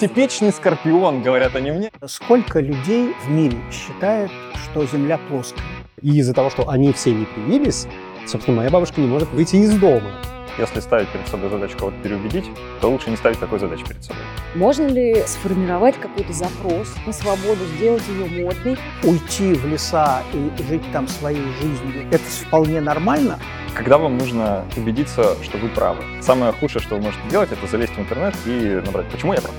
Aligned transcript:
Типичный 0.00 0.52
скорпион, 0.52 1.22
говорят 1.22 1.54
они 1.54 1.70
мне. 1.70 1.92
Сколько 2.06 2.58
людей 2.58 3.14
в 3.24 3.30
мире 3.30 3.56
считают, 3.70 4.32
что 4.64 4.84
Земля 4.86 5.20
плоская? 5.28 5.62
И 6.02 6.18
из-за 6.18 6.34
того, 6.34 6.50
что 6.50 6.68
они 6.68 6.92
все 6.92 7.12
не 7.12 7.24
привились, 7.26 7.86
собственно, 8.26 8.56
моя 8.56 8.70
бабушка 8.70 9.00
не 9.00 9.06
может 9.06 9.30
выйти 9.30 9.56
из 9.56 9.78
дома. 9.78 10.10
Если 10.56 10.78
ставить 10.78 11.08
перед 11.08 11.26
собой 11.26 11.50
задачу 11.50 11.76
кого-то 11.76 11.96
переубедить, 11.98 12.44
то 12.80 12.88
лучше 12.88 13.10
не 13.10 13.16
ставить 13.16 13.40
такой 13.40 13.58
задачи 13.58 13.84
перед 13.84 14.04
собой. 14.04 14.22
Можно 14.54 14.86
ли 14.86 15.20
сформировать 15.26 15.96
какой-то 15.98 16.32
запрос 16.32 16.94
на 17.06 17.12
свободу, 17.12 17.64
сделать 17.76 18.04
ее 18.06 18.44
модной? 18.44 18.78
Уйти 19.02 19.54
в 19.54 19.66
леса 19.66 20.22
и 20.32 20.62
жить 20.62 20.84
там 20.92 21.08
своей 21.08 21.44
жизнью, 21.60 22.06
это 22.12 22.22
вполне 22.22 22.80
нормально. 22.80 23.40
Когда 23.74 23.98
вам 23.98 24.16
нужно 24.16 24.64
убедиться, 24.76 25.42
что 25.42 25.58
вы 25.58 25.68
правы. 25.70 26.04
Самое 26.20 26.52
худшее, 26.52 26.80
что 26.80 26.94
вы 26.94 27.02
можете 27.02 27.28
делать, 27.28 27.50
это 27.50 27.66
залезть 27.66 27.96
в 27.96 27.98
интернет 27.98 28.36
и 28.46 28.80
набрать 28.86 29.10
«Почему 29.10 29.32
я 29.32 29.40
прав?». 29.40 29.54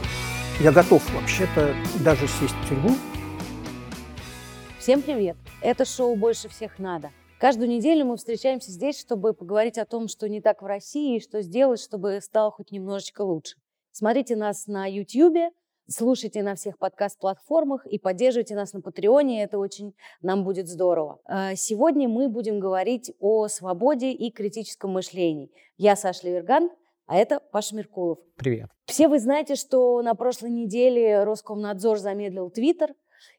Я 0.61 0.71
готов 0.71 1.03
вообще-то 1.13 1.75
даже 1.95 2.21
сесть 2.21 2.55
в 2.63 2.69
тюрьму. 2.69 2.95
Всем 4.79 5.01
привет! 5.01 5.35
Это 5.59 5.83
шоу 5.83 6.15
«Больше 6.15 6.47
всех 6.47 6.79
надо». 6.79 7.09
Каждую 7.37 7.67
неделю 7.67 8.05
мы 8.05 8.15
встречаемся 8.15 8.71
здесь, 8.71 8.97
чтобы 8.97 9.33
поговорить 9.33 9.77
о 9.77 9.85
том, 9.85 10.07
что 10.07 10.29
не 10.29 10.39
так 10.39 10.61
в 10.61 10.65
России, 10.65 11.17
и 11.17 11.21
что 11.21 11.41
сделать, 11.41 11.81
чтобы 11.81 12.19
стало 12.21 12.49
хоть 12.49 12.71
немножечко 12.71 13.23
лучше. 13.23 13.57
Смотрите 13.91 14.37
нас 14.37 14.67
на 14.67 14.85
YouTube, 14.85 15.53
слушайте 15.89 16.43
на 16.43 16.55
всех 16.55 16.77
подкаст-платформах 16.77 17.85
и 17.87 17.99
поддерживайте 17.99 18.55
нас 18.55 18.71
на 18.71 18.79
Патреоне, 18.79 19.43
это 19.43 19.59
очень 19.59 19.95
нам 20.21 20.45
будет 20.45 20.69
здорово. 20.69 21.19
А, 21.25 21.55
сегодня 21.55 22.07
мы 22.07 22.29
будем 22.29 22.61
говорить 22.61 23.11
о 23.19 23.49
свободе 23.49 24.11
и 24.11 24.31
критическом 24.31 24.91
мышлении. 24.91 25.51
Я 25.75 25.97
Саша 25.97 26.27
Леверган, 26.27 26.71
а 27.05 27.17
это 27.17 27.41
Паша 27.51 27.75
Меркулов. 27.75 28.19
Привет. 28.37 28.69
Все 28.85 29.09
вы 29.09 29.19
знаете, 29.19 29.55
что 29.55 30.01
на 30.01 30.15
прошлой 30.15 30.51
неделе 30.51 31.25
Роскомнадзор 31.25 31.97
замедлил 31.97 32.49
Твиттер, 32.49 32.93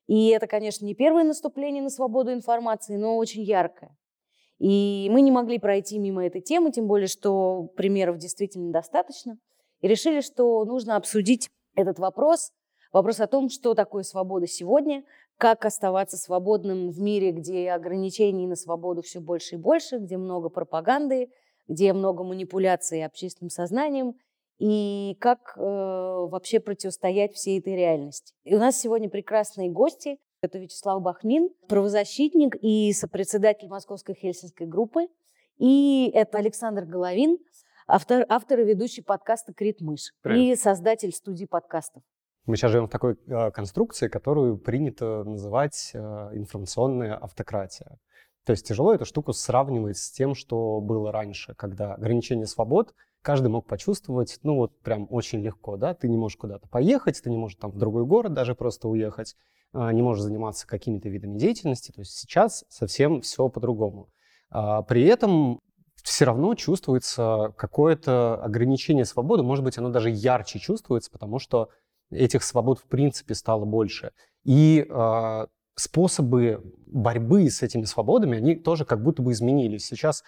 и 0.06 0.28
это, 0.28 0.46
конечно, 0.46 0.84
не 0.84 0.94
первое 0.94 1.24
наступление 1.24 1.82
на 1.82 1.90
свободу 1.90 2.32
информации, 2.32 2.96
но 2.96 3.16
очень 3.16 3.42
яркое. 3.42 3.96
И 4.58 5.08
мы 5.10 5.20
не 5.20 5.30
могли 5.30 5.58
пройти 5.58 5.98
мимо 5.98 6.24
этой 6.24 6.40
темы, 6.40 6.70
тем 6.70 6.86
более, 6.86 7.08
что 7.08 7.68
примеров 7.76 8.18
действительно 8.18 8.72
достаточно. 8.72 9.38
И 9.80 9.88
решили, 9.88 10.20
что 10.20 10.64
нужно 10.64 10.96
обсудить 10.96 11.50
этот 11.74 11.98
вопрос, 11.98 12.52
вопрос 12.92 13.20
о 13.20 13.26
том, 13.26 13.50
что 13.50 13.74
такое 13.74 14.02
свобода 14.02 14.46
сегодня, 14.46 15.04
как 15.36 15.66
оставаться 15.66 16.16
свободным 16.16 16.88
в 16.90 16.98
мире, 17.00 17.32
где 17.32 17.70
ограничений 17.70 18.46
на 18.46 18.56
свободу 18.56 19.02
все 19.02 19.20
больше 19.20 19.56
и 19.56 19.58
больше, 19.58 19.98
где 19.98 20.16
много 20.16 20.48
пропаганды, 20.48 21.30
где 21.68 21.92
много 21.92 22.24
манипуляций 22.24 23.04
общественным 23.04 23.50
сознанием, 23.50 24.14
и 24.58 25.16
как 25.20 25.54
э, 25.56 25.60
вообще 25.60 26.60
противостоять 26.60 27.34
всей 27.34 27.58
этой 27.60 27.76
реальности. 27.76 28.34
И 28.44 28.54
у 28.54 28.58
нас 28.58 28.80
сегодня 28.80 29.08
прекрасные 29.08 29.70
гости. 29.70 30.18
Это 30.40 30.58
Вячеслав 30.58 31.02
Бахмин, 31.02 31.50
правозащитник 31.68 32.56
и 32.60 32.92
сопредседатель 32.92 33.68
Московской 33.68 34.14
Хельсинской 34.14 34.66
группы. 34.66 35.08
И 35.58 36.10
это 36.14 36.38
Александр 36.38 36.84
Головин, 36.84 37.38
автор, 37.86 38.24
автор 38.28 38.60
и 38.60 38.64
ведущий 38.64 39.02
подкаста 39.02 39.54
«Крит 39.54 39.80
Мышь» 39.80 40.12
и 40.24 40.54
создатель 40.54 41.12
студии 41.12 41.46
подкастов. 41.46 42.02
Мы 42.44 42.56
сейчас 42.56 42.70
живем 42.70 42.86
в 42.86 42.90
такой 42.90 43.16
э, 43.26 43.50
конструкции, 43.50 44.08
которую 44.08 44.58
принято 44.58 45.24
называть 45.24 45.90
э, 45.94 45.98
информационная 45.98 47.16
автократия. 47.16 47.98
То 48.44 48.52
есть 48.52 48.68
тяжело 48.68 48.94
эту 48.94 49.04
штуку 49.04 49.32
сравнивать 49.32 49.98
с 49.98 50.12
тем, 50.12 50.36
что 50.36 50.80
было 50.80 51.10
раньше, 51.10 51.54
когда 51.56 51.94
ограничение 51.94 52.46
свобод 52.46 52.94
каждый 53.26 53.48
мог 53.48 53.66
почувствовать, 53.66 54.38
ну 54.44 54.54
вот 54.54 54.78
прям 54.82 55.08
очень 55.10 55.40
легко, 55.40 55.76
да, 55.76 55.94
ты 55.94 56.08
не 56.08 56.16
можешь 56.16 56.36
куда-то 56.36 56.68
поехать, 56.68 57.20
ты 57.20 57.28
не 57.28 57.36
можешь 57.36 57.58
там 57.58 57.72
в 57.72 57.76
другой 57.76 58.06
город 58.06 58.34
даже 58.34 58.54
просто 58.54 58.86
уехать, 58.86 59.34
а, 59.72 59.92
не 59.92 60.00
можешь 60.00 60.22
заниматься 60.22 60.64
какими-то 60.64 61.08
видами 61.08 61.36
деятельности, 61.36 61.90
то 61.90 62.02
есть 62.02 62.12
сейчас 62.12 62.64
совсем 62.68 63.22
все 63.22 63.48
по-другому. 63.48 64.10
А, 64.48 64.82
при 64.82 65.02
этом 65.06 65.60
все 66.04 66.24
равно 66.24 66.54
чувствуется 66.54 67.52
какое-то 67.58 68.40
ограничение 68.40 69.04
свободы, 69.04 69.42
может 69.42 69.64
быть, 69.64 69.76
оно 69.76 69.88
даже 69.88 70.08
ярче 70.08 70.60
чувствуется, 70.60 71.10
потому 71.10 71.40
что 71.40 71.70
этих 72.12 72.44
свобод 72.44 72.78
в 72.78 72.84
принципе 72.84 73.34
стало 73.34 73.64
больше. 73.64 74.12
И 74.44 74.86
э, 74.88 75.46
способы 75.74 76.62
борьбы 76.86 77.50
с 77.50 77.60
этими 77.62 77.82
свободами, 77.82 78.38
они 78.38 78.54
тоже 78.54 78.84
как 78.84 79.02
будто 79.02 79.20
бы 79.20 79.32
изменились. 79.32 79.84
Сейчас 79.84 80.22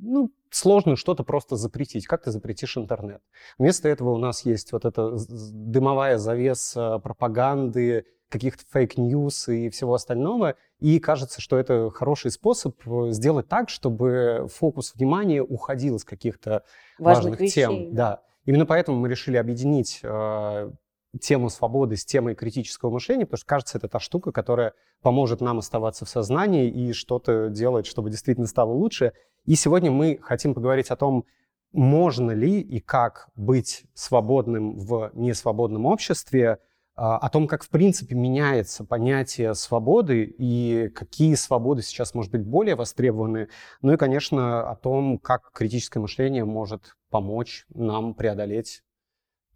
ну, 0.00 0.30
сложно 0.50 0.96
что-то 0.96 1.24
просто 1.24 1.56
запретить. 1.56 2.06
Как 2.06 2.22
ты 2.22 2.30
запретишь 2.30 2.76
интернет? 2.76 3.22
Вместо 3.58 3.88
этого 3.88 4.10
у 4.10 4.18
нас 4.18 4.44
есть 4.44 4.72
вот 4.72 4.84
эта 4.84 5.16
дымовая 5.28 6.18
завеса 6.18 6.98
пропаганды, 6.98 8.06
каких-то 8.28 8.64
fake 8.72 9.10
news 9.10 9.48
и 9.48 9.68
всего 9.70 9.94
остального. 9.94 10.56
И 10.80 10.98
кажется, 10.98 11.40
что 11.40 11.56
это 11.56 11.90
хороший 11.90 12.30
способ 12.30 12.76
э, 12.86 13.10
сделать 13.10 13.48
так, 13.48 13.68
чтобы 13.68 14.48
фокус 14.52 14.94
внимания 14.94 15.42
уходил 15.42 15.98
с 15.98 16.04
каких-то 16.04 16.64
важных, 16.98 17.24
важных 17.24 17.40
вещей, 17.40 17.64
тем. 17.64 17.94
Да. 17.94 18.10
да. 18.10 18.22
Именно 18.44 18.66
поэтому 18.66 18.98
мы 18.98 19.08
решили 19.08 19.36
объединить 19.36 20.00
э, 20.02 20.70
тему 21.16 21.50
свободы 21.50 21.96
с 21.96 22.04
темой 22.04 22.34
критического 22.34 22.90
мышления, 22.90 23.26
потому 23.26 23.38
что, 23.38 23.46
кажется, 23.46 23.78
это 23.78 23.88
та 23.88 24.00
штука, 24.00 24.32
которая 24.32 24.74
поможет 25.02 25.40
нам 25.40 25.58
оставаться 25.58 26.04
в 26.04 26.08
сознании 26.08 26.68
и 26.68 26.92
что-то 26.92 27.48
делать, 27.48 27.86
чтобы 27.86 28.10
действительно 28.10 28.46
стало 28.46 28.72
лучше. 28.72 29.12
И 29.44 29.54
сегодня 29.54 29.90
мы 29.90 30.18
хотим 30.20 30.54
поговорить 30.54 30.90
о 30.90 30.96
том, 30.96 31.24
можно 31.72 32.30
ли 32.30 32.60
и 32.60 32.80
как 32.80 33.28
быть 33.36 33.84
свободным 33.94 34.76
в 34.78 35.10
несвободном 35.14 35.86
обществе, 35.86 36.58
а, 36.98 37.18
о 37.18 37.28
том, 37.28 37.46
как 37.46 37.62
в 37.62 37.68
принципе 37.68 38.14
меняется 38.14 38.82
понятие 38.82 39.54
свободы 39.54 40.24
и 40.24 40.88
какие 40.94 41.34
свободы 41.34 41.82
сейчас, 41.82 42.14
может 42.14 42.32
быть, 42.32 42.42
более 42.42 42.74
востребованы. 42.74 43.48
Ну 43.82 43.92
и, 43.92 43.96
конечно, 43.98 44.68
о 44.70 44.76
том, 44.76 45.18
как 45.18 45.52
критическое 45.52 46.00
мышление 46.00 46.46
может 46.46 46.96
помочь 47.10 47.66
нам 47.68 48.14
преодолеть 48.14 48.82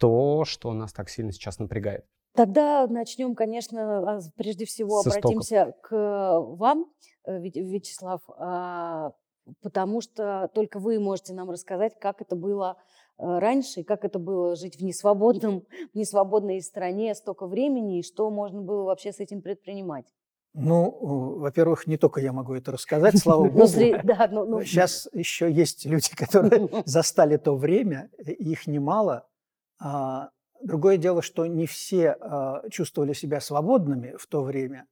то, 0.00 0.44
что 0.44 0.72
нас 0.72 0.92
так 0.92 1.08
сильно 1.10 1.30
сейчас 1.30 1.58
напрягает. 1.58 2.04
Тогда 2.34 2.86
начнем, 2.86 3.34
конечно, 3.34 4.16
а, 4.16 4.20
прежде 4.36 4.64
всего 4.64 5.02
Со 5.02 5.10
обратимся 5.10 5.62
стоков. 5.62 5.80
к 5.82 6.40
вам, 6.40 6.86
э, 7.26 7.38
Вячеслав, 7.38 8.20
а, 8.38 9.12
потому 9.62 10.00
что 10.00 10.48
только 10.54 10.78
вы 10.78 11.00
можете 11.00 11.34
нам 11.34 11.50
рассказать, 11.50 11.98
как 12.00 12.22
это 12.22 12.36
было 12.36 12.76
э, 13.18 13.38
раньше, 13.38 13.80
и 13.80 13.84
как 13.84 14.04
это 14.04 14.18
было 14.18 14.54
жить 14.54 14.76
в 14.76 14.84
несвободном, 14.84 15.66
в 15.92 15.96
несвободной 15.96 16.62
стране 16.62 17.14
столько 17.14 17.46
времени, 17.46 17.98
и 17.98 18.02
что 18.02 18.30
можно 18.30 18.62
было 18.62 18.84
вообще 18.84 19.12
с 19.12 19.18
этим 19.18 19.42
предпринимать. 19.42 20.06
Ну, 20.54 21.36
во-первых, 21.38 21.86
не 21.86 21.96
только 21.96 22.20
я 22.20 22.32
могу 22.32 22.54
это 22.54 22.72
рассказать, 22.72 23.18
слава 23.22 23.44
ну, 23.44 23.50
богу. 23.50 23.66
Сейчас 24.64 25.08
еще 25.12 25.50
есть 25.50 25.84
люди, 25.84 26.10
которые 26.16 26.68
застали 26.86 27.36
то 27.36 27.56
время, 27.56 28.10
их 28.24 28.66
немало, 28.66 29.26
другое 30.62 30.96
дело, 30.96 31.22
что 31.22 31.46
не 31.46 31.66
все 31.66 32.10
а, 32.12 32.62
чувствовали 32.70 33.12
себя 33.12 33.40
свободными 33.40 34.16
в 34.18 34.26
то 34.26 34.42
время. 34.42 34.86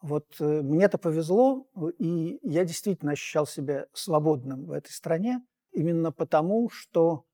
Вот 0.00 0.26
э, 0.38 0.60
мне-то 0.60 0.98
повезло, 0.98 1.66
и 1.98 2.38
я 2.42 2.64
действительно 2.64 3.12
ощущал 3.12 3.46
себя 3.46 3.86
свободным 3.94 4.66
в 4.66 4.72
этой 4.72 4.90
стране, 4.90 5.40
именно 5.72 6.12
потому, 6.12 6.68
что 6.68 7.24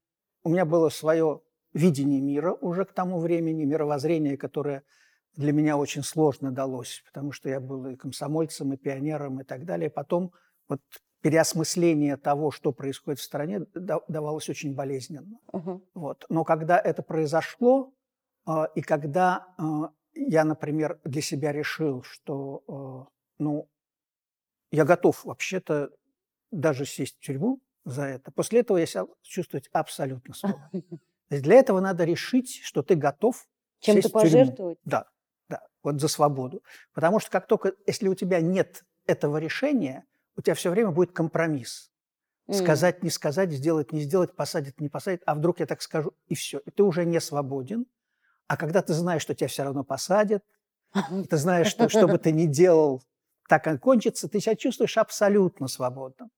у 0.44 0.50
меня 0.50 0.64
было 0.64 0.88
свое 0.88 1.40
видение 1.72 2.20
мира 2.20 2.52
уже 2.52 2.84
к 2.84 2.92
тому 2.92 3.18
времени, 3.18 3.64
мировоззрение, 3.64 4.36
которое 4.36 4.84
для 5.34 5.52
меня 5.52 5.76
очень 5.76 6.04
сложно 6.04 6.52
далось, 6.52 7.02
потому 7.06 7.32
что 7.32 7.48
я 7.48 7.58
был 7.60 7.86
и 7.86 7.96
комсомольцем, 7.96 8.72
и 8.72 8.76
пионером, 8.76 9.40
и 9.40 9.44
так 9.44 9.64
далее. 9.64 9.90
Потом 9.90 10.32
вот 10.68 10.80
переосмысление 11.20 12.16
того, 12.16 12.50
что 12.50 12.72
происходит 12.72 13.20
в 13.20 13.22
стране, 13.22 13.60
давалось 13.74 14.48
очень 14.48 14.74
болезненно. 14.74 15.38
Uh-huh. 15.52 15.80
Вот. 15.94 16.24
Но 16.28 16.44
когда 16.44 16.78
это 16.78 17.02
произошло, 17.02 17.92
а, 18.46 18.64
и 18.74 18.80
когда 18.80 19.46
а, 19.58 19.90
я, 20.14 20.44
например, 20.44 20.98
для 21.04 21.22
себя 21.22 21.52
решил, 21.52 22.02
что 22.02 22.62
а, 22.66 23.10
ну, 23.38 23.68
я 24.70 24.84
готов 24.84 25.24
вообще-то 25.24 25.90
даже 26.50 26.86
сесть 26.86 27.18
в 27.18 27.20
тюрьму 27.20 27.60
за 27.84 28.04
это, 28.04 28.30
после 28.30 28.60
этого 28.60 28.78
я 28.78 28.86
себя 28.86 29.06
чувствовать 29.22 29.68
абсолютно 29.72 30.34
свободно. 30.34 30.70
Для 31.30 31.54
этого 31.54 31.78
надо 31.78 32.04
решить, 32.04 32.60
что 32.64 32.82
ты 32.82 32.96
готов 32.96 33.46
чем-то 33.78 34.10
пожертвовать. 34.10 34.78
Да, 34.84 35.06
да, 35.48 35.60
вот 35.84 36.00
за 36.00 36.08
свободу. 36.08 36.64
Потому 36.92 37.20
что 37.20 37.30
как 37.30 37.46
только, 37.46 37.72
если 37.86 38.08
у 38.08 38.14
тебя 38.16 38.40
нет 38.40 38.84
этого 39.06 39.36
решения, 39.36 40.04
у 40.40 40.42
тебя 40.42 40.54
все 40.54 40.70
время 40.70 40.90
будет 40.90 41.12
компромисс. 41.12 41.90
Сказать, 42.50 43.04
не 43.04 43.10
сказать, 43.10 43.52
сделать, 43.52 43.92
не 43.92 44.00
сделать, 44.00 44.34
посадить, 44.34 44.80
не 44.80 44.88
посадить. 44.88 45.20
А 45.26 45.34
вдруг 45.34 45.60
я 45.60 45.66
так 45.66 45.82
скажу, 45.82 46.14
и 46.26 46.34
все. 46.34 46.60
И 46.64 46.70
ты 46.70 46.82
уже 46.82 47.04
не 47.04 47.20
свободен. 47.20 47.86
А 48.48 48.56
когда 48.56 48.82
ты 48.82 48.94
знаешь, 48.94 49.22
что 49.22 49.34
тебя 49.34 49.48
все 49.48 49.64
равно 49.64 49.84
посадят, 49.84 50.42
ты 51.28 51.36
знаешь, 51.36 51.68
что 51.68 51.88
что 51.88 52.08
бы 52.08 52.18
ты 52.24 52.32
ни 52.32 52.46
делал, 52.46 53.02
так 53.48 53.66
он 53.66 53.78
кончится, 53.78 54.28
ты 54.28 54.40
себя 54.40 54.56
чувствуешь 54.56 54.96
абсолютно 54.96 55.68
свободным. 55.68 56.30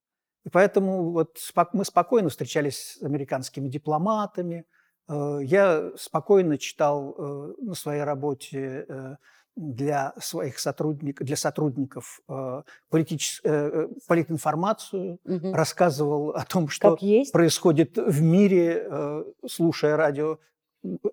И 0.44 0.50
поэтому 0.50 1.12
вот 1.12 1.38
мы 1.72 1.84
спокойно 1.84 2.28
встречались 2.28 2.98
с 2.98 3.02
американскими 3.02 3.68
дипломатами, 3.68 4.66
Я 5.08 5.92
спокойно 5.96 6.58
читал 6.58 7.14
на 7.58 7.74
своей 7.74 8.02
работе 8.02 9.16
для 9.56 10.14
своих 10.18 10.58
сотрудников, 10.58 11.26
для 11.26 11.36
сотрудников 11.36 12.20
э, 12.28 12.62
политич, 12.88 13.40
э, 13.44 13.50
э, 13.50 13.88
политинформацию, 14.08 15.18
угу. 15.24 15.52
рассказывал 15.52 16.30
о 16.30 16.44
том, 16.44 16.68
что 16.68 16.96
происходит 17.32 17.98
в 17.98 18.22
мире, 18.22 18.86
э, 18.88 19.24
слушая 19.46 19.96
радио 19.96 20.38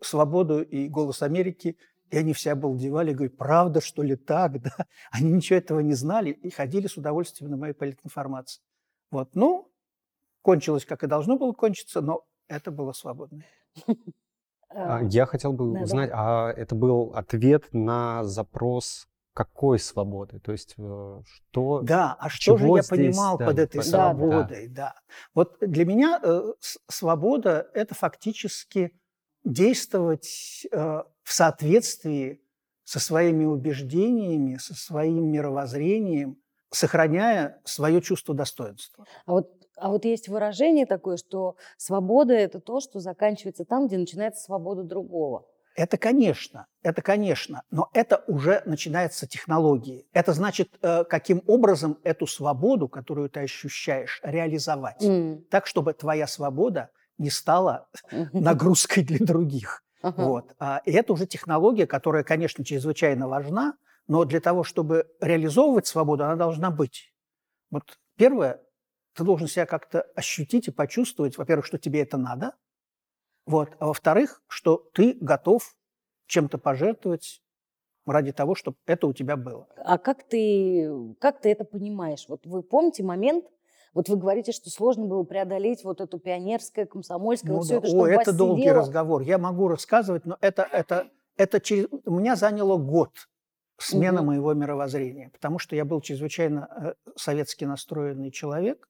«Свободу» 0.01 0.61
и 0.61 0.87
«Голос 0.87 1.21
Америки», 1.21 1.77
и 2.11 2.17
они 2.17 2.33
все 2.33 2.53
обалдевали, 2.53 3.13
говорят, 3.13 3.37
правда, 3.37 3.81
что 3.81 4.01
ли 4.03 4.15
так, 4.15 4.61
да? 4.61 4.75
Они 5.11 5.31
ничего 5.31 5.59
этого 5.59 5.81
не 5.81 5.93
знали 5.93 6.31
и 6.31 6.49
ходили 6.49 6.87
с 6.87 6.97
удовольствием 6.97 7.51
на 7.51 7.57
мою 7.57 7.75
политинформацию. 7.75 8.63
Вот, 9.11 9.35
ну, 9.35 9.69
кончилось, 10.41 10.85
как 10.85 11.03
и 11.03 11.07
должно 11.07 11.37
было 11.37 11.51
кончиться, 11.51 12.01
но 12.01 12.25
это 12.47 12.71
было 12.71 12.93
свободно. 12.93 13.43
А, 14.69 15.01
я 15.03 15.25
хотел 15.25 15.53
бы 15.53 15.73
да, 15.73 15.81
узнать, 15.81 16.09
да. 16.09 16.15
а 16.47 16.51
это 16.51 16.75
был 16.75 17.11
ответ 17.15 17.65
на 17.71 18.23
запрос 18.23 19.07
какой 19.33 19.79
свободы? 19.79 20.39
То 20.39 20.51
есть 20.51 20.75
э, 20.77 21.21
что? 21.25 21.81
Да, 21.81 22.15
а 22.19 22.29
что 22.29 22.57
же 22.57 22.67
я 22.67 22.81
здесь, 22.81 22.89
понимал 22.89 23.37
да, 23.37 23.45
под 23.45 23.59
этой 23.59 23.77
да, 23.77 23.83
свободой? 23.83 24.67
Да. 24.67 24.73
да. 24.73 24.95
Вот 25.33 25.57
для 25.61 25.85
меня 25.85 26.19
э, 26.21 26.41
свобода– 26.87 27.69
это 27.73 27.95
фактически 27.95 28.91
действовать 29.43 30.67
э, 30.71 30.77
в 31.23 31.33
соответствии 31.33 32.41
со 32.83 32.99
своими 32.99 33.45
убеждениями, 33.45 34.57
со 34.57 34.73
своим 34.75 35.31
мировоззрением, 35.31 36.37
сохраняя 36.71 37.61
свое 37.63 38.01
чувство 38.01 38.35
достоинства. 38.35 39.05
А 39.25 39.31
вот 39.31 39.58
а 39.79 39.89
вот 39.89 40.05
есть 40.05 40.27
выражение 40.27 40.85
такое, 40.85 41.17
что 41.17 41.55
свобода– 41.77 42.33
это 42.35 42.59
то, 42.59 42.79
что 42.79 42.99
заканчивается 42.99 43.65
там, 43.65 43.87
где 43.87 43.97
начинается 43.97 44.43
свобода 44.43 44.83
другого. 44.83 45.45
Это, 45.75 45.97
конечно, 45.97 46.65
это, 46.83 47.01
конечно, 47.01 47.63
но 47.71 47.89
это 47.93 48.23
уже 48.27 48.61
начинается 48.65 49.27
технологии. 49.27 50.07
Это 50.11 50.33
значит, 50.33 50.77
э, 50.81 51.05
каким 51.05 51.41
образом 51.47 51.99
эту 52.03 52.27
свободу, 52.27 52.89
которую 52.89 53.29
ты 53.29 53.41
ощущаешь, 53.41 54.19
реализовать. 54.23 55.01
Mm. 55.01 55.43
Так, 55.49 55.67
чтобы 55.67 55.93
твоя 55.93 56.27
свобода 56.27 56.89
не 57.17 57.29
стала 57.29 57.87
нагрузкой 58.33 59.03
для 59.03 59.25
других. 59.25 59.83
Uh-huh. 60.01 60.13
Вот. 60.17 60.55
А, 60.59 60.81
и 60.85 60.91
это 60.91 61.13
уже 61.13 61.25
технология, 61.25 61.85
которая, 61.85 62.23
конечно, 62.23 62.63
чрезвычайно 62.63 63.27
важна, 63.27 63.75
но 64.07 64.25
для 64.25 64.39
того, 64.39 64.63
чтобы 64.63 65.07
реализовывать 65.21 65.87
свободу, 65.87 66.23
она 66.23 66.35
должна 66.35 66.71
быть. 66.71 67.13
Вот 67.69 67.83
первое, 68.17 68.61
ты 69.19 69.23
должен 69.25 69.47
себя 69.47 69.65
как-то 69.65 70.01
ощутить 70.15 70.67
и 70.67 70.71
почувствовать, 70.71 71.37
во-первых, 71.37 71.65
что 71.65 71.77
тебе 71.77 72.01
это 72.01 72.17
надо, 72.17 72.55
вот, 73.45 73.69
а 73.79 73.87
во-вторых, 73.87 74.41
что 74.47 74.89
ты 74.93 75.17
готов 75.19 75.75
чем-то 76.27 76.57
пожертвовать 76.57 77.41
ради 78.05 78.31
того, 78.31 78.55
чтобы 78.55 78.77
это 78.85 79.07
у 79.07 79.13
тебя 79.13 79.35
было. 79.37 79.67
А 79.77 79.97
как 79.97 80.23
ты, 80.23 81.15
как 81.19 81.41
ты 81.41 81.51
это 81.51 81.65
понимаешь? 81.65 82.25
Вот 82.27 82.45
вы 82.45 82.63
помните 82.63 83.03
момент, 83.03 83.45
вот 83.93 84.09
вы 84.09 84.17
говорите, 84.17 84.51
что 84.51 84.69
сложно 84.69 85.05
было 85.05 85.23
преодолеть 85.23 85.83
вот 85.83 85.99
эту 85.99 86.19
пионерское, 86.19 86.85
комсомольское, 86.85 87.51
ну, 87.51 87.57
вот 87.57 87.65
все 87.65 87.79
да. 87.79 87.87
это, 87.87 87.97
О, 87.97 88.07
это 88.07 88.33
долгий 88.33 88.61
сидело. 88.61 88.77
разговор. 88.79 89.21
Я 89.21 89.37
могу 89.37 89.67
рассказывать, 89.67 90.25
но 90.25 90.37
это, 90.41 90.63
это, 90.71 91.09
это 91.35 91.59
через... 91.59 91.87
у 92.05 92.19
меня 92.19 92.35
заняло 92.35 92.77
год 92.77 93.11
смена 93.77 94.19
угу. 94.19 94.27
моего 94.27 94.53
мировоззрения, 94.53 95.29
потому 95.29 95.59
что 95.59 95.75
я 95.75 95.85
был 95.85 96.01
чрезвычайно 96.01 96.69
э, 96.69 97.11
советски 97.15 97.65
настроенный 97.65 98.31
человек, 98.31 98.87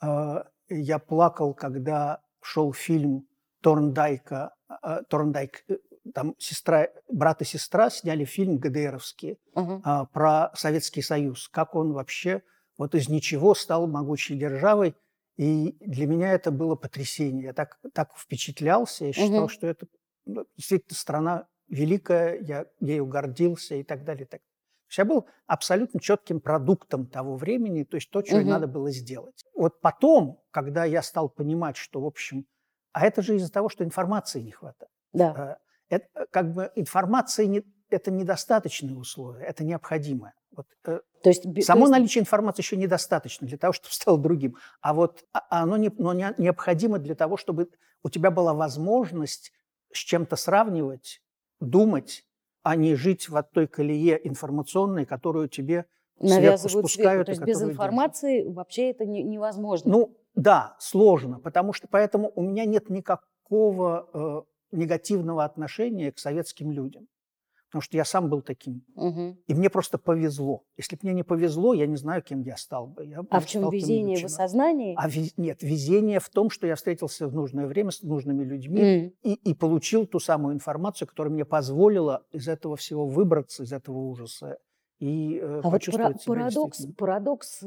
я 0.00 0.98
плакал, 0.98 1.54
когда 1.54 2.20
шел 2.40 2.72
фильм 2.72 3.26
Торндайка, 3.62 4.54
а, 4.68 5.02
Торндайк, 5.04 5.64
э, 5.68 5.78
там 6.14 6.34
сестра, 6.38 6.88
брат 7.08 7.42
и 7.42 7.44
сестра 7.44 7.90
сняли 7.90 8.24
фильм 8.24 8.58
ГДРовский 8.58 9.38
uh-huh. 9.54 10.06
про 10.12 10.50
Советский 10.54 11.02
Союз, 11.02 11.48
как 11.48 11.74
он 11.74 11.92
вообще 11.92 12.42
вот 12.76 12.94
из 12.94 13.08
ничего 13.08 13.54
стал 13.54 13.88
могучей 13.88 14.36
державой. 14.36 14.94
И 15.36 15.76
для 15.80 16.06
меня 16.06 16.32
это 16.32 16.50
было 16.50 16.74
потрясение. 16.74 17.44
Я 17.44 17.52
так, 17.52 17.78
так 17.92 18.16
впечатлялся, 18.16 19.04
я 19.04 19.12
считал, 19.12 19.46
uh-huh. 19.46 19.50
что 19.50 19.66
это 19.66 19.86
ну, 20.26 20.46
действительно 20.56 20.96
страна 20.96 21.48
великая, 21.68 22.40
я 22.40 22.66
ею 22.80 23.06
гордился 23.06 23.74
и 23.74 23.82
так 23.82 24.04
далее. 24.04 24.24
И 24.24 24.28
так 24.28 24.40
есть 24.90 24.98
я 24.98 25.04
был 25.04 25.26
абсолютно 25.46 26.00
четким 26.00 26.40
продуктом 26.40 27.06
того 27.06 27.36
времени, 27.36 27.84
то 27.84 27.96
есть 27.96 28.10
то, 28.10 28.24
что 28.24 28.38
угу. 28.38 28.48
надо 28.48 28.66
было 28.66 28.90
сделать. 28.90 29.44
Вот 29.54 29.80
потом, 29.80 30.40
когда 30.50 30.84
я 30.84 31.02
стал 31.02 31.28
понимать, 31.28 31.76
что, 31.76 32.00
в 32.00 32.06
общем, 32.06 32.46
а 32.92 33.06
это 33.06 33.22
же 33.22 33.36
из-за 33.36 33.52
того, 33.52 33.68
что 33.68 33.84
информации 33.84 34.40
не 34.40 34.50
хватает. 34.50 34.90
Да. 35.12 35.58
Э, 35.90 35.96
это, 35.96 36.06
э, 36.14 36.26
как 36.30 36.52
бы 36.52 36.72
информации 36.74 37.44
не, 37.46 37.64
это 37.90 38.10
недостаточные 38.10 38.96
условия, 38.96 39.44
это 39.44 39.64
необходимое. 39.64 40.34
Вот, 40.56 40.66
э, 40.86 41.00
то 41.22 41.28
есть, 41.28 41.42
само 41.64 41.80
то 41.80 41.86
есть... 41.86 41.92
наличие 41.92 42.22
информации 42.22 42.62
еще 42.62 42.76
недостаточно 42.76 43.46
для 43.46 43.58
того, 43.58 43.72
чтобы 43.72 43.92
стало 43.92 44.18
другим. 44.18 44.56
А 44.80 44.94
вот 44.94 45.24
а, 45.32 45.40
а 45.50 45.62
оно, 45.62 45.76
не, 45.76 45.90
но 45.98 46.12
необходимо 46.12 46.98
для 46.98 47.14
того, 47.14 47.36
чтобы 47.36 47.68
у 48.02 48.10
тебя 48.10 48.30
была 48.30 48.54
возможность 48.54 49.52
с 49.92 49.98
чем-то 49.98 50.36
сравнивать, 50.36 51.22
думать, 51.60 52.24
а 52.62 52.76
не 52.76 52.94
жить 52.94 53.28
в 53.28 53.42
той 53.42 53.66
колее 53.66 54.20
информационной, 54.26 55.06
которую 55.06 55.48
тебе 55.48 55.86
навязывают 56.20 56.90
сверху. 56.90 57.24
То 57.24 57.32
есть 57.32 57.42
без 57.42 57.62
информации 57.62 58.38
держат. 58.38 58.54
вообще 58.54 58.90
это 58.90 59.06
не, 59.06 59.22
невозможно. 59.22 59.90
Ну 59.90 60.16
да, 60.34 60.76
сложно, 60.78 61.38
потому 61.40 61.72
что 61.72 61.88
поэтому 61.88 62.32
у 62.34 62.42
меня 62.42 62.64
нет 62.64 62.90
никакого 62.90 64.08
э, 64.12 64.76
негативного 64.76 65.44
отношения 65.44 66.12
к 66.12 66.18
советским 66.18 66.70
людям 66.70 67.08
потому 67.68 67.82
что 67.82 67.96
я 67.96 68.04
сам 68.04 68.28
был 68.28 68.42
таким. 68.42 68.82
Угу. 68.94 69.38
И 69.46 69.54
мне 69.54 69.70
просто 69.70 69.98
повезло. 69.98 70.64
Если 70.76 70.96
бы 70.96 71.00
мне 71.04 71.14
не 71.14 71.22
повезло, 71.22 71.74
я 71.74 71.86
не 71.86 71.96
знаю, 71.96 72.22
кем 72.22 72.42
я 72.42 72.56
стал 72.56 72.86
бы. 72.86 73.04
Я 73.04 73.22
а 73.30 73.40
в 73.40 73.46
чем 73.46 73.70
везение 73.70 74.18
в 74.18 74.24
осознании? 74.24 74.94
А 74.96 75.08
вез... 75.08 75.34
Нет, 75.36 75.62
везение 75.62 76.20
в 76.20 76.28
том, 76.28 76.50
что 76.50 76.66
я 76.66 76.76
встретился 76.76 77.28
в 77.28 77.34
нужное 77.34 77.66
время 77.66 77.90
с 77.90 78.02
нужными 78.02 78.44
людьми 78.44 78.80
mm. 78.80 79.12
и, 79.22 79.34
и 79.34 79.54
получил 79.54 80.06
ту 80.06 80.18
самую 80.18 80.54
информацию, 80.54 81.06
которая 81.06 81.32
мне 81.32 81.44
позволила 81.44 82.24
из 82.32 82.48
этого 82.48 82.76
всего 82.76 83.06
выбраться, 83.06 83.62
из 83.62 83.72
этого 83.72 83.98
ужаса 83.98 84.58
и 84.98 85.38
э, 85.40 85.60
а 85.62 85.70
вот 85.70 85.80
пара- 85.92 86.14
парадокс, 86.26 86.86
парадокс 86.96 87.62
э, 87.62 87.66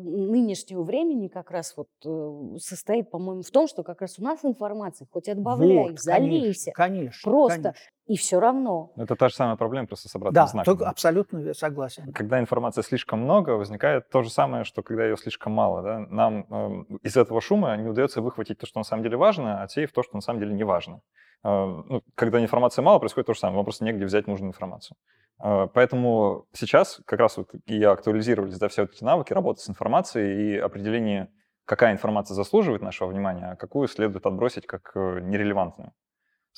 нынешнего 0.00 0.84
времени 0.84 1.26
как 1.26 1.50
раз 1.50 1.74
вот 1.76 1.88
э, 2.04 2.58
состоит, 2.58 3.10
по-моему, 3.10 3.42
в 3.42 3.50
том, 3.50 3.66
что 3.66 3.82
как 3.82 4.00
раз 4.00 4.18
у 4.20 4.22
нас 4.22 4.44
информация, 4.44 5.08
хоть 5.10 5.28
отбавляй, 5.28 5.90
вот, 5.90 6.00
залейся, 6.00 6.70
конечно, 6.72 7.28
просто 7.28 7.62
конечно. 7.62 7.80
И 8.08 8.16
все 8.16 8.40
равно. 8.40 8.90
Это 8.96 9.14
та 9.16 9.28
же 9.28 9.34
самая 9.34 9.56
проблема, 9.56 9.86
просто 9.86 10.08
с 10.08 10.16
обратным 10.16 10.34
да, 10.34 10.46
знаком. 10.46 10.76
Да, 10.78 10.88
абсолютно 10.88 11.54
согласен. 11.54 12.12
Когда 12.12 12.40
информации 12.40 12.82
слишком 12.82 13.20
много, 13.20 13.50
возникает 13.50 14.08
то 14.08 14.22
же 14.22 14.30
самое, 14.30 14.64
что 14.64 14.82
когда 14.82 15.04
ее 15.04 15.16
слишком 15.16 15.52
мало. 15.52 15.82
Да? 15.82 15.98
Нам 16.08 16.46
э, 16.50 16.96
из 17.02 17.16
этого 17.16 17.40
шума 17.40 17.76
не 17.76 17.88
удается 17.88 18.22
выхватить 18.22 18.58
то, 18.58 18.66
что 18.66 18.80
на 18.80 18.84
самом 18.84 19.02
деле 19.02 19.16
важно, 19.16 19.62
отсеяв 19.62 19.92
то, 19.92 20.02
что 20.02 20.16
на 20.16 20.22
самом 20.22 20.40
деле 20.40 20.54
не 20.54 20.64
важно. 20.64 21.02
Э, 21.44 21.48
ну, 21.88 22.02
когда 22.14 22.40
информации 22.40 22.80
мало, 22.80 22.98
происходит 22.98 23.26
то 23.26 23.34
же 23.34 23.40
самое. 23.40 23.56
Вам 23.56 23.64
просто 23.64 23.84
негде 23.84 24.06
взять 24.06 24.26
нужную 24.26 24.48
информацию. 24.48 24.96
А, 25.38 25.66
поэтому 25.66 26.46
сейчас 26.52 27.00
как 27.06 27.20
раз 27.20 27.36
вот 27.36 27.50
и 27.66 27.82
актуализировались 27.84 28.58
да, 28.58 28.68
все 28.68 28.82
вот 28.82 28.92
эти 28.92 29.04
навыки 29.04 29.32
работы 29.32 29.60
с 29.60 29.68
информацией 29.68 30.54
и 30.54 30.58
определение, 30.58 31.30
какая 31.64 31.92
информация 31.92 32.34
заслуживает 32.34 32.82
нашего 32.82 33.08
внимания, 33.08 33.52
а 33.52 33.56
какую 33.56 33.88
следует 33.88 34.26
отбросить 34.26 34.66
как 34.66 34.92
э, 34.94 35.20
нерелевантную. 35.20 35.92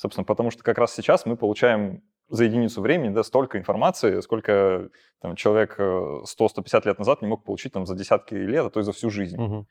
Собственно, 0.01 0.25
потому 0.25 0.49
что 0.49 0.63
как 0.63 0.79
раз 0.79 0.95
сейчас 0.95 1.27
мы 1.27 1.37
получаем 1.37 2.01
за 2.27 2.45
единицу 2.45 2.81
времени 2.81 3.13
да, 3.13 3.21
столько 3.23 3.59
информации, 3.59 4.19
сколько 4.21 4.89
там, 5.21 5.35
человек 5.35 5.79
100-150 5.79 6.23
э, 6.39 6.81
лет 6.85 6.97
назад 6.97 7.21
не 7.21 7.27
мог 7.27 7.43
получить 7.43 7.71
там, 7.71 7.85
за 7.85 7.93
десятки 7.93 8.33
лет, 8.33 8.65
а 8.65 8.71
то 8.71 8.79
и 8.79 8.83
за 8.83 8.93
всю 8.93 9.11
жизнь. 9.11 9.39
Угу. 9.39 9.67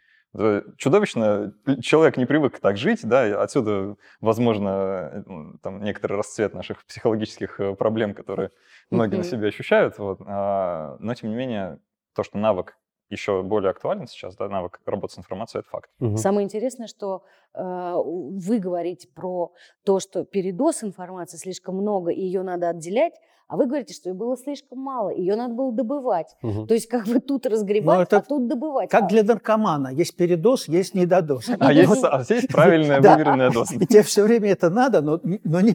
Чудовищно, 0.79 1.53
человек 1.83 2.17
не 2.17 2.27
привык 2.27 2.61
так 2.61 2.77
жить, 2.77 3.01
да, 3.03 3.43
отсюда, 3.43 3.97
возможно, 4.21 5.25
там 5.65 5.83
некоторый 5.83 6.13
расцвет 6.13 6.55
наших 6.55 6.87
психологических 6.87 7.59
э, 7.59 7.75
проблем, 7.75 8.15
которые 8.15 8.53
многие 8.89 9.15
mm-hmm. 9.15 9.19
на 9.19 9.25
себе 9.25 9.49
ощущают, 9.49 9.99
вот. 9.99 10.21
А, 10.25 10.97
но, 11.01 11.13
тем 11.15 11.31
не 11.31 11.35
менее, 11.35 11.81
то, 12.15 12.23
что 12.23 12.39
навык 12.39 12.77
еще 13.11 13.43
более 13.43 13.71
актуален 13.71 14.07
сейчас, 14.07 14.37
да, 14.37 14.49
навык 14.49 14.81
работы 14.87 15.15
с 15.15 15.19
информацией, 15.19 15.61
это 15.61 15.69
факт. 15.69 15.91
Угу. 16.01 16.17
Самое 16.17 16.45
интересное, 16.45 16.87
что 16.87 17.25
э, 17.55 17.61
вы 17.63 18.59
говорите 18.59 19.09
про 19.09 19.53
то, 19.85 20.01
что 20.01 20.25
передоз 20.25 20.85
информации 20.85 21.37
слишком 21.37 21.77
много, 21.77 22.11
и 22.13 22.21
ее 22.21 22.43
надо 22.43 22.69
отделять, 22.69 23.15
а 23.51 23.57
вы 23.57 23.67
говорите, 23.67 23.93
что 23.93 24.09
ее 24.09 24.15
было 24.15 24.37
слишком 24.37 24.79
мало, 24.79 25.11
ее 25.11 25.35
надо 25.35 25.55
было 25.55 25.73
добывать. 25.73 26.37
Угу. 26.41 26.67
То 26.67 26.75
есть 26.75 26.87
как 26.87 27.07
бы 27.09 27.19
тут 27.19 27.47
разгребать, 27.47 28.07
это 28.07 28.19
а 28.19 28.23
тут 28.23 28.47
добывать. 28.47 28.91
Как 28.91 29.09
для 29.09 29.25
наркомана. 29.25 29.89
Есть 29.89 30.17
передоз, 30.17 30.69
есть 30.69 30.95
недодоз. 30.95 31.51
А 31.59 31.73
есть, 31.73 32.05
а 32.05 32.23
правильная 32.53 33.01
выверенная 33.01 33.51
доза. 33.51 33.75
И 33.75 33.87
тебе 33.87 34.05
все 34.05 34.23
время 34.23 34.51
это 34.51 34.71
надо, 34.71 35.03
но, 35.03 35.21
не, 35.25 35.75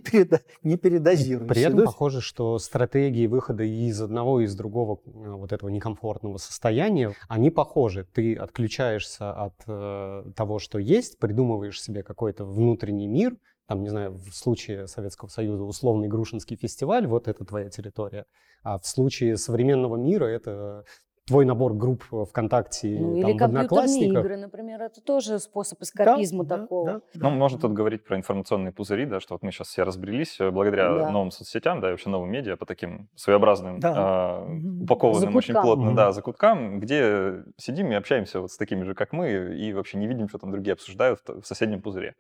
передозируй. 0.78 1.48
При 1.48 1.64
этом 1.64 1.84
похоже, 1.84 2.22
что 2.22 2.58
стратегии 2.60 3.28
выхода 3.28 3.64
из 3.64 4.02
одного 4.02 4.40
и 4.40 4.46
из 4.46 4.56
другого 4.56 5.02
э, 5.06 5.32
вот 5.32 5.52
этого 5.52 5.68
некомфортного 5.70 6.38
состояния, 6.38 7.14
они 7.28 7.50
похожи. 7.50 8.08
Ты 8.14 8.36
отключаешься 8.36 9.34
от 9.34 9.56
э, 9.68 10.24
того, 10.34 10.60
что 10.60 10.80
есть, 10.80 11.20
придумываешь 11.20 11.82
себе 11.82 12.04
какой-то 12.04 12.46
внутренний 12.46 13.08
мир, 13.08 13.36
там, 13.68 13.82
не 13.82 13.90
знаю, 13.90 14.14
в 14.14 14.32
случае 14.34 14.88
Советского 14.88 15.30
Союза 15.30 15.64
условный 15.64 16.08
Грушинский 16.08 16.56
фестиваль, 16.56 17.08
вот 17.08 17.28
это 17.28 17.46
твоя 17.46 17.70
территория, 17.70 18.26
а 18.64 18.80
в 18.80 18.86
случае 18.86 19.38
современного 19.38 19.96
мира 19.96 20.26
это 20.26 20.86
твой 21.28 21.46
набор 21.46 21.74
групп 21.74 22.04
ВКонтакте, 22.30 23.00
ну, 23.00 23.22
там, 23.22 23.30
или 23.30 23.38
компьютерные 23.38 24.08
игры, 24.08 24.38
например, 24.38 24.82
это 24.84 25.02
тоже 25.02 25.40
способ 25.40 25.82
эскапизма 25.82 26.44
да, 26.44 26.58
такого. 26.60 26.86
Да, 26.86 27.02
да, 27.16 27.30
ну, 27.30 27.36
можно 27.36 27.60
тут 27.60 27.74
говорить 27.74 28.04
про 28.04 28.16
информационные 28.16 28.72
пузыри, 28.72 29.06
да, 29.06 29.20
что 29.20 29.34
вот 29.34 29.42
мы 29.42 29.52
сейчас 29.52 29.70
все 29.70 29.84
разбрелись 29.84 30.40
э, 30.40 30.52
благодаря 30.52 30.94
да. 30.94 31.10
новым 31.10 31.32
соцсетям, 31.32 31.82
да, 31.82 31.88
и 31.88 31.92
вообще 31.92 32.10
новым 32.10 32.30
медиа 32.30 32.58
по 32.58 32.68
таким 32.68 33.10
своеобразным, 33.16 33.80
да. 33.80 34.46
э, 34.48 34.84
упакованным 34.84 35.22
закуткам. 35.22 35.36
очень 35.38 35.54
плотно, 35.56 35.90
mm-hmm. 35.90 35.96
да, 35.96 36.12
закуткам, 36.12 36.80
где 36.80 37.44
сидим 37.58 37.92
и 37.92 37.96
общаемся 37.96 38.42
вот 38.42 38.52
с 38.52 38.58
такими 38.58 38.84
же, 38.84 38.94
как 38.94 39.12
мы, 39.12 39.58
и 39.58 39.74
вообще 39.74 39.98
не 39.98 40.06
видим, 40.06 40.30
что 40.30 40.38
там 40.38 40.52
другие 40.52 40.74
обсуждают 40.74 41.22
в 41.26 41.44
соседнем 41.44 41.82
пузыре. 41.82 42.16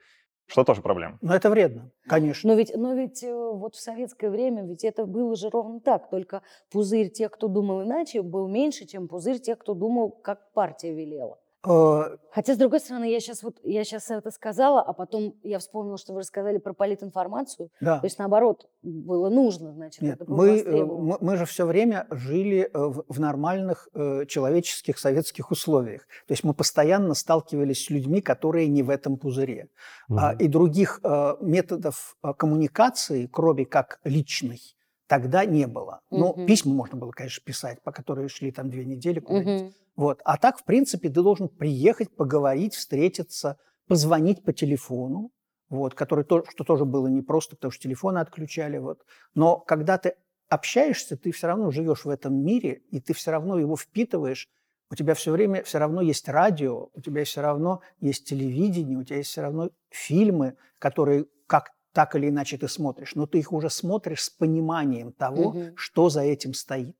Что 0.48 0.64
тоже 0.64 0.82
проблема. 0.82 1.18
Но 1.22 1.36
это 1.36 1.50
вредно, 1.50 1.92
конечно. 2.08 2.50
Но 2.50 2.56
ведь, 2.56 2.75
но 2.75 2.94
ведь 2.94 3.24
э, 3.24 3.34
вот 3.34 3.75
в 3.75 3.82
советское 3.82 4.30
время 4.30 4.64
ведь 4.64 4.84
это 4.84 5.06
было 5.06 5.36
же 5.36 5.50
ровно 5.50 5.80
так. 5.80 6.10
Только 6.10 6.44
пузырь 6.72 7.10
тех, 7.10 7.32
кто 7.32 7.48
думал 7.48 7.84
иначе, 7.84 8.22
был 8.22 8.48
меньше, 8.48 8.86
чем 8.86 9.08
пузырь 9.08 9.40
тех, 9.40 9.58
кто 9.58 9.74
думал, 9.74 10.12
как 10.12 10.52
партия 10.54 10.94
велела. 10.94 11.40
Э, 11.65 12.17
Хотя, 12.31 12.53
с 12.53 12.57
другой 12.57 12.81
стороны, 12.81 13.10
я 13.10 13.22
сейчас, 13.22 13.43
вот, 13.43 13.60
я 13.63 13.86
сейчас 13.86 14.12
это 14.12 14.29
сказала, 14.29 14.81
а 14.81 14.91
потом 14.91 15.36
я 15.41 15.57
вспомнила, 15.60 15.98
что 15.98 16.13
вы 16.13 16.19
рассказали 16.19 16.57
про 16.57 16.74
политинформацию. 16.74 17.69
Да. 17.79 18.00
То 18.00 18.05
есть, 18.05 18.19
наоборот, 18.19 18.67
было 18.84 19.29
нужно, 19.29 19.72
значит, 19.72 20.01
Нет, 20.01 20.15
это 20.15 20.25
было 20.25 20.38
мы, 20.38 20.60
э, 20.60 20.86
мы, 20.86 21.17
мы 21.22 21.38
же 21.38 21.45
все 21.45 21.65
время 21.65 22.07
жили 22.12 22.69
э, 22.74 22.77
в, 22.77 23.05
в 23.07 23.19
нормальных 23.19 23.88
э, 23.93 24.25
человеческих 24.27 25.00
советских 25.00 25.50
условиях. 25.51 26.01
То 26.27 26.34
есть 26.34 26.43
мы 26.43 26.53
постоянно 26.53 27.13
сталкивались 27.13 27.86
с 27.86 27.89
людьми, 27.89 28.22
которые 28.22 28.67
не 28.67 28.84
в 28.84 28.89
этом 28.89 29.17
пузыре. 29.17 29.69
Угу. 30.10 30.19
А, 30.19 30.34
и 30.34 30.48
других 30.48 31.00
э, 31.03 31.36
методов 31.39 32.17
коммуникации, 32.38 33.27
кроме 33.31 33.65
как 33.65 34.00
личной, 34.03 34.60
тогда 35.08 35.46
не 35.46 35.68
было. 35.68 36.02
Ну, 36.10 36.30
угу. 36.30 36.46
письма 36.46 36.74
можно 36.74 36.98
было, 36.98 37.12
конечно, 37.12 37.44
писать, 37.44 37.82
по 37.84 37.92
которые 37.92 38.28
шли 38.28 38.52
там 38.52 38.70
две 38.70 38.86
недели 38.86 39.20
куда-нибудь. 39.20 39.62
Угу. 39.62 39.74
Вот. 39.96 40.22
А 40.26 40.38
так, 40.38 40.60
в 40.60 40.64
принципе, 40.64 41.10
ты 41.10 41.22
должен 41.22 41.48
приехать, 41.48 42.16
поговорить, 42.16 42.76
встретиться, 42.76 43.58
позвонить 43.88 44.44
по 44.44 44.52
телефону, 44.52 45.32
вот, 45.70 45.94
который 45.94 46.26
то, 46.26 46.44
что 46.50 46.64
тоже 46.64 46.86
было 46.86 47.08
непросто, 47.08 47.56
потому 47.56 47.72
что 47.72 47.84
телефоны 47.84 48.20
отключали. 48.20 48.78
Вот. 48.78 49.06
Но 49.34 49.58
когда 49.58 49.98
ты 49.98 50.16
общаешься, 50.50 51.18
ты 51.18 51.32
все 51.32 51.48
равно 51.48 51.72
живешь 51.72 52.06
в 52.06 52.10
этом 52.10 52.36
мире, 52.36 52.82
и 52.92 53.00
ты 53.00 53.14
все 53.14 53.32
равно 53.32 53.58
его 53.58 53.76
впитываешь. 53.76 54.50
У 54.92 54.96
тебя 54.96 55.16
все 55.16 55.32
время 55.32 55.64
все 55.64 55.80
равно 55.80 56.02
есть 56.02 56.30
радио, 56.30 56.90
у 56.94 57.02
тебя 57.02 57.24
все 57.24 57.42
равно 57.42 57.82
есть 58.00 58.28
телевидение, 58.28 58.98
у 58.98 59.04
тебя 59.04 59.18
есть 59.18 59.32
все 59.32 59.42
равно 59.42 59.72
фильмы, 59.90 60.56
которые 60.78 61.26
как 61.48 61.72
так 61.96 62.14
или 62.16 62.28
иначе 62.28 62.58
ты 62.58 62.68
смотришь, 62.68 63.16
но 63.16 63.25
ты 63.25 63.40
их 63.40 63.54
уже 63.54 63.70
смотришь 63.70 64.24
с 64.24 64.30
пониманием 64.30 65.14
того, 65.14 65.48
угу. 65.48 65.64
что 65.78 66.10
за 66.10 66.24
этим 66.24 66.54
стоит. 66.54 66.98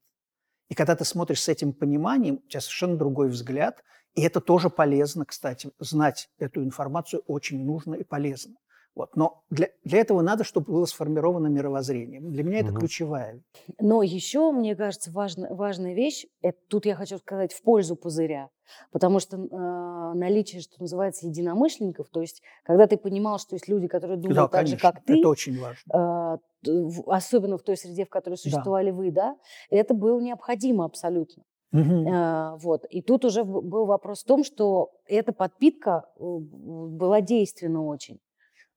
И 0.70 0.74
когда 0.74 0.96
ты 0.96 1.04
смотришь 1.04 1.44
с 1.44 1.50
этим 1.50 1.74
пониманием, 1.74 2.36
у 2.36 2.48
тебя 2.48 2.62
совершенно 2.62 2.96
другой 2.98 3.28
взгляд. 3.28 3.84
И 4.14 4.22
это 4.22 4.40
тоже 4.40 4.70
полезно, 4.70 5.26
кстати. 5.26 5.70
Знать 5.80 6.30
эту 6.40 6.64
информацию 6.64 7.22
очень 7.28 7.66
нужно 7.66 7.96
и 7.96 8.06
полезно. 8.06 8.56
Вот. 8.96 9.16
Но 9.18 9.44
для, 9.50 9.68
для 9.84 10.00
этого 10.00 10.22
надо, 10.22 10.46
чтобы 10.46 10.72
было 10.72 10.86
сформировано 10.86 11.48
мировоззрение. 11.48 12.22
Для 12.22 12.44
меня 12.44 12.60
это 12.60 12.72
угу. 12.72 12.80
ключевая. 12.80 13.42
Но 13.80 14.02
еще, 14.02 14.52
мне 14.52 14.76
кажется, 14.76 15.12
важна, 15.12 15.48
важная 15.54 15.94
вещь, 15.94 16.26
это, 16.42 16.58
тут 16.70 16.86
я 16.86 16.96
хочу 16.96 17.18
сказать 17.18 17.52
в 17.54 17.62
пользу 17.62 17.98
пузыря, 17.98 18.50
потому 18.92 19.20
что 19.20 19.38
э, 19.38 20.18
наличие, 20.18 20.62
что 20.62 20.76
называется, 20.80 21.28
единомышленников, 21.28 22.08
то 22.10 22.22
есть 22.22 22.42
когда 22.64 22.88
ты 22.88 22.96
понимал, 22.96 23.38
что 23.38 23.56
есть 23.56 23.68
люди, 23.68 23.88
которые 23.88 24.18
думают 24.18 24.36
да, 24.36 24.44
так 24.44 24.52
конечно, 24.52 24.78
же, 24.78 24.82
как 24.82 25.04
ты. 25.04 25.20
Это 25.20 25.28
очень 25.28 25.60
важно. 25.60 26.40
Э, 26.66 26.82
особенно 27.08 27.58
в 27.58 27.64
той 27.64 27.76
среде, 27.76 28.06
в 28.06 28.10
которой 28.10 28.36
существовали 28.36 28.92
да. 28.92 28.96
вы, 28.96 29.12
да, 29.12 29.38
это 29.70 29.94
было 29.94 30.22
необходимо 30.22 30.86
абсолютно. 30.86 31.44
Угу. 31.74 32.10
А, 32.10 32.56
вот. 32.56 32.86
И 32.86 33.02
тут 33.02 33.26
уже 33.26 33.44
был 33.44 33.86
вопрос 33.86 34.24
в 34.24 34.26
том, 34.26 34.46
что 34.46 34.92
эта 35.06 35.34
подпитка 35.34 36.06
э, 36.16 36.22
была 36.22 37.20
действенна 37.20 37.86
очень. 37.86 38.22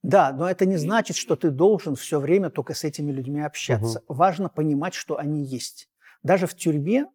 Да, 0.03 0.33
но 0.33 0.49
это 0.49 0.65
не 0.65 0.77
значит, 0.77 1.17
что 1.17 1.37
ты 1.37 1.51
должен 1.51 1.97
все 1.97 2.21
время 2.21 2.51
только 2.51 2.75
с 2.75 2.85
этими 2.85 3.11
людьми 3.11 3.41
общаться. 3.41 4.03
Угу. 4.07 4.15
Важно 4.15 4.49
понимать, 4.49 4.95
что 4.95 5.19
они 5.19 5.45
есть. 5.45 5.89
Даже 6.23 6.47
в 6.47 6.55
тюрьме, 6.55 7.07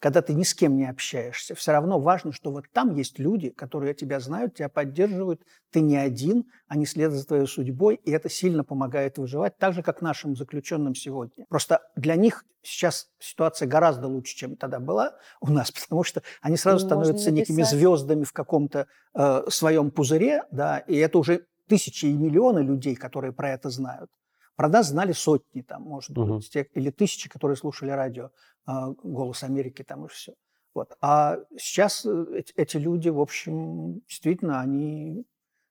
когда 0.00 0.20
ты 0.20 0.34
ни 0.34 0.42
с 0.42 0.52
кем 0.52 0.76
не 0.76 0.88
общаешься, 0.88 1.54
все 1.54 1.70
равно 1.70 2.00
важно, 2.00 2.32
что 2.32 2.50
вот 2.50 2.64
там 2.72 2.94
есть 2.96 3.20
люди, 3.20 3.50
которые 3.50 3.94
тебя 3.94 4.18
знают, 4.18 4.56
тебя 4.56 4.68
поддерживают, 4.68 5.42
ты 5.70 5.80
не 5.80 5.96
один, 5.96 6.44
они 6.66 6.86
следуют 6.86 7.20
за 7.20 7.26
твоей 7.26 7.46
судьбой, 7.46 7.94
и 7.94 8.10
это 8.10 8.28
сильно 8.28 8.64
помогает 8.64 9.18
выживать, 9.18 9.56
так 9.58 9.74
же, 9.74 9.82
как 9.82 10.02
нашим 10.02 10.34
заключенным 10.34 10.96
сегодня. 10.96 11.46
Просто 11.48 11.82
для 11.94 12.16
них 12.16 12.44
сейчас 12.62 13.08
ситуация 13.20 13.68
гораздо 13.68 14.08
лучше, 14.08 14.36
чем 14.36 14.56
тогда 14.56 14.80
была 14.80 15.16
у 15.40 15.50
нас, 15.52 15.70
потому 15.82 16.02
что 16.02 16.22
они 16.40 16.56
сразу 16.56 16.84
Можно 16.84 17.04
становятся 17.04 17.30
некими 17.30 17.62
звездами 17.62 18.24
в 18.24 18.32
каком-то 18.32 18.88
э, 19.14 19.42
своем 19.48 19.92
пузыре, 19.92 20.42
да, 20.50 20.78
и 20.78 20.96
это 20.96 21.18
уже 21.18 21.46
тысячи 21.72 22.04
и 22.04 22.12
миллионы 22.12 22.58
людей, 22.58 22.94
которые 22.94 23.32
про 23.32 23.48
это 23.48 23.70
знают. 23.70 24.10
Про 24.56 24.68
нас 24.68 24.88
знали 24.88 25.12
сотни, 25.12 25.62
там, 25.62 25.82
может 25.84 26.18
угу. 26.18 26.34
быть, 26.34 26.50
те, 26.50 26.68
или 26.74 26.90
тысячи, 26.90 27.30
которые 27.30 27.56
слушали 27.56 27.90
радио 27.90 28.26
э, 28.68 28.72
«Голос 29.02 29.42
Америки» 29.42 29.82
там 29.82 30.04
и 30.04 30.08
все. 30.08 30.34
Вот. 30.74 30.94
А 31.00 31.38
сейчас 31.56 32.04
э, 32.04 32.26
эти, 32.34 32.52
эти 32.56 32.76
люди, 32.76 33.08
в 33.08 33.18
общем, 33.18 34.00
действительно, 34.06 34.60
они 34.60 35.24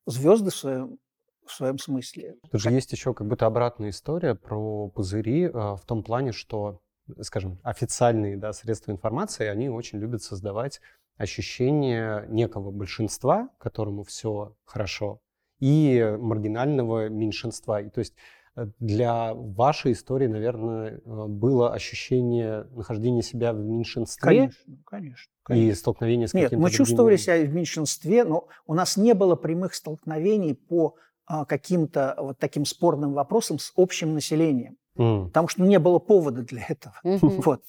звезды 0.07 0.49
в 0.49 0.55
своем, 0.55 0.97
в 1.45 1.51
своем 1.51 1.77
смысле. 1.77 2.35
Тут 2.49 2.61
же 2.61 2.71
есть 2.71 2.91
еще 2.91 3.13
как 3.13 3.27
будто 3.27 3.45
обратная 3.45 3.91
история 3.91 4.33
про 4.33 4.89
пузыри 4.89 5.43
э, 5.43 5.49
в 5.51 5.83
том 5.85 6.01
плане, 6.01 6.31
что, 6.31 6.81
скажем, 7.19 7.59
официальные 7.61 8.37
да, 8.37 8.53
средства 8.53 8.91
информации, 8.91 9.45
они 9.45 9.69
очень 9.69 9.99
любят 9.99 10.23
создавать 10.23 10.81
ощущение 11.17 12.25
некого 12.27 12.71
большинства, 12.71 13.49
которому 13.59 14.03
все 14.03 14.55
хорошо, 14.65 15.21
и 15.61 16.17
маргинального 16.19 17.07
меньшинства. 17.07 17.81
И 17.81 17.89
то 17.89 17.99
есть 17.99 18.13
э, 18.57 18.67
для 18.79 19.33
вашей 19.33 19.93
истории, 19.93 20.27
наверное, 20.27 20.99
э, 21.05 21.25
было 21.27 21.73
ощущение 21.73 22.67
нахождения 22.71 23.21
себя 23.21 23.53
в 23.53 23.59
меньшинстве. 23.59 24.27
Конечно, 24.27 24.77
конечно. 24.85 25.31
конечно. 25.43 25.71
И 25.71 25.73
столкновение 25.73 26.27
с 26.27 26.31
каким-то 26.31 26.55
Нет, 26.55 26.63
мы 26.63 26.69
чувствовали 26.71 27.15
себя 27.15 27.41
в 27.45 27.53
меньшинстве, 27.53 28.25
но 28.25 28.47
у 28.65 28.73
нас 28.73 28.97
не 28.97 29.13
было 29.13 29.35
прямых 29.35 29.75
столкновений 29.75 30.55
по 30.55 30.95
а, 31.25 31.45
каким-то 31.45 32.15
вот 32.17 32.39
таким 32.39 32.65
спорным 32.65 33.13
вопросам 33.13 33.59
с 33.59 33.71
общим 33.77 34.13
населением. 34.15 34.77
Mm. 34.97 35.27
Потому 35.27 35.47
что 35.47 35.63
не 35.63 35.79
было 35.79 35.99
повода 35.99 36.41
для 36.41 36.65
этого. 36.67 36.93
Mm-hmm. 37.05 37.41
Вот. 37.45 37.61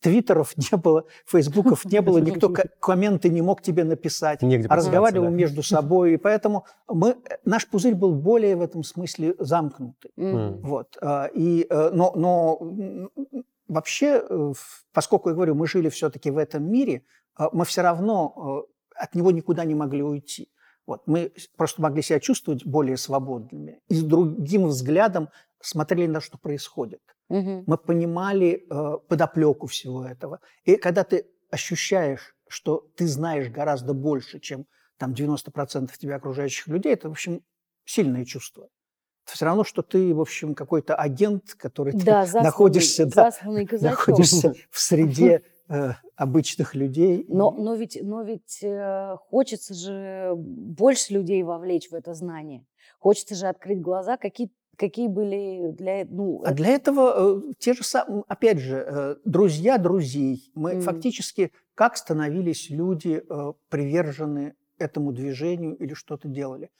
Твиттеров 0.00 0.56
не 0.56 0.76
было, 0.76 1.04
фейсбуков 1.24 1.84
не 1.84 2.00
было, 2.00 2.18
никто 2.18 2.52
комменты 2.80 3.28
не 3.28 3.40
мог 3.40 3.62
тебе 3.62 3.84
написать, 3.84 4.42
Негде 4.42 4.66
а 4.68 4.76
разговаривал 4.76 5.28
да. 5.28 5.34
между 5.34 5.62
собой. 5.62 6.14
И 6.14 6.16
поэтому 6.16 6.66
мы, 6.88 7.16
наш 7.44 7.66
пузырь 7.68 7.94
был 7.94 8.14
более 8.14 8.56
в 8.56 8.62
этом 8.62 8.82
смысле 8.82 9.34
замкнутый. 9.38 10.10
Mm. 10.18 10.60
Вот. 10.62 10.96
А, 11.00 11.26
и, 11.26 11.66
э, 11.70 11.90
но, 11.92 12.12
но 12.16 13.10
вообще, 13.68 14.22
э, 14.28 14.52
поскольку, 14.92 15.28
я 15.28 15.34
говорю, 15.34 15.54
мы 15.54 15.66
жили 15.66 15.88
все-таки 15.88 16.30
в 16.30 16.38
этом 16.38 16.68
мире, 16.70 17.02
а, 17.36 17.48
мы 17.52 17.64
все 17.64 17.82
равно 17.82 18.66
э, 18.68 19.02
от 19.02 19.14
него 19.14 19.30
никуда 19.30 19.64
не 19.64 19.74
могли 19.74 20.02
уйти. 20.02 20.50
Вот. 20.86 21.02
Мы 21.06 21.32
просто 21.56 21.82
могли 21.82 22.00
себя 22.02 22.20
чувствовать 22.20 22.64
более 22.64 22.96
свободными 22.96 23.80
и 23.88 23.94
с 23.94 24.02
другим 24.02 24.66
взглядом 24.66 25.28
смотрели 25.60 26.06
на 26.06 26.20
что 26.20 26.38
происходит. 26.38 27.00
Угу. 27.28 27.64
Мы 27.66 27.76
понимали 27.76 28.66
э, 28.70 28.98
подоплеку 29.08 29.66
всего 29.66 30.04
этого. 30.04 30.40
И 30.64 30.76
когда 30.76 31.04
ты 31.04 31.26
ощущаешь, 31.50 32.36
что 32.48 32.86
ты 32.96 33.06
знаешь 33.06 33.48
гораздо 33.48 33.94
больше, 33.94 34.38
чем 34.40 34.66
там 34.98 35.12
90% 35.12 35.90
тебя 35.98 36.16
окружающих 36.16 36.68
людей, 36.68 36.92
это, 36.92 37.08
в 37.08 37.12
общем, 37.12 37.42
сильное 37.84 38.24
чувство. 38.24 38.68
Это 39.26 39.34
все 39.34 39.44
равно, 39.44 39.64
что 39.64 39.82
ты, 39.82 40.14
в 40.14 40.20
общем, 40.20 40.54
какой-то 40.54 40.94
агент, 40.94 41.54
который 41.54 41.92
да, 41.92 42.24
ты 42.26 42.40
находишься, 42.40 43.06
да, 43.06 43.32
находишься 43.80 44.54
в 44.70 44.78
среде 44.78 45.42
э, 45.68 45.90
обычных 46.14 46.74
людей. 46.76 47.26
Но, 47.28 47.50
но 47.50 47.74
ведь, 47.74 47.98
но 48.00 48.22
ведь 48.22 48.60
э, 48.62 49.16
хочется 49.28 49.74
же 49.74 50.32
больше 50.36 51.14
людей 51.14 51.42
вовлечь 51.42 51.90
в 51.90 51.94
это 51.94 52.14
знание. 52.14 52.64
Хочется 53.00 53.34
же 53.34 53.46
открыть 53.48 53.80
глаза, 53.80 54.16
какие 54.16 54.50
какие 54.76 55.08
были 55.08 55.72
для... 55.72 56.04
Ну, 56.04 56.42
а 56.44 56.52
для 56.52 56.68
этого 56.68 57.38
э, 57.38 57.52
те 57.58 57.74
же 57.74 57.82
самые, 57.82 58.24
опять 58.28 58.58
же, 58.58 58.76
э, 58.76 59.16
друзья 59.24 59.78
друзей. 59.78 60.50
Мы 60.54 60.74
mm. 60.74 60.80
фактически 60.80 61.52
как 61.74 61.96
становились 61.96 62.70
люди 62.70 63.22
э, 63.28 63.52
привержены 63.68 64.54
этому 64.78 65.12
движению 65.12 65.76
или 65.76 65.94
что-то 65.94 66.28
делали? 66.28 66.70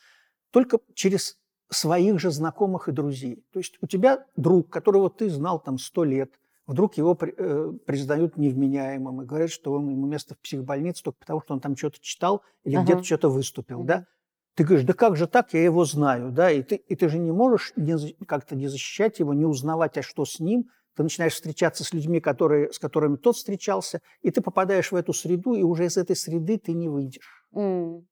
Только 0.51 0.79
через 0.95 1.39
своих 1.69 2.21
же 2.21 2.31
знакомых 2.31 2.89
и 2.89 2.93
друзей. 2.93 3.45
То 3.53 3.59
есть 3.59 3.77
у 3.81 3.87
тебя 3.87 4.25
друг, 4.37 4.71
которого 4.71 5.11
ты 5.11 5.29
знал 5.29 5.61
там 5.61 5.79
сто 5.79 6.05
лет, 6.05 6.33
вдруг 6.67 6.97
его 6.97 7.15
при, 7.15 7.35
э, 7.37 7.73
признают 7.87 8.37
невменяемым 8.37 9.23
и 9.23 9.25
говорят, 9.25 9.51
что 9.51 9.73
он 9.73 9.89
ему 9.89 10.07
место 10.07 10.35
в 10.35 10.39
психбольнице 10.39 11.03
только 11.03 11.19
потому, 11.19 11.41
что 11.41 11.55
он 11.55 11.61
там 11.61 11.77
что-то 11.77 11.99
читал 12.01 12.43
или 12.65 12.77
ага. 12.77 12.85
где-то 12.85 13.05
что-то 13.05 13.29
выступил. 13.29 13.81
Ага. 13.81 13.87
Да? 13.87 14.07
Ты 14.57 14.65
говоришь, 14.65 14.87
да 14.87 14.95
как 14.95 15.17
же 15.17 15.27
так, 15.27 15.53
я 15.53 15.63
его 15.63 15.85
знаю, 15.85 16.33
да, 16.33 16.51
и 16.51 16.63
ты, 16.63 16.77
и 16.77 16.97
ты 16.97 17.11
же 17.11 17.19
не 17.19 17.31
можешь 17.31 17.75
не, 17.77 17.95
как-то 18.25 18.57
не 18.57 18.69
защищать 18.69 19.19
его, 19.19 19.35
не 19.35 19.45
узнавать, 19.45 19.99
а 19.99 20.03
что 20.03 20.25
с 20.25 20.41
ним. 20.41 20.71
Ты 20.97 21.03
начинаешь 21.03 21.35
встречаться 21.35 21.85
с 21.85 21.93
людьми, 21.93 22.21
которые, 22.21 22.73
с 22.73 22.79
которыми 22.79 23.17
тот 23.17 23.37
встречался, 23.37 24.01
и 24.23 24.31
ты 24.31 24.41
попадаешь 24.41 24.93
в 24.93 24.97
эту 24.97 25.13
среду, 25.13 25.53
и 25.53 25.63
уже 25.63 25.85
из 25.85 25.99
этой 25.99 26.17
среды 26.17 26.57
ты 26.57 26.73
не 26.73 26.89
выйдешь. 26.89 27.45
Mm. 27.55 28.07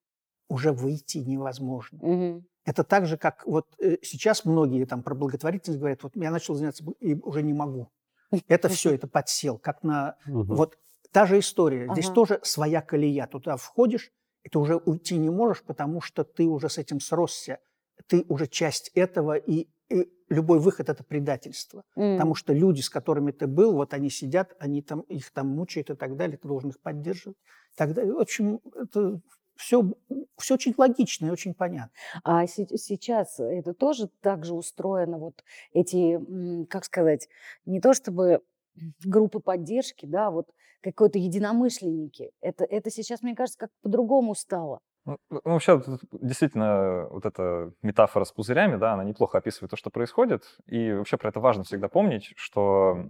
Уже 0.50 0.72
выйти 0.72 1.18
невозможно. 1.18 1.96
Mm-hmm. 1.96 2.42
Это 2.66 2.84
так 2.84 3.06
же, 3.06 3.16
как 3.16 3.46
вот 3.46 3.66
э, 3.78 3.96
сейчас 4.02 4.44
многие 4.44 4.84
там 4.84 5.02
про 5.02 5.14
благотворительность 5.14 5.80
говорят, 5.80 6.02
вот 6.02 6.12
я 6.14 6.30
начал 6.30 6.54
заняться 6.56 6.84
и 7.00 7.14
уже 7.14 7.42
не 7.42 7.54
могу. 7.54 7.90
Это 8.48 8.68
все, 8.68 8.92
это 8.94 9.06
подсел, 9.06 9.56
как 9.56 9.82
на... 9.82 10.16
Вот 10.26 10.76
та 11.10 11.24
же 11.24 11.38
история. 11.38 11.88
Здесь 11.92 12.10
тоже 12.10 12.40
своя 12.42 12.82
колея. 12.82 13.26
Туда 13.26 13.56
входишь, 13.56 14.10
и 14.44 14.48
ты 14.50 14.58
уже 14.58 14.76
уйти 14.76 15.16
не 15.16 15.30
можешь, 15.30 15.62
потому 15.62 16.00
что 16.00 16.22
ты 16.22 16.46
уже 16.46 16.68
с 16.68 16.78
этим 16.78 17.00
сросся. 17.00 17.58
Ты 18.06 18.24
уже 18.28 18.46
часть 18.46 18.90
этого, 18.94 19.36
и, 19.36 19.68
и 19.88 20.08
любой 20.28 20.58
выход– 20.58 20.88
это 20.90 21.02
предательство. 21.02 21.82
Mm. 21.96 22.16
Потому 22.16 22.34
что 22.34 22.52
люди, 22.52 22.82
с 22.82 22.90
которыми 22.90 23.32
ты 23.32 23.46
был, 23.46 23.72
вот 23.72 23.94
они 23.94 24.10
сидят, 24.10 24.54
они 24.58 24.82
там, 24.82 25.00
их 25.00 25.30
там 25.32 25.48
мучают 25.48 25.90
и 25.90 25.94
так 25.94 26.16
далее, 26.16 26.36
ты 26.36 26.46
должен 26.46 26.70
их 26.70 26.80
поддерживать. 26.80 27.38
Тогда, 27.76 28.04
в 28.04 28.20
общем, 28.20 28.60
это 28.74 29.20
все, 29.56 29.92
все 30.36 30.54
очень 30.54 30.74
логично 30.76 31.26
и 31.26 31.30
очень 31.30 31.54
понятно. 31.54 31.92
А 32.22 32.46
сейчас 32.46 33.40
это 33.40 33.72
тоже 33.72 34.10
так 34.20 34.44
же 34.44 34.54
устроено, 34.54 35.18
вот 35.18 35.42
эти, 35.72 36.20
как 36.66 36.84
сказать, 36.84 37.28
не 37.64 37.80
то 37.80 37.94
чтобы 37.94 38.42
группы 39.04 39.40
поддержки, 39.40 40.04
да, 40.04 40.30
вот 40.30 40.50
какой-то 40.92 41.18
единомышленники. 41.18 42.30
Это, 42.40 42.64
это 42.64 42.90
сейчас, 42.90 43.22
мне 43.22 43.34
кажется, 43.34 43.58
как 43.58 43.70
по-другому 43.82 44.34
стало. 44.34 44.80
Ну, 45.06 45.18
ну, 45.30 45.40
вообще, 45.44 45.82
действительно, 46.12 47.08
вот 47.10 47.26
эта 47.26 47.72
метафора 47.82 48.24
с 48.24 48.32
пузырями, 48.32 48.76
да, 48.76 48.94
она 48.94 49.04
неплохо 49.04 49.38
описывает 49.38 49.70
то, 49.70 49.76
что 49.76 49.90
происходит. 49.90 50.44
И 50.66 50.92
вообще 50.92 51.16
про 51.16 51.28
это 51.28 51.40
важно 51.40 51.64
всегда 51.64 51.88
помнить, 51.88 52.32
что 52.36 53.06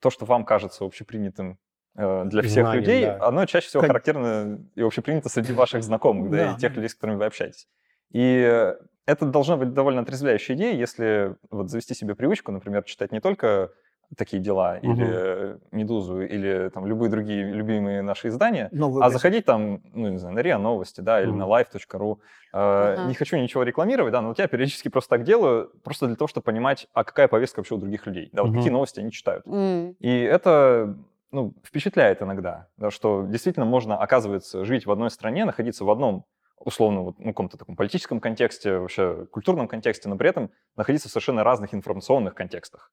то, 0.00 0.10
что 0.10 0.24
вам 0.24 0.44
кажется 0.44 0.84
общепринятым 0.84 1.58
э, 1.96 2.24
для 2.26 2.42
всех 2.42 2.66
Знанием, 2.66 2.80
людей, 2.80 3.06
да. 3.06 3.26
оно 3.26 3.46
чаще 3.46 3.68
всего 3.68 3.82
характерно 3.82 4.64
и 4.74 4.82
общепринято 4.82 5.28
среди 5.28 5.52
ваших 5.52 5.82
знакомых, 5.82 6.30
да, 6.30 6.36
да, 6.36 6.52
и 6.54 6.58
тех 6.58 6.74
людей, 6.74 6.88
с 6.88 6.94
которыми 6.94 7.18
вы 7.18 7.24
общаетесь. 7.26 7.68
И 8.10 8.74
это 9.06 9.26
должна 9.26 9.56
быть 9.56 9.72
довольно 9.72 10.02
отрезвляющая 10.02 10.54
идея, 10.54 10.74
если 10.74 11.36
вот 11.50 11.70
завести 11.70 11.94
себе 11.94 12.14
привычку, 12.14 12.52
например, 12.52 12.84
читать 12.84 13.10
не 13.10 13.20
только 13.20 13.72
такие 14.16 14.42
дела, 14.42 14.78
угу. 14.82 14.92
или 14.92 15.58
«Медузу», 15.70 16.22
или 16.22 16.70
там 16.70 16.86
любые 16.86 17.10
другие 17.10 17.52
любимые 17.52 18.02
наши 18.02 18.28
издания, 18.28 18.68
Новый 18.72 19.02
а 19.02 19.10
заходить 19.10 19.44
там, 19.44 19.80
ну, 19.92 20.08
не 20.08 20.18
знаю, 20.18 20.34
на 20.34 20.40
РИА 20.40 20.58
Новости, 20.58 21.00
да, 21.00 21.20
или 21.20 21.30
угу. 21.30 21.38
на 21.38 21.44
live.ru. 21.44 22.18
Э, 22.52 22.94
ага. 22.94 23.04
Не 23.08 23.14
хочу 23.14 23.36
ничего 23.36 23.62
рекламировать, 23.62 24.12
да, 24.12 24.20
но 24.20 24.28
вот 24.28 24.38
я 24.38 24.48
периодически 24.48 24.88
просто 24.88 25.10
так 25.10 25.24
делаю, 25.24 25.70
просто 25.82 26.06
для 26.06 26.16
того, 26.16 26.28
чтобы 26.28 26.44
понимать, 26.44 26.86
а 26.92 27.04
какая 27.04 27.28
повестка 27.28 27.60
вообще 27.60 27.74
у 27.74 27.78
других 27.78 28.06
людей, 28.06 28.28
да, 28.32 28.42
вот 28.42 28.50
угу. 28.50 28.58
какие 28.58 28.72
новости 28.72 29.00
они 29.00 29.10
читают. 29.10 29.46
Угу. 29.46 29.96
И 30.00 30.20
это 30.20 30.96
ну, 31.30 31.54
впечатляет 31.64 32.22
иногда, 32.22 32.68
да, 32.76 32.90
что 32.90 33.24
действительно 33.26 33.64
можно, 33.64 33.96
оказывается, 33.96 34.64
жить 34.64 34.86
в 34.86 34.92
одной 34.92 35.10
стране, 35.10 35.44
находиться 35.44 35.84
в 35.84 35.90
одном 35.90 36.26
условно, 36.64 37.00
вот, 37.00 37.18
ну, 37.18 37.26
каком-то 37.26 37.56
таком 37.56 37.76
политическом 37.76 38.20
контексте, 38.20 38.78
вообще 38.78 39.26
культурном 39.32 39.68
контексте, 39.68 40.08
но 40.08 40.16
при 40.16 40.28
этом 40.28 40.50
находиться 40.76 41.08
в 41.08 41.10
совершенно 41.10 41.42
разных 41.42 41.74
информационных 41.74 42.34
контекстах 42.34 42.92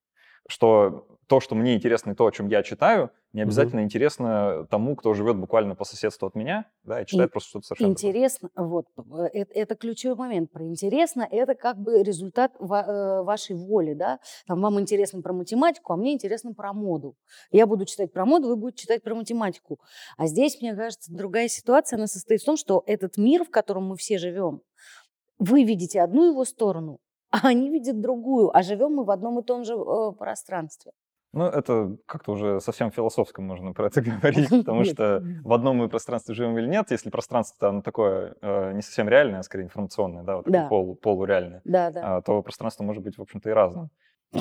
что 0.49 1.05
то, 1.29 1.39
что 1.39 1.53
мне 1.53 1.75
интересно, 1.75 2.11
и 2.11 2.15
то, 2.15 2.25
о 2.25 2.31
чем 2.31 2.47
я 2.47 2.63
читаю, 2.63 3.11
не 3.33 3.43
обязательно 3.43 3.81
mm-hmm. 3.81 3.83
интересно 3.83 4.67
тому, 4.71 4.95
кто 4.95 5.13
живет 5.13 5.37
буквально 5.37 5.75
по 5.75 5.85
соседству 5.85 6.27
от 6.27 6.33
меня, 6.33 6.65
да, 6.83 7.01
и 7.01 7.05
читает 7.05 7.29
и 7.29 7.31
просто 7.31 7.49
что-то 7.49 7.67
совершенно 7.67 7.91
Интересно, 7.91 8.49
другое. 8.55 8.85
вот, 8.95 9.29
это, 9.33 9.53
это 9.53 9.75
ключевой 9.75 10.17
момент. 10.17 10.51
Про 10.51 10.65
интересно, 10.65 11.27
это 11.29 11.53
как 11.53 11.77
бы 11.77 12.01
результат 12.01 12.53
ва- 12.57 12.85
э, 12.87 13.21
вашей 13.21 13.55
воли, 13.55 13.93
да. 13.93 14.19
Там 14.47 14.59
вам 14.59 14.79
интересно 14.79 15.21
про 15.21 15.31
математику, 15.33 15.93
а 15.93 15.97
мне 15.97 16.13
интересно 16.13 16.55
про 16.55 16.73
моду. 16.73 17.15
Я 17.51 17.67
буду 17.67 17.85
читать 17.85 18.11
про 18.11 18.25
моду, 18.25 18.47
вы 18.47 18.55
будете 18.55 18.81
читать 18.81 19.03
про 19.03 19.13
математику. 19.13 19.79
А 20.17 20.25
здесь, 20.25 20.59
мне 20.59 20.73
кажется, 20.75 21.13
другая 21.13 21.47
ситуация, 21.47 21.97
она 21.97 22.07
состоит 22.07 22.41
в 22.41 22.45
том, 22.45 22.57
что 22.57 22.83
этот 22.87 23.17
мир, 23.17 23.45
в 23.45 23.51
котором 23.51 23.85
мы 23.85 23.97
все 23.97 24.17
живем, 24.17 24.61
вы 25.37 25.63
видите 25.63 26.01
одну 26.01 26.31
его 26.31 26.43
сторону, 26.43 26.99
а 27.31 27.47
они 27.47 27.69
видят 27.69 28.01
другую, 28.01 28.55
а 28.55 28.61
живем 28.63 28.93
мы 28.93 29.05
в 29.05 29.11
одном 29.11 29.39
и 29.39 29.43
том 29.43 29.63
же 29.63 29.73
э, 29.73 30.11
пространстве. 30.17 30.91
Ну, 31.31 31.45
это 31.45 31.95
как-то 32.07 32.31
уже 32.31 32.59
совсем 32.59 32.89
философском 32.89 33.45
можно 33.45 33.73
про 33.73 33.87
это 33.87 34.01
говорить, 34.01 34.49
потому 34.65 34.83
что 34.83 35.23
в 35.43 35.53
одном 35.53 35.77
мы 35.77 35.89
пространстве 35.89 36.33
живем 36.33 36.57
или 36.57 36.67
нет, 36.67 36.91
если 36.91 37.09
пространство 37.09 37.69
оно 37.69 37.81
такое 37.81 38.35
э, 38.41 38.73
не 38.73 38.81
совсем 38.81 39.07
реальное, 39.07 39.39
а 39.39 39.43
скорее 39.43 39.65
информационное, 39.65 40.23
да, 40.23 40.37
вот 40.37 40.45
да. 40.45 40.67
Полу, 40.67 40.95
полуреальное, 40.95 41.61
да, 41.65 41.91
да. 41.91 42.17
А, 42.17 42.21
то 42.21 42.41
пространство 42.41 42.83
может 42.83 43.03
быть, 43.03 43.17
в 43.17 43.21
общем-то, 43.21 43.49
и 43.49 43.53
разным. 43.53 43.89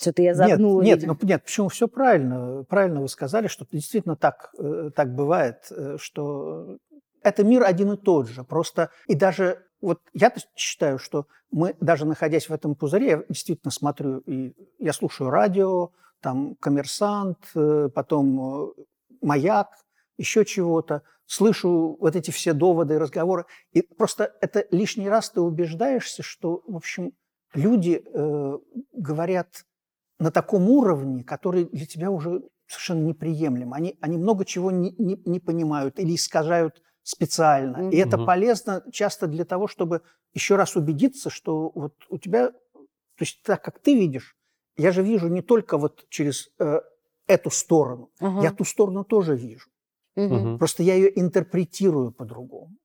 Что-то 0.00 0.22
я 0.22 0.34
загнула. 0.34 0.82
Нет, 0.82 1.00
нет, 1.00 1.08
ну, 1.08 1.28
нет, 1.28 1.42
почему 1.44 1.68
все 1.68 1.88
правильно. 1.88 2.64
Правильно 2.64 3.00
вы 3.00 3.08
сказали, 3.08 3.48
что 3.48 3.66
действительно 3.70 4.16
так, 4.16 4.50
э, 4.58 4.90
так 4.94 5.14
бывает, 5.14 5.66
э, 5.70 5.96
что 5.98 6.78
это 7.22 7.44
мир 7.44 7.64
один 7.64 7.92
и 7.92 7.96
тот 7.96 8.28
же. 8.28 8.44
Просто 8.44 8.90
и 9.06 9.14
даже 9.14 9.64
вот 9.80 10.00
я 10.12 10.32
считаю, 10.56 10.98
что 10.98 11.26
мы, 11.50 11.74
даже 11.80 12.04
находясь 12.04 12.48
в 12.48 12.52
этом 12.52 12.74
пузыре, 12.74 13.08
я 13.08 13.24
действительно 13.28 13.70
смотрю, 13.70 14.18
и 14.20 14.54
я 14.78 14.92
слушаю 14.92 15.30
радио, 15.30 15.90
там 16.20 16.56
коммерсант, 16.56 17.38
э, 17.54 17.88
потом 17.94 18.70
э, 18.70 18.84
маяк, 19.22 19.68
еще 20.16 20.44
чего-то, 20.44 21.02
слышу 21.26 21.96
вот 22.00 22.16
эти 22.16 22.30
все 22.30 22.52
доводы 22.52 22.94
и 22.94 22.98
разговоры, 22.98 23.46
и 23.72 23.82
просто 23.82 24.34
это 24.40 24.66
лишний 24.70 25.08
раз 25.08 25.30
ты 25.30 25.40
убеждаешься, 25.40 26.22
что, 26.22 26.62
в 26.66 26.76
общем, 26.76 27.12
люди 27.54 28.02
э, 28.04 28.58
говорят 28.92 29.64
на 30.18 30.32
таком 30.32 30.68
уровне, 30.68 31.22
который 31.22 31.66
для 31.66 31.86
тебя 31.86 32.10
уже 32.10 32.42
совершенно 32.66 33.04
неприемлем. 33.04 33.72
Они, 33.72 33.96
они 34.00 34.18
много 34.18 34.44
чего 34.44 34.70
не, 34.70 34.94
не, 34.98 35.20
не 35.24 35.40
понимают 35.40 35.98
или 35.98 36.14
искажают 36.14 36.82
специально. 37.08 37.76
Mm-hmm. 37.78 37.90
И 37.92 37.96
это 37.96 38.18
полезно 38.18 38.82
часто 38.92 39.26
для 39.28 39.46
того, 39.46 39.66
чтобы 39.66 40.02
еще 40.34 40.56
раз 40.56 40.76
убедиться, 40.76 41.30
что 41.30 41.72
вот 41.74 41.94
у 42.10 42.18
тебя, 42.18 42.50
то 42.50 43.20
есть 43.20 43.42
так 43.42 43.64
как 43.64 43.78
ты 43.78 43.94
видишь, 43.94 44.36
я 44.76 44.92
же 44.92 45.02
вижу 45.02 45.28
не 45.28 45.40
только 45.40 45.78
вот 45.78 46.04
через 46.10 46.50
э, 46.58 46.80
эту 47.26 47.50
сторону, 47.50 48.10
uh-huh. 48.20 48.42
я 48.42 48.52
ту 48.52 48.64
сторону 48.64 49.04
тоже 49.04 49.36
вижу. 49.36 49.70
Uh-huh. 50.18 50.58
Просто 50.58 50.82
я 50.82 50.94
ее 50.96 51.18
интерпретирую 51.18 52.12
по-другому. 52.12 52.76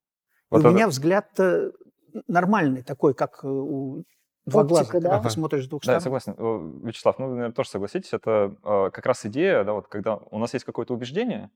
Вот 0.49 0.63
у 0.63 0.67
это... 0.67 0.69
меня 0.69 0.87
взгляд 0.87 1.37
нормальный 2.27 2.81
такой, 2.81 3.13
как 3.13 3.43
у 3.43 4.05
два 4.45 4.61
Оптика, 4.61 5.01
глаза, 5.01 5.17
да? 5.17 5.19
ты 5.21 5.29
смотришь 5.29 5.65
с 5.65 5.67
двух 5.67 5.83
сторон. 5.83 5.95
Да, 5.95 5.97
я 5.97 6.01
согласен. 6.01 6.81
Вячеслав, 6.81 7.19
ну, 7.19 7.25
вы, 7.25 7.31
наверное, 7.31 7.53
тоже 7.53 7.69
согласитесь, 7.69 8.13
это 8.13 8.55
э, 8.63 8.89
как 8.91 9.05
раз 9.05 9.25
идея, 9.25 9.65
да, 9.65 9.73
вот 9.73 9.87
когда 9.89 10.15
у 10.15 10.39
нас 10.39 10.53
есть 10.53 10.65
какое-то 10.65 10.93
убеждение, 10.93 11.51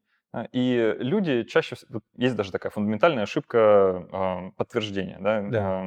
и 0.51 0.95
люди 0.99 1.43
чаще. 1.43 1.75
Есть 2.15 2.35
даже 2.35 2.51
такая 2.51 2.71
фундаментальная 2.71 3.23
ошибка 3.23 4.53
подтверждения. 4.57 5.17
Да? 5.19 5.41
Да 5.41 5.85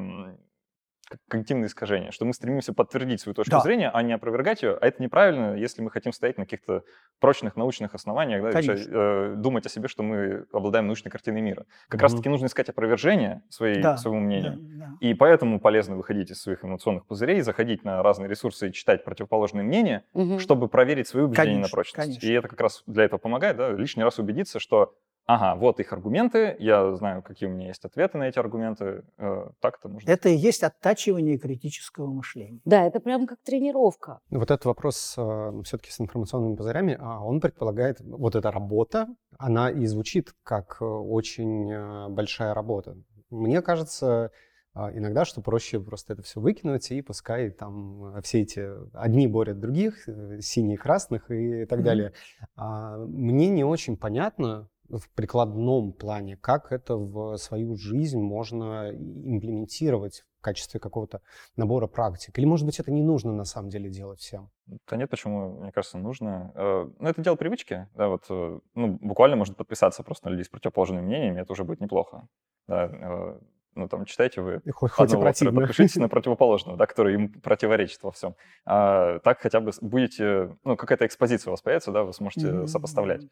когнитивные 1.28 1.66
искажения, 1.66 2.10
что 2.10 2.24
мы 2.24 2.32
стремимся 2.32 2.72
подтвердить 2.72 3.20
свою 3.20 3.34
точку 3.34 3.52
да. 3.52 3.60
зрения, 3.60 3.90
а 3.90 4.02
не 4.02 4.12
опровергать 4.12 4.62
ее, 4.62 4.76
а 4.80 4.86
это 4.86 5.02
неправильно, 5.02 5.54
если 5.56 5.82
мы 5.82 5.90
хотим 5.90 6.12
стоять 6.12 6.38
на 6.38 6.44
каких-то 6.44 6.82
прочных 7.18 7.56
научных 7.56 7.94
основаниях, 7.94 8.42
да, 8.42 8.50
вообще, 8.50 8.76
э, 8.76 9.34
думать 9.36 9.66
о 9.66 9.68
себе, 9.68 9.88
что 9.88 10.02
мы 10.02 10.46
обладаем 10.52 10.86
научной 10.86 11.10
картиной 11.10 11.40
мира. 11.40 11.66
Как 11.88 12.00
mm 12.00 12.02
раз-таки 12.02 12.28
нужно 12.28 12.46
искать 12.46 12.68
опровержение 12.68 13.42
своей, 13.50 13.82
да. 13.82 13.96
своему 13.96 14.20
мнению, 14.20 14.58
да, 14.60 14.86
да. 14.86 14.96
и 15.00 15.14
поэтому 15.14 15.60
полезно 15.60 15.96
выходить 15.96 16.30
из 16.30 16.40
своих 16.40 16.64
эмоционных 16.64 17.06
пузырей, 17.06 17.40
заходить 17.40 17.84
на 17.84 18.02
разные 18.02 18.28
ресурсы 18.28 18.68
и 18.68 18.72
читать 18.72 19.04
противоположные 19.04 19.64
мнения, 19.64 20.04
mm 20.14 20.38
чтобы 20.40 20.68
проверить 20.68 21.06
свои 21.06 21.24
убеждения 21.24 21.52
конечно, 21.54 21.62
на 21.62 21.68
прочность. 21.68 22.06
Конечно. 22.06 22.26
И 22.26 22.32
это 22.32 22.48
как 22.48 22.60
раз 22.60 22.82
для 22.86 23.04
этого 23.04 23.18
помогает, 23.18 23.56
да, 23.56 23.70
лишний 23.70 24.04
раз 24.04 24.18
убедиться, 24.18 24.58
что 24.58 24.94
ага, 25.34 25.54
вот 25.54 25.78
их 25.78 25.92
аргументы, 25.92 26.56
я 26.58 26.96
знаю, 26.96 27.22
какие 27.22 27.48
у 27.48 27.52
меня 27.52 27.68
есть 27.68 27.84
ответы 27.84 28.18
на 28.18 28.28
эти 28.28 28.38
аргументы, 28.38 29.04
э, 29.16 29.48
так 29.60 29.78
это 29.78 29.88
можно. 29.88 30.10
Это 30.10 30.28
и 30.28 30.34
есть 30.34 30.64
оттачивание 30.64 31.38
критического 31.38 32.06
мышления. 32.06 32.60
Да, 32.64 32.84
это 32.84 32.98
прям 32.98 33.26
как 33.28 33.38
тренировка. 33.44 34.18
Вот 34.30 34.50
этот 34.50 34.64
вопрос 34.64 35.14
э, 35.16 35.52
все-таки 35.64 35.92
с 35.92 36.00
информационными 36.00 36.56
пузырями, 36.56 36.96
а 37.00 37.20
он 37.20 37.40
предполагает, 37.40 38.00
вот 38.00 38.34
эта 38.34 38.50
работа, 38.50 39.06
она 39.38 39.70
и 39.70 39.86
звучит 39.86 40.34
как 40.42 40.78
э, 40.80 40.84
очень 40.84 42.08
большая 42.08 42.52
работа. 42.52 42.96
Мне 43.30 43.62
кажется, 43.62 44.32
иногда, 44.74 45.24
что 45.24 45.40
проще 45.40 45.78
просто 45.78 46.14
это 46.14 46.22
все 46.22 46.40
выкинуть, 46.40 46.90
и 46.90 47.00
пускай 47.00 47.50
там 47.50 48.20
все 48.22 48.40
эти 48.40 48.68
одни 48.92 49.28
борят 49.28 49.60
других, 49.60 50.08
синие 50.40 50.76
красных 50.76 51.30
и 51.30 51.64
так 51.66 51.78
mm-hmm. 51.78 51.82
далее. 51.82 52.12
А, 52.56 52.98
мне 52.98 53.48
не 53.50 53.62
очень 53.62 53.96
понятно, 53.96 54.68
в 54.90 55.10
прикладном 55.14 55.92
плане, 55.92 56.36
как 56.36 56.72
это 56.72 56.96
в 56.96 57.36
свою 57.36 57.76
жизнь 57.76 58.20
можно 58.20 58.90
имплементировать 58.90 60.24
в 60.38 60.42
качестве 60.42 60.80
какого-то 60.80 61.20
набора 61.56 61.86
практик? 61.86 62.38
Или, 62.38 62.46
может 62.46 62.66
быть, 62.66 62.80
это 62.80 62.90
не 62.90 63.02
нужно 63.02 63.32
на 63.32 63.44
самом 63.44 63.68
деле 63.70 63.90
делать 63.90 64.20
всем? 64.20 64.50
Да 64.88 64.96
нет, 64.96 65.10
почему, 65.10 65.60
мне 65.60 65.72
кажется, 65.72 65.98
нужно. 65.98 66.52
Э, 66.54 66.90
ну, 66.98 67.08
это 67.08 67.22
дело 67.22 67.36
привычки, 67.36 67.88
да, 67.94 68.08
вот, 68.08 68.24
э, 68.30 68.58
ну, 68.74 68.98
буквально 69.00 69.36
можно 69.36 69.54
подписаться 69.54 70.02
просто 70.02 70.28
на 70.28 70.32
людей 70.32 70.44
с 70.44 70.48
противоположными 70.48 71.02
мнениями, 71.02 71.40
это 71.40 71.52
уже 71.52 71.64
будет 71.64 71.80
неплохо. 71.80 72.26
Да, 72.66 72.86
э, 72.86 73.38
ну, 73.74 73.88
там, 73.88 74.04
читаете 74.04 74.42
вы 74.42 74.60
хоть 74.72 74.92
одного 74.98 75.26
автора, 75.26 75.52
подпишитесь 75.52 75.96
на 75.96 76.08
противоположного, 76.10 76.76
да, 76.76 76.86
который 76.86 77.14
им 77.14 77.40
противоречит 77.40 78.02
во 78.02 78.10
всем. 78.10 78.34
А, 78.64 79.20
так 79.20 79.40
хотя 79.40 79.60
бы 79.60 79.70
будете, 79.80 80.56
ну, 80.64 80.76
какая-то 80.76 81.06
экспозиция 81.06 81.50
у 81.50 81.52
вас 81.52 81.62
появится, 81.62 81.92
да, 81.92 82.02
вы 82.02 82.12
сможете 82.12 82.48
mm-hmm. 82.48 82.66
сопоставлять. 82.66 83.22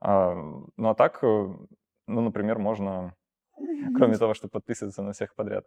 А, 0.00 0.34
ну, 0.76 0.88
а 0.88 0.94
так, 0.94 1.18
э, 1.22 1.26
ну, 2.06 2.20
например, 2.20 2.58
можно, 2.58 3.14
кроме 3.96 4.16
того, 4.16 4.34
чтобы 4.34 4.50
подписываться 4.50 5.02
на 5.02 5.12
всех 5.12 5.34
подряд, 5.34 5.64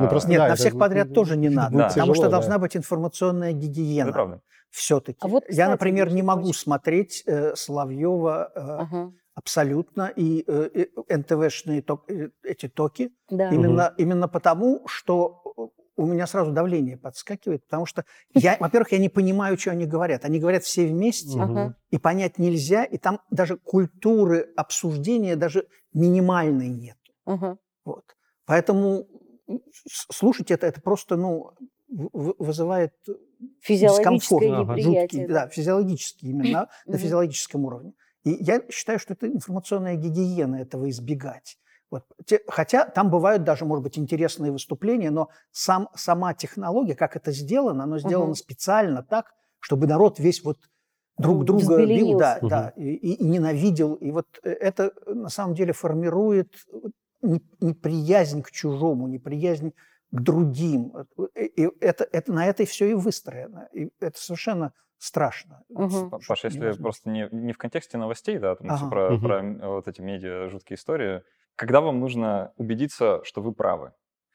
ну, 0.00 0.08
просто, 0.08 0.30
Нет, 0.30 0.38
да, 0.40 0.48
на 0.48 0.54
всех 0.56 0.78
подряд 0.78 1.06
будет, 1.06 1.14
тоже 1.14 1.36
не 1.36 1.48
надо, 1.48 1.76
да. 1.76 1.88
потому 1.88 1.94
тяжело, 1.94 2.14
что 2.14 2.24
да. 2.24 2.30
должна 2.30 2.58
быть 2.58 2.76
информационная 2.76 3.52
гигиена. 3.52 4.08
Это 4.08 4.12
правда. 4.12 4.40
Все-таки. 4.70 5.18
А 5.20 5.28
вот, 5.28 5.44
кстати, 5.44 5.56
Я, 5.56 5.68
например, 5.68 6.12
не 6.12 6.22
могу 6.22 6.48
очень... 6.48 6.58
смотреть 6.58 7.22
э, 7.26 7.54
Соловьева 7.54 8.50
э, 8.54 8.58
ага. 8.58 9.12
абсолютно 9.34 10.12
и 10.16 10.44
э, 10.48 10.86
НТВшные 11.08 11.80
ток, 11.82 12.10
э, 12.10 12.30
эти 12.42 12.68
токи 12.68 13.12
да. 13.30 13.50
именно, 13.50 13.88
угу. 13.88 13.94
именно 13.98 14.26
потому, 14.26 14.82
что 14.86 15.42
у 15.96 16.06
меня 16.06 16.26
сразу 16.26 16.52
давление 16.52 16.96
подскакивает, 16.96 17.64
потому 17.64 17.86
что 17.86 18.04
я, 18.34 18.56
во-первых, 18.58 18.92
я 18.92 18.98
не 18.98 19.08
понимаю, 19.08 19.58
что 19.58 19.70
они 19.70 19.86
говорят. 19.86 20.24
Они 20.24 20.38
говорят 20.38 20.64
все 20.64 20.86
вместе, 20.86 21.40
угу. 21.40 21.74
и 21.90 21.98
понять 21.98 22.38
нельзя, 22.38 22.84
и 22.84 22.98
там 22.98 23.20
даже 23.30 23.56
культуры 23.56 24.52
обсуждения 24.56 25.36
даже 25.36 25.66
минимальной 25.92 26.68
нет. 26.68 26.98
Угу. 27.26 27.58
Вот. 27.84 28.04
Поэтому 28.46 29.06
слушать 30.10 30.50
это, 30.50 30.66
это 30.66 30.80
просто, 30.80 31.16
ну, 31.16 31.52
вызывает 31.88 32.92
дискомфорт. 33.68 34.80
Жуткий, 34.80 35.26
да, 35.26 35.48
физиологический 35.48 36.30
именно, 36.30 36.68
на 36.86 36.98
физиологическом 36.98 37.64
уровне. 37.64 37.92
И 38.24 38.30
я 38.42 38.62
считаю, 38.70 38.98
что 38.98 39.12
это 39.12 39.28
информационная 39.28 39.96
гигиена 39.96 40.56
этого 40.56 40.88
избегать. 40.88 41.58
Вот. 41.94 42.04
Хотя 42.48 42.86
там 42.86 43.08
бывают 43.08 43.44
даже, 43.44 43.64
может 43.64 43.84
быть, 43.84 43.98
интересные 43.98 44.50
выступления, 44.50 45.10
но 45.10 45.28
сам, 45.52 45.88
сама 45.94 46.34
технология, 46.34 46.96
как 46.96 47.14
это 47.14 47.30
сделано, 47.30 47.84
оно 47.84 47.98
сделано 47.98 48.30
угу. 48.30 48.34
специально 48.34 49.02
так, 49.02 49.32
чтобы 49.60 49.86
народ 49.86 50.18
весь 50.18 50.42
вот 50.42 50.58
друг 51.18 51.44
друга 51.44 51.86
бил, 51.86 52.18
да, 52.18 52.38
угу. 52.40 52.48
да, 52.48 52.72
и, 52.76 52.94
и 52.94 53.24
ненавидел. 53.24 53.94
И 53.94 54.10
вот 54.10 54.26
э, 54.42 54.50
это 54.50 54.92
на 55.06 55.28
самом 55.28 55.54
деле 55.54 55.72
формирует 55.72 56.52
неприязнь 57.22 58.42
к 58.42 58.50
чужому, 58.50 59.06
неприязнь 59.06 59.72
к 60.10 60.20
другим. 60.20 60.92
И 61.36 61.68
это, 61.80 62.08
это, 62.10 62.32
на 62.32 62.46
это 62.46 62.64
все 62.64 62.90
и 62.90 62.94
выстроено. 62.94 63.68
И 63.72 63.90
это 64.00 64.20
совершенно 64.20 64.72
страшно. 64.98 65.62
Угу. 65.68 66.10
Паша, 66.26 66.48
если 66.48 66.58
невозможно. 66.58 66.82
просто 66.82 67.10
не, 67.10 67.28
не 67.30 67.52
в 67.52 67.58
контексте 67.58 67.98
новостей, 67.98 68.38
да, 68.38 68.56
там 68.56 68.70
ага. 68.70 68.88
про, 68.88 69.14
угу. 69.14 69.24
про 69.24 69.42
вот 69.68 69.86
эти 69.86 70.00
медиа 70.00 70.48
жуткие 70.48 70.76
истории, 70.76 71.22
когда 71.56 71.80
вам 71.80 72.00
нужно 72.00 72.52
убедиться, 72.56 73.20
что 73.24 73.40
вы 73.42 73.52
правы? 73.52 73.92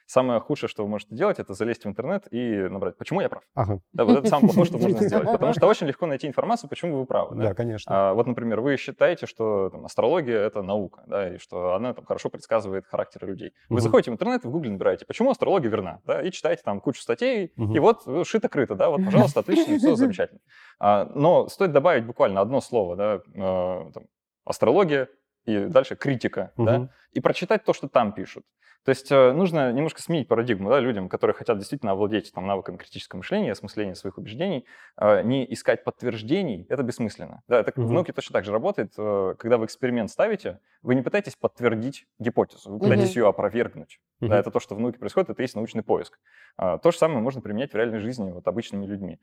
самое 0.10 0.40
худшее, 0.40 0.70
что 0.70 0.84
вы 0.84 0.90
можете 0.90 1.16
делать, 1.16 1.38
это 1.38 1.54
залезть 1.54 1.86
в 1.86 1.88
интернет 1.88 2.28
и 2.32 2.68
набрать, 2.68 2.98
почему 2.98 3.22
я 3.22 3.30
прав. 3.30 3.44
Ага. 3.54 3.80
Да, 3.94 4.06
вот 4.06 4.18
это 4.18 4.28
самое 4.28 4.48
плохое, 4.48 4.66
что 4.66 4.78
можно 4.80 5.08
сделать. 5.08 5.26
Потому 5.32 5.54
что 5.54 5.68
очень 5.68 5.86
легко 5.86 6.08
найти 6.08 6.28
информацию, 6.28 6.68
почему 6.68 6.98
вы 6.98 7.06
правы. 7.06 7.36
Да, 7.36 7.50
да 7.50 7.54
конечно. 7.54 8.10
А, 8.10 8.14
вот, 8.16 8.26
например, 8.26 8.60
вы 8.62 8.76
считаете, 8.78 9.28
что 9.28 9.70
там, 9.70 9.86
астрология— 9.86 10.40
это 10.42 10.64
наука, 10.64 11.04
да, 11.06 11.36
и 11.36 11.38
что 11.38 11.76
она 11.76 11.94
там, 11.94 12.06
хорошо 12.06 12.30
предсказывает 12.30 12.88
характеры 12.88 13.28
людей. 13.28 13.54
Вы 13.70 13.76
угу. 13.76 13.82
заходите 13.82 14.10
в 14.10 14.16
интернет, 14.16 14.44
в 14.44 14.50
Google 14.50 14.72
набираете, 14.72 15.06
почему 15.06 15.30
астрология 15.30 15.70
верна, 15.70 16.00
да, 16.06 16.24
и 16.24 16.32
читаете 16.32 16.64
там 16.66 16.82
кучу 16.82 17.02
статей, 17.02 17.54
угу. 17.56 17.76
и 17.76 17.78
вот 17.78 18.08
шито-крыто, 18.08 18.74
да, 18.74 18.90
вот, 18.90 19.06
пожалуйста, 19.06 19.42
отлично, 19.42 19.78
все 19.78 19.96
замечательно. 19.96 20.42
А, 20.80 21.06
но 21.14 21.48
стоит 21.50 21.72
добавить 21.72 22.06
буквально 22.06 22.42
одно 22.42 22.62
слово, 22.62 22.96
да, 22.96 23.22
э, 23.36 23.92
там, 23.94 24.08
астрология, 24.44 25.08
и 25.46 25.66
дальше 25.66 25.96
критика, 25.96 26.52
угу. 26.58 26.66
да, 26.66 26.90
и 27.12 27.20
прочитать 27.20 27.64
то, 27.64 27.74
что 27.74 27.88
там 27.88 28.14
пишут. 28.14 28.46
То 28.86 28.92
есть 28.92 29.12
э, 29.12 29.34
нужно 29.34 29.74
немножко 29.74 30.02
сменить 30.02 30.28
парадигму 30.28 30.70
да, 30.70 30.80
людям, 30.80 31.10
которые 31.10 31.36
хотят 31.36 31.58
действительно 31.58 31.92
овладеть 31.92 32.32
там, 32.34 32.48
навыками 32.48 32.78
критического 32.78 33.20
мышления, 33.20 33.52
осмысления 33.52 33.94
своих 33.94 34.18
убеждений, 34.18 34.66
э, 34.98 35.22
не 35.24 35.52
искать 35.54 35.84
подтверждений, 35.84 36.66
это 36.70 36.82
бессмысленно. 36.84 37.44
Да, 37.48 37.60
это 37.60 37.72
mm-hmm. 37.72 37.86
в 37.86 37.92
науке 37.92 38.14
точно 38.14 38.34
так 38.34 38.46
же 38.46 38.52
работает. 38.54 38.94
Э, 38.98 39.36
когда 39.38 39.58
вы 39.58 39.66
эксперимент 39.66 40.10
ставите, 40.10 40.60
вы 40.82 40.96
не 40.96 41.02
пытаетесь 41.02 41.36
подтвердить 41.36 42.08
гипотезу, 42.20 42.72
вы 42.72 42.80
пытаетесь 42.80 43.16
mm-hmm. 43.16 43.20
ее 43.20 43.28
опровергнуть. 43.28 44.00
Mm-hmm. 44.22 44.28
Да, 44.28 44.40
это 44.40 44.50
то, 44.50 44.62
что 44.62 44.76
в 44.76 44.80
науке 44.80 44.98
происходит, 44.98 45.30
это 45.30 45.42
есть 45.42 45.56
научный 45.56 45.84
поиск. 45.84 46.18
То 46.58 46.92
же 46.92 46.98
самое 46.98 47.22
можно 47.22 47.40
применять 47.40 47.72
в 47.72 47.76
реальной 47.76 48.00
жизни 48.00 48.32
вот, 48.32 48.46
обычными 48.46 48.86
людьми. 48.86 49.22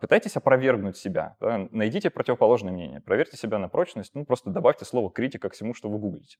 Пытайтесь 0.00 0.36
опровергнуть 0.36 0.96
себя, 0.96 1.36
да, 1.38 1.68
найдите 1.70 2.08
противоположное 2.08 2.72
мнение, 2.72 3.02
проверьте 3.02 3.36
себя 3.36 3.58
на 3.58 3.68
прочность, 3.68 4.14
ну 4.14 4.24
просто 4.24 4.48
добавьте 4.48 4.86
слово 4.86 5.10
критика 5.10 5.50
к 5.50 5.52
всему, 5.52 5.74
что 5.74 5.90
вы 5.90 5.98
гуглите. 5.98 6.38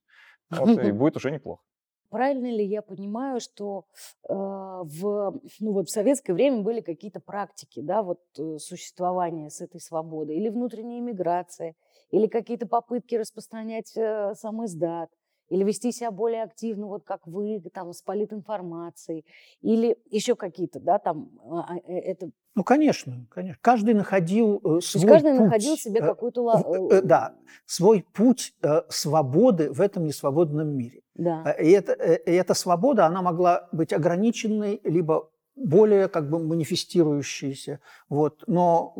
Вот, 0.50 0.78
и 0.84 0.92
будет 0.92 1.16
уже 1.16 1.30
неплохо. 1.30 1.62
Правильно 2.10 2.48
ли 2.54 2.62
я 2.66 2.82
понимаю, 2.82 3.40
что 3.40 3.86
э, 4.28 4.34
в, 4.34 5.40
ну 5.60 5.72
вот 5.72 5.88
в 5.88 5.90
советское 5.90 6.34
время 6.34 6.60
были 6.60 6.82
какие-то 6.82 7.20
практики, 7.20 7.80
да, 7.80 8.02
вот 8.02 8.20
э, 8.38 8.58
существования 8.58 9.48
с 9.48 9.62
этой 9.62 9.80
свободой, 9.80 10.36
или 10.36 10.50
внутренняя 10.50 11.00
иммиграция, 11.00 11.74
или 12.10 12.26
какие-то 12.26 12.66
попытки 12.66 13.14
распространять 13.14 13.96
э, 13.96 14.34
сам 14.34 14.62
издат, 14.62 15.08
или 15.52 15.64
вести 15.64 15.92
себя 15.92 16.10
более 16.10 16.44
активно, 16.44 16.86
вот 16.86 17.04
как 17.04 17.26
вы, 17.26 17.62
там, 17.74 17.92
с 17.92 18.00
политинформацией, 18.00 19.26
или 19.60 19.98
еще 20.10 20.34
какие-то, 20.34 20.80
да, 20.80 20.98
там, 20.98 21.30
а, 21.50 21.76
э, 21.86 21.98
это 21.98 22.30
ну, 22.54 22.64
конечно, 22.64 23.26
конечно. 23.30 23.58
Каждый 23.62 23.94
находил 23.94 24.60
э, 24.62 24.80
свой 24.80 25.10
каждый 25.10 25.32
путь. 25.32 25.40
находил 25.40 25.76
себе 25.76 26.00
э, 26.00 26.02
какую-то... 26.02 26.62
Э, 26.90 26.96
э, 26.96 27.02
да, 27.02 27.34
свой 27.64 28.04
путь 28.12 28.54
э, 28.62 28.82
свободы 28.90 29.72
в 29.72 29.80
этом 29.80 30.04
несвободном 30.04 30.68
мире. 30.68 31.00
Да. 31.14 31.42
Э, 31.46 31.64
и, 31.64 31.70
это, 31.70 31.92
э, 31.92 32.18
и 32.26 32.32
эта 32.32 32.52
свобода, 32.52 33.06
она 33.06 33.22
могла 33.22 33.68
быть 33.72 33.94
ограниченной, 33.94 34.82
либо 34.84 35.30
более 35.56 36.08
как 36.08 36.28
бы 36.28 36.38
манифестирующейся. 36.40 37.80
Вот. 38.10 38.44
Но 38.46 38.94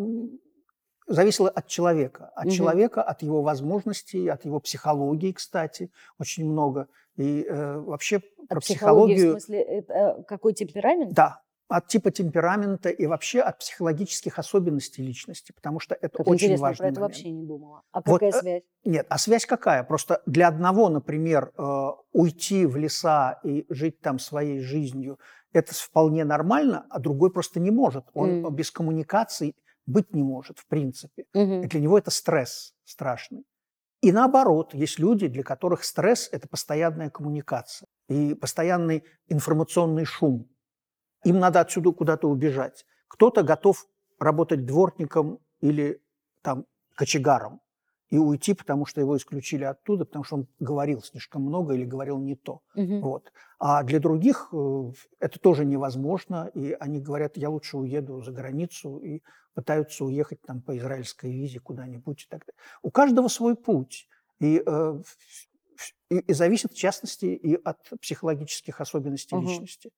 зависело 1.12 1.48
от 1.48 1.66
человека. 1.66 2.32
От 2.34 2.46
угу. 2.46 2.54
человека, 2.54 3.02
от 3.02 3.22
его 3.22 3.42
возможностей, 3.42 4.28
от 4.28 4.44
его 4.44 4.60
психологии, 4.60 5.32
кстати, 5.32 5.90
очень 6.18 6.50
много. 6.50 6.88
И 7.16 7.44
э, 7.48 7.78
вообще 7.78 8.16
от 8.16 8.48
про 8.48 8.60
психологию... 8.60 9.28
В 9.28 9.30
смысле, 9.32 9.62
это 9.62 10.24
какой 10.26 10.54
темперамент? 10.54 11.12
Да, 11.12 11.42
от 11.68 11.86
типа 11.86 12.10
темперамента 12.10 12.90
и 12.90 13.06
вообще 13.06 13.40
от 13.40 13.58
психологических 13.58 14.38
особенностей 14.38 15.02
личности, 15.02 15.52
потому 15.52 15.80
что 15.80 15.94
это 15.94 16.18
как 16.18 16.26
очень 16.26 16.46
интересно, 16.46 16.66
важно. 16.66 16.82
про 16.82 16.88
это 16.88 17.00
момент. 17.00 17.14
вообще 17.14 17.30
не 17.30 17.46
думала. 17.46 17.82
А 17.92 18.02
какая 18.02 18.30
вот, 18.30 18.36
э, 18.36 18.40
связь? 18.40 18.62
Нет, 18.84 19.06
а 19.08 19.18
связь 19.18 19.46
какая? 19.46 19.82
Просто 19.82 20.22
для 20.26 20.48
одного, 20.48 20.88
например, 20.88 21.52
э, 21.56 21.86
уйти 22.12 22.66
в 22.66 22.76
леса 22.76 23.40
и 23.42 23.64
жить 23.70 24.00
там 24.00 24.18
своей 24.18 24.60
жизнью, 24.60 25.18
это 25.52 25.74
вполне 25.74 26.24
нормально, 26.24 26.86
а 26.90 26.98
другой 26.98 27.30
просто 27.30 27.60
не 27.60 27.70
может. 27.70 28.04
Он 28.14 28.44
mm. 28.44 28.50
без 28.52 28.70
коммуникации 28.70 29.54
быть 29.86 30.12
не 30.14 30.22
может, 30.22 30.58
в 30.58 30.66
принципе. 30.66 31.24
Mm-hmm. 31.34 31.64
И 31.64 31.66
для 31.68 31.80
него 31.80 31.98
это 31.98 32.10
стресс 32.10 32.74
страшный. 32.84 33.44
И 34.02 34.10
наоборот, 34.10 34.74
есть 34.74 34.98
люди, 34.98 35.28
для 35.28 35.42
которых 35.44 35.84
стресс– 35.84 36.28
это 36.32 36.48
постоянная 36.48 37.08
коммуникация 37.08 37.88
и 38.08 38.34
постоянный 38.34 39.04
информационный 39.28 40.04
шум. 40.04 40.50
Им 41.24 41.38
надо 41.38 41.60
отсюда 41.60 41.92
куда-то 41.92 42.28
убежать. 42.28 42.84
Кто-то 43.06 43.44
готов 43.44 43.86
работать 44.18 44.66
дворником 44.66 45.38
или 45.60 46.02
там 46.42 46.66
кочегаром 46.96 47.61
и 48.12 48.18
уйти, 48.18 48.52
потому 48.52 48.84
что 48.84 49.00
его 49.00 49.16
исключили 49.16 49.64
оттуда, 49.64 50.04
потому 50.04 50.22
что 50.22 50.36
он 50.36 50.46
говорил 50.60 51.00
слишком 51.00 51.42
много 51.44 51.72
или 51.72 51.86
говорил 51.86 52.18
не 52.18 52.36
то. 52.36 52.60
Угу. 52.74 53.00
Вот. 53.00 53.32
А 53.58 53.82
для 53.84 54.00
других 54.00 54.50
э, 54.52 54.92
это 55.18 55.40
тоже 55.40 55.64
невозможно, 55.64 56.50
и 56.52 56.76
они 56.78 57.00
говорят, 57.00 57.38
я 57.38 57.48
лучше 57.48 57.78
уеду 57.78 58.20
за 58.20 58.30
границу 58.30 58.98
и 58.98 59.22
пытаются 59.54 60.04
уехать 60.04 60.42
там 60.42 60.60
по 60.60 60.76
израильской 60.76 61.32
визе 61.32 61.58
куда-нибудь 61.58 62.24
и 62.24 62.26
так 62.28 62.40
далее. 62.40 62.60
У 62.82 62.90
каждого 62.90 63.28
свой 63.28 63.56
путь. 63.56 64.06
И, 64.40 64.62
э, 64.64 65.02
и, 66.10 66.18
и 66.18 66.32
зависит, 66.34 66.72
в 66.72 66.76
частности, 66.76 67.24
и 67.24 67.54
от 67.54 67.78
психологических 68.02 68.78
особенностей 68.82 69.36
угу. 69.36 69.48
личности. 69.48 69.90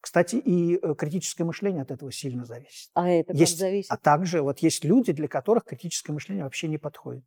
Кстати, 0.00 0.36
и 0.36 0.78
э, 0.80 0.94
критическое 0.96 1.42
мышление 1.42 1.82
от 1.82 1.90
этого 1.90 2.12
сильно 2.12 2.44
зависит. 2.44 2.90
А 2.94 3.08
это 3.08 3.32
есть, 3.32 3.54
как 3.54 3.58
зависит? 3.58 3.90
А 3.90 3.96
также 3.96 4.40
вот 4.40 4.60
есть 4.60 4.84
люди, 4.84 5.12
для 5.12 5.26
которых 5.26 5.64
критическое 5.64 6.12
мышление 6.12 6.44
вообще 6.44 6.68
не 6.68 6.78
подходит. 6.78 7.24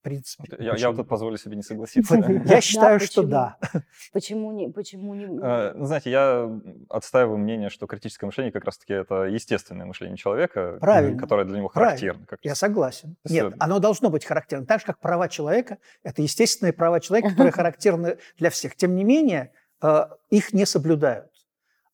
В 0.00 0.02
принципе. 0.02 0.56
Я, 0.58 0.76
я 0.76 0.88
вот 0.88 0.96
тут 0.96 1.08
позволю 1.08 1.36
себе 1.36 1.56
не 1.56 1.62
согласиться. 1.62 2.16
Я 2.46 2.62
считаю, 2.62 3.00
что 3.00 3.22
да. 3.22 3.58
Почему 4.14 4.50
не? 4.50 4.70
Почему 4.70 5.14
не? 5.14 5.24
Э, 5.24 5.74
ну, 5.74 5.84
знаете, 5.84 6.10
я 6.10 6.50
отстаиваю 6.88 7.36
мнение, 7.36 7.68
что 7.68 7.86
критическое 7.86 8.24
мышление 8.24 8.50
как 8.50 8.64
раз-таки 8.64 8.94
это 8.94 9.24
естественное 9.24 9.84
мышление 9.84 10.16
человека, 10.16 10.78
которое 11.18 11.44
для 11.44 11.58
него 11.58 11.68
характерно. 11.68 12.26
Я 12.42 12.54
согласен. 12.54 13.16
Нет, 13.28 13.52
оно 13.58 13.78
должно 13.78 14.08
быть 14.08 14.24
характерно. 14.24 14.64
Так 14.64 14.80
же, 14.80 14.86
как 14.86 15.00
права 15.00 15.28
человека, 15.28 15.76
это 16.02 16.22
естественные 16.22 16.72
права 16.72 17.00
человека, 17.00 17.30
которые 17.30 17.52
характерны 17.60 18.16
для 18.38 18.48
всех. 18.48 18.76
Тем 18.76 18.96
не 18.96 19.04
менее, 19.04 19.52
э, 19.82 20.06
их 20.30 20.54
не 20.54 20.64
соблюдают. 20.64 21.30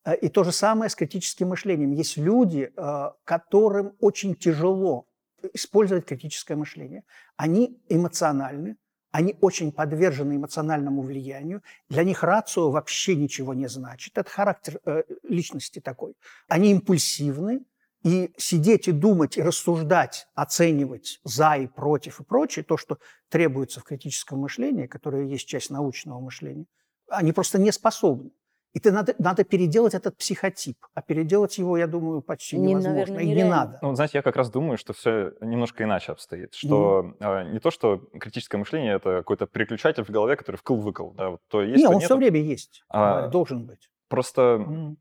Э, 0.05 0.15
и 0.15 0.29
то 0.29 0.45
же 0.45 0.53
самое 0.53 0.89
с 0.89 0.95
критическим 0.95 1.49
мышлением. 1.49 1.91
Есть 1.91 2.15
люди, 2.15 2.71
э, 2.73 3.11
которым 3.25 3.95
очень 3.99 4.33
тяжело 4.33 5.07
использовать 5.53 6.05
критическое 6.05 6.55
мышление. 6.55 7.03
Они 7.35 7.81
эмоциональны, 7.89 8.77
они 9.11 9.35
очень 9.41 9.71
подвержены 9.71 10.35
эмоциональному 10.35 11.01
влиянию. 11.01 11.63
Для 11.89 12.03
них 12.03 12.23
рацио 12.23 12.71
вообще 12.71 13.15
ничего 13.15 13.53
не 13.53 13.67
значит. 13.67 14.17
Это 14.17 14.29
характер 14.29 14.79
э, 14.85 15.03
личности 15.23 15.79
такой. 15.79 16.13
Они 16.47 16.71
импульсивны, 16.71 17.65
и 18.03 18.31
сидеть 18.37 18.87
и 18.87 18.91
думать, 18.91 19.37
и 19.37 19.41
рассуждать, 19.41 20.27
оценивать 20.33 21.19
за 21.23 21.55
и 21.55 21.67
против 21.67 22.21
и 22.21 22.23
прочее, 22.23 22.63
то, 22.63 22.77
что 22.77 22.99
требуется 23.29 23.79
в 23.79 23.83
критическом 23.83 24.39
мышлении, 24.39 24.87
которое 24.87 25.25
есть 25.25 25.47
часть 25.47 25.71
научного 25.71 26.19
мышления, 26.19 26.67
они 27.09 27.31
просто 27.31 27.59
не 27.59 27.71
способны. 27.71 28.31
И 28.73 28.79
ты 28.79 28.91
надо, 28.91 29.15
надо 29.17 29.43
переделать 29.43 29.93
этот 29.93 30.17
психотип. 30.17 30.77
А 30.93 31.01
переделать 31.01 31.57
его, 31.57 31.77
я 31.77 31.87
думаю, 31.87 32.21
почти 32.21 32.57
не, 32.57 32.69
невозможно. 32.73 32.99
Наверное, 32.99 33.23
и 33.23 33.35
не 33.35 33.43
надо. 33.43 33.79
Ну, 33.81 33.95
знаете, 33.95 34.17
я 34.19 34.21
как 34.21 34.35
раз 34.35 34.51
думаю, 34.51 34.77
что 34.77 34.93
все 34.93 35.33
немножко 35.41 35.83
иначе 35.83 36.11
обстоит. 36.11 36.53
Что 36.53 37.15
mm. 37.19 37.47
э, 37.47 37.53
не 37.53 37.59
то, 37.59 37.71
что 37.71 37.97
критическое 38.19 38.57
мышление 38.57 38.95
это 38.95 39.17
какой-то 39.17 39.47
переключатель 39.47 40.03
в 40.03 40.09
голове, 40.09 40.35
который 40.35 40.57
вкл-выкл. 40.57 41.13
Да, 41.15 41.29
вот 41.31 41.41
то 41.47 41.61
есть, 41.61 41.77
не, 41.77 41.87
то 41.87 41.95
он 41.95 42.01
все 42.01 42.15
время 42.15 42.39
есть. 42.39 42.83
А, 42.89 43.27
должен 43.27 43.65
быть. 43.65 43.89
Просто 44.09 44.41
mm. 44.41 44.95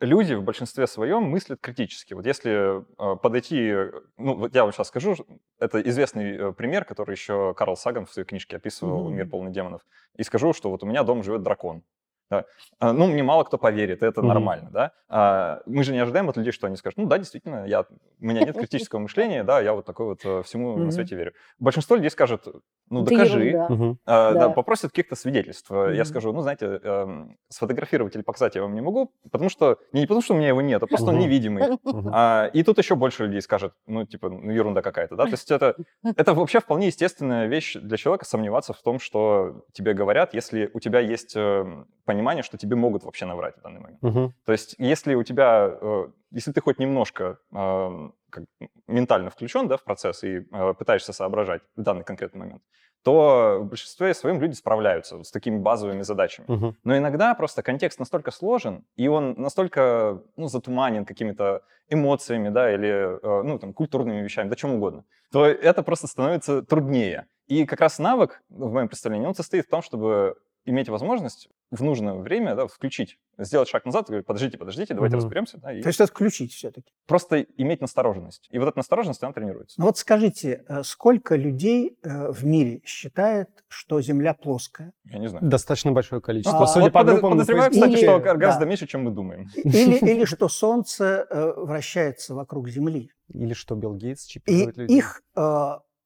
люди 0.00 0.34
в 0.34 0.42
большинстве 0.42 0.86
своем 0.86 1.22
мыслят 1.22 1.60
критически. 1.60 2.14
Вот 2.14 2.26
если 2.26 2.80
э, 2.80 3.16
подойти... 3.16 3.72
Ну, 4.16 4.34
вот 4.34 4.54
я 4.54 4.64
вам 4.64 4.72
сейчас 4.72 4.88
скажу, 4.88 5.14
это 5.60 5.80
известный 5.82 6.36
э, 6.36 6.52
пример, 6.52 6.84
который 6.84 7.12
еще 7.12 7.54
Карл 7.54 7.76
Саган 7.76 8.06
в 8.06 8.12
своей 8.12 8.26
книжке 8.26 8.56
описывал 8.56 9.08
mm. 9.08 9.12
«Мир 9.12 9.28
полный 9.28 9.52
демонов». 9.52 9.82
И 10.16 10.24
скажу, 10.24 10.52
что 10.52 10.70
вот 10.70 10.82
у 10.82 10.86
меня 10.86 11.04
дома 11.04 11.22
живет 11.22 11.42
дракон. 11.42 11.84
Да. 12.30 12.44
А, 12.78 12.92
ну, 12.92 13.08
мне 13.08 13.22
мало 13.22 13.42
кто 13.42 13.58
поверит, 13.58 14.02
это 14.02 14.20
mm-hmm. 14.20 14.26
нормально, 14.26 14.70
да. 14.72 14.92
А, 15.08 15.60
мы 15.66 15.82
же 15.82 15.92
не 15.92 15.98
ожидаем 15.98 16.28
от 16.28 16.36
людей, 16.36 16.52
что 16.52 16.68
они 16.68 16.76
скажут, 16.76 16.98
ну 16.98 17.06
да, 17.06 17.18
действительно, 17.18 17.66
я, 17.66 17.80
у 17.80 18.24
меня 18.24 18.42
нет 18.42 18.56
критического 18.56 19.00
мышления, 19.00 19.42
да, 19.42 19.60
я 19.60 19.74
вот 19.74 19.84
такой 19.84 20.06
вот 20.06 20.20
э, 20.24 20.42
всему 20.44 20.76
mm-hmm. 20.76 20.84
на 20.84 20.90
свете 20.92 21.16
верю. 21.16 21.32
Большинство 21.58 21.96
людей 21.96 22.10
скажет, 22.10 22.46
ну 22.88 23.02
докажи, 23.02 23.50
mm-hmm. 23.50 23.96
а, 24.06 24.32
да. 24.32 24.40
да, 24.40 24.48
попросят 24.50 24.92
каких-то 24.92 25.16
свидетельств. 25.16 25.68
Mm-hmm. 25.70 25.96
Я 25.96 26.04
скажу, 26.04 26.32
ну 26.32 26.42
знаете, 26.42 26.80
э, 26.82 27.26
сфотографировать 27.48 28.14
или 28.14 28.22
показать 28.22 28.54
я 28.54 28.62
вам 28.62 28.74
не 28.74 28.80
могу, 28.80 29.12
потому 29.30 29.48
что, 29.48 29.78
не 29.92 30.02
потому 30.02 30.22
что 30.22 30.34
у 30.34 30.36
меня 30.36 30.48
его 30.48 30.60
нет, 30.60 30.80
а 30.80 30.86
просто 30.86 31.10
mm-hmm. 31.10 31.14
он 31.14 31.18
невидимый. 31.18 31.62
Mm-hmm. 31.64 32.10
А, 32.12 32.50
и 32.52 32.62
тут 32.62 32.78
еще 32.78 32.94
больше 32.94 33.24
людей 33.24 33.42
скажет, 33.42 33.74
ну 33.86 34.06
типа, 34.06 34.28
ну 34.28 34.52
ерунда 34.52 34.82
какая-то, 34.82 35.16
да, 35.16 35.24
то 35.24 35.30
есть 35.30 35.50
это, 35.50 35.74
это 36.16 36.34
вообще 36.34 36.60
вполне 36.60 36.86
естественная 36.86 37.48
вещь 37.48 37.74
для 37.74 37.96
человека 37.96 38.24
сомневаться 38.24 38.72
в 38.72 38.80
том, 38.82 39.00
что 39.00 39.64
тебе 39.72 39.94
говорят, 39.94 40.34
если 40.34 40.70
у 40.72 40.78
тебя 40.78 41.00
есть 41.00 41.34
эм, 41.34 41.88
понимание, 42.10 42.42
что 42.42 42.58
тебе 42.58 42.74
могут 42.74 43.04
вообще 43.04 43.24
наврать 43.26 43.56
в 43.56 43.62
данный 43.62 43.80
момент. 43.80 44.02
Угу. 44.02 44.32
То 44.44 44.52
есть, 44.52 44.74
если 44.78 45.14
у 45.14 45.22
тебя, 45.22 45.70
э, 45.80 46.08
если 46.32 46.52
ты 46.52 46.60
хоть 46.60 46.80
немножко 46.80 47.38
э, 47.52 48.10
как, 48.30 48.44
ментально 48.88 49.30
включен 49.30 49.68
да, 49.68 49.76
в 49.76 49.84
процесс 49.84 50.24
и 50.24 50.40
э, 50.40 50.74
пытаешься 50.74 51.12
соображать 51.12 51.62
в 51.76 51.82
данный 51.82 52.02
конкретный 52.02 52.40
момент, 52.40 52.62
то 53.04 53.58
в 53.60 53.68
большинстве 53.68 54.12
своем 54.14 54.40
люди 54.40 54.54
справляются 54.54 55.16
вот 55.16 55.26
с 55.26 55.30
такими 55.30 55.58
базовыми 55.58 56.02
задачами. 56.02 56.46
Угу. 56.48 56.74
Но 56.82 56.96
иногда 56.96 57.34
просто 57.34 57.62
контекст 57.62 58.00
настолько 58.00 58.32
сложен, 58.32 58.84
и 58.96 59.06
он 59.06 59.34
настолько 59.38 60.20
ну, 60.36 60.48
затуманен 60.48 61.04
какими-то 61.04 61.62
эмоциями, 61.88 62.48
да, 62.48 62.74
или 62.74 63.18
ну, 63.22 63.58
там, 63.58 63.72
культурными 63.72 64.20
вещами, 64.20 64.48
да 64.48 64.56
чем 64.56 64.74
угодно, 64.74 65.04
то 65.32 65.46
это 65.46 65.82
просто 65.82 66.08
становится 66.08 66.62
труднее. 66.62 67.26
И 67.46 67.66
как 67.66 67.80
раз 67.80 67.98
навык, 67.98 68.42
в 68.48 68.72
моем 68.72 68.88
представлении, 68.88 69.26
он 69.26 69.34
состоит 69.34 69.66
в 69.66 69.70
том, 69.70 69.82
чтобы 69.82 70.34
иметь 70.64 70.88
возможность 70.88 71.48
в 71.70 71.82
нужное 71.82 72.14
время 72.14 72.54
да, 72.56 72.66
включить, 72.66 73.18
сделать 73.38 73.68
шаг 73.68 73.84
назад 73.84 74.06
и 74.06 74.08
говорить, 74.08 74.26
подождите, 74.26 74.58
подождите, 74.58 74.94
давайте 74.94 75.16
mm-hmm. 75.16 75.18
разберемся. 75.18 75.58
Да, 75.58 75.72
и... 75.72 75.82
То 75.82 75.88
есть 75.88 76.00
отключить 76.00 76.52
все-таки. 76.52 76.92
Просто 77.06 77.42
иметь 77.56 77.80
настороженность. 77.80 78.48
И 78.50 78.58
вот 78.58 78.68
эта 78.68 78.78
настороженность, 78.78 79.22
она 79.22 79.32
тренируется. 79.32 79.80
Ну 79.80 79.86
вот 79.86 79.98
скажите, 79.98 80.64
э, 80.68 80.82
сколько 80.82 81.36
людей 81.36 81.98
э, 82.02 82.32
в 82.32 82.44
мире 82.44 82.82
считает, 82.84 83.48
что 83.68 84.00
Земля 84.00 84.34
плоская? 84.34 84.92
Я 85.04 85.18
не 85.18 85.28
знаю. 85.28 85.48
Достаточно 85.48 85.92
большое 85.92 86.20
количество. 86.20 86.62
А, 86.62 86.66
Судя 86.66 86.86
вот 86.86 86.92
по 86.92 87.04
группам, 87.04 87.32
подозреваю, 87.32 87.70
кстати, 87.70 87.92
или, 87.92 88.02
что 88.02 88.18
гораздо 88.18 88.60
да. 88.60 88.66
меньше, 88.66 88.86
чем 88.86 89.04
мы 89.04 89.10
думаем. 89.12 89.48
Или, 89.54 89.96
или 89.98 90.24
что 90.24 90.48
Солнце 90.48 91.26
э, 91.30 91.52
вращается 91.56 92.34
вокруг 92.34 92.68
Земли. 92.68 93.12
Или 93.28 93.54
что 93.54 93.76
Билл 93.76 93.94
Гейтс 93.94 94.26
чипирует 94.26 94.76
и 94.76 94.80
людей. 94.80 94.98
их 94.98 95.22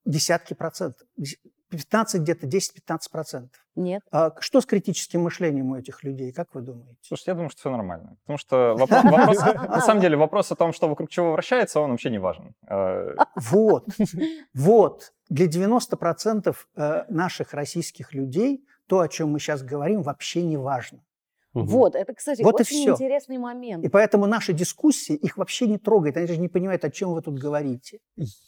десятки 0.05 0.53
процентов. 0.55 1.07
15 1.75 2.21
где-то, 2.21 2.47
10-15 2.47 2.99
процентов. 3.11 3.61
Нет. 3.77 4.03
А 4.11 4.33
что 4.41 4.61
с 4.61 4.67
критическим 4.67 5.23
мышлением 5.23 5.71
у 5.73 5.77
этих 5.77 6.05
людей, 6.05 6.33
как 6.33 6.55
вы 6.55 6.63
думаете? 6.63 6.97
Слушайте, 7.03 7.31
я 7.33 7.35
думаю, 7.35 7.51
что 7.51 7.61
все 7.61 7.71
нормально. 7.71 8.17
Потому 8.23 8.39
что 8.39 8.75
вопрос, 8.79 9.39
на 9.41 9.81
самом 9.81 10.01
деле 10.01 10.17
вопрос 10.17 10.53
о 10.53 10.57
том, 10.57 10.73
что 10.73 10.89
вокруг 10.89 11.11
чего 11.11 11.33
вращается, 11.33 11.81
он 11.81 11.91
вообще 11.91 12.11
не 12.11 12.19
важен. 12.19 12.55
А, 12.69 13.15
вот, 13.37 13.87
вот. 14.55 15.13
Для 15.31 15.47
90 15.47 15.97
процентов 15.97 16.69
э, 16.77 17.05
наших 17.09 17.55
российских 17.55 18.13
людей 18.13 18.65
то, 18.87 19.01
о 19.01 19.09
чем 19.09 19.31
мы 19.31 19.39
сейчас 19.39 19.63
говорим, 19.63 20.03
вообще 20.03 20.43
не 20.43 20.57
важно. 20.57 21.01
Угу. 21.55 21.67
Вот, 21.67 21.95
это, 21.95 22.13
кстати, 22.15 22.43
вот 22.43 22.61
очень 22.61 22.91
интересный 22.91 23.39
момент. 23.39 23.85
И 23.85 23.89
поэтому 23.89 24.27
наши 24.27 24.53
дискуссии 24.53 25.15
их 25.15 25.37
вообще 25.37 25.67
не 25.67 25.79
трогают. 25.79 26.17
Они 26.17 26.27
же 26.27 26.37
не 26.37 26.49
понимают, 26.49 26.85
о 26.85 26.91
чем 26.91 27.15
вы 27.15 27.23
тут 27.23 27.39
говорите. 27.39 28.01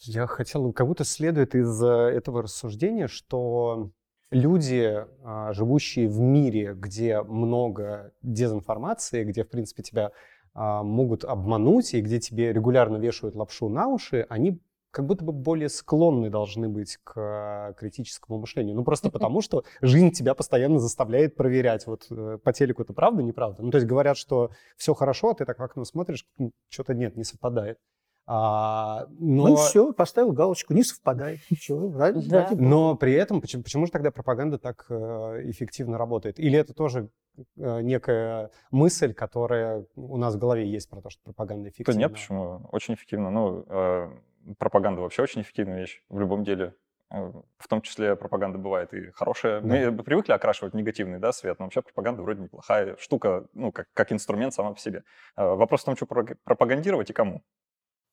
Я 0.02 0.26
хотел, 0.26 0.72
как 0.72 0.88
будто 0.88 1.04
следует 1.04 1.54
из 1.54 1.82
этого 1.82 2.42
рассуждения, 2.42 3.06
что 3.06 3.92
люди, 4.30 5.04
а, 5.22 5.52
живущие 5.52 6.08
в 6.08 6.18
мире, 6.18 6.74
где 6.74 7.22
много 7.22 8.12
дезинформации, 8.22 9.22
где, 9.22 9.44
в 9.44 9.48
принципе, 9.48 9.84
тебя 9.84 10.10
а, 10.54 10.82
могут 10.82 11.24
обмануть, 11.24 11.94
и 11.94 12.00
где 12.00 12.18
тебе 12.18 12.52
регулярно 12.52 12.96
вешают 12.96 13.36
лапшу 13.36 13.68
на 13.68 13.86
уши, 13.86 14.26
они 14.28 14.60
как 14.96 15.04
будто 15.04 15.26
бы 15.26 15.32
более 15.34 15.68
склонны 15.68 16.30
должны 16.30 16.70
быть 16.70 16.96
к 17.04 17.74
критическому 17.78 18.38
мышлению. 18.38 18.74
Ну, 18.74 18.82
просто 18.82 19.10
потому, 19.10 19.42
что 19.42 19.62
жизнь 19.82 20.10
тебя 20.10 20.34
постоянно 20.34 20.78
заставляет 20.78 21.36
проверять, 21.36 21.86
вот 21.86 22.06
э, 22.10 22.38
по 22.42 22.50
телеку 22.54 22.80
это 22.80 22.94
правда, 22.94 23.22
неправда. 23.22 23.62
Ну, 23.62 23.70
то 23.70 23.76
есть 23.76 23.86
говорят, 23.86 24.16
что 24.16 24.52
все 24.78 24.94
хорошо, 24.94 25.32
а 25.32 25.34
ты 25.34 25.44
так 25.44 25.58
в 25.58 25.62
окно 25.62 25.84
смотришь, 25.84 26.24
что-то 26.70 26.94
нет, 26.94 27.14
не 27.14 27.24
совпадает. 27.24 27.78
А, 28.26 29.06
но... 29.18 29.48
Ну 29.48 29.56
все, 29.56 29.92
поставил 29.92 30.32
галочку, 30.32 30.72
не 30.72 30.82
совпадает. 30.82 31.40
Ничего, 31.50 31.92
ради, 31.92 32.26
да. 32.30 32.48
ради 32.48 32.58
но 32.58 32.96
при 32.96 33.12
этом, 33.12 33.42
почему, 33.42 33.64
почему 33.64 33.84
же 33.84 33.92
тогда 33.92 34.10
пропаганда 34.10 34.58
так 34.58 34.86
э, 34.88 34.94
эффективно 35.44 35.98
работает? 35.98 36.40
Или 36.40 36.58
это 36.58 36.72
тоже 36.72 37.10
э, 37.58 37.82
некая 37.82 38.50
мысль, 38.70 39.12
которая 39.12 39.84
у 39.94 40.16
нас 40.16 40.36
в 40.36 40.38
голове 40.38 40.66
есть 40.66 40.88
про 40.88 41.02
то, 41.02 41.10
что 41.10 41.22
пропаганда 41.22 41.68
эффективна? 41.68 41.92
Да 41.92 41.98
нет, 42.00 42.12
почему? 42.12 42.66
Очень 42.72 42.94
эффективно. 42.94 43.30
Ну, 43.30 43.64
э, 43.68 44.10
пропаганда 44.58 45.00
вообще 45.00 45.22
очень 45.22 45.42
эффективная 45.42 45.80
вещь 45.80 46.02
в 46.08 46.18
любом 46.18 46.44
деле. 46.44 46.74
Э, 47.10 47.30
в 47.58 47.68
том 47.68 47.82
числе 47.82 48.16
пропаганда 48.16 48.58
бывает 48.58 48.92
и 48.94 49.10
хорошая. 49.12 49.60
Да. 49.60 49.66
Мы 49.66 50.02
привыкли 50.02 50.32
окрашивать 50.32 50.74
негативный 50.74 51.18
да, 51.18 51.32
свет, 51.32 51.58
но 51.58 51.66
вообще 51.66 51.82
пропаганда 51.82 52.22
вроде 52.22 52.42
неплохая 52.42 52.96
штука, 52.98 53.46
ну, 53.54 53.72
как, 53.72 53.86
как 53.94 54.12
инструмент 54.12 54.54
сама 54.54 54.72
по 54.72 54.80
себе. 54.80 55.04
Э, 55.36 55.54
вопрос 55.54 55.82
в 55.82 55.84
том, 55.84 55.96
что 55.96 56.06
пропагандировать 56.06 57.10
и 57.10 57.12
кому. 57.12 57.42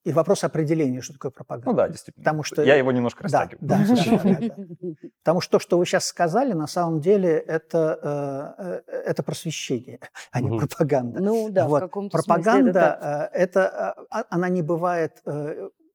И 0.03 0.11
вопрос 0.11 0.43
определения, 0.43 1.01
что 1.01 1.13
такое 1.13 1.31
пропаганда. 1.31 1.71
Ну 1.71 1.77
да, 1.77 1.87
действительно. 1.87 2.23
Потому 2.23 2.43
что... 2.43 2.61
Я 2.61 2.75
его 2.75 2.91
немножко 2.91 3.23
растягиваю. 3.23 3.57
Да, 3.61 3.79
да, 3.87 4.55
Потому 5.23 5.39
что 5.39 5.51
то, 5.53 5.59
что 5.59 5.77
вы 5.77 5.85
сейчас 5.85 6.05
сказали, 6.05 6.51
на 6.51 6.67
самом 6.67 6.99
деле 6.99 7.29
это, 7.29 8.53
э, 8.57 8.81
э, 8.85 9.01
это 9.05 9.23
просвещение, 9.23 10.01
а 10.31 10.41
не 10.41 10.59
пропаганда. 10.59 11.21
Ну 11.21 11.49
да, 11.49 11.67
вот. 11.69 11.77
в 11.77 11.85
каком-то 11.85 12.17
Пропаганда, 12.17 13.29
э, 13.33 13.37
это, 13.37 13.95
а, 14.09 14.25
она 14.29 14.49
не 14.49 14.61
бывает 14.61 15.21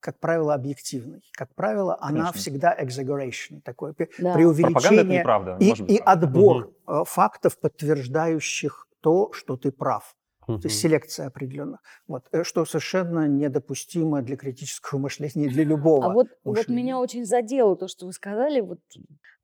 как 0.01 0.19
правило, 0.19 0.55
объективной. 0.55 1.23
Как 1.33 1.55
правило, 1.55 1.97
Конечно. 2.01 2.29
она 2.29 2.33
всегда 2.33 2.77
exaggeration, 2.79 3.61
такое 3.63 3.95
да. 4.19 4.35
преувеличение 4.35 5.25
и, 5.61 5.95
и 5.95 5.99
отбор 5.99 6.73
угу. 6.87 7.05
фактов, 7.05 7.59
подтверждающих 7.59 8.87
то, 9.01 9.33
что 9.33 9.57
ты 9.57 9.71
прав 9.71 10.15
угу. 10.49 10.59
то 10.59 10.69
есть 10.69 10.81
селекция 10.81 11.27
определенных. 11.27 11.81
Вот, 12.07 12.25
э, 12.33 12.43
что 12.43 12.65
совершенно 12.65 13.29
недопустимо 13.29 14.23
для 14.23 14.37
критического 14.37 14.99
мышления, 14.99 15.49
для 15.49 15.65
любого. 15.65 16.07
А 16.07 16.13
вот, 16.13 16.29
вот 16.45 16.69
меня 16.69 16.99
очень 16.99 17.25
задело 17.25 17.77
то, 17.77 17.89
что 17.89 18.07
вы 18.07 18.13
сказали, 18.13 18.61
вот, 18.61 18.81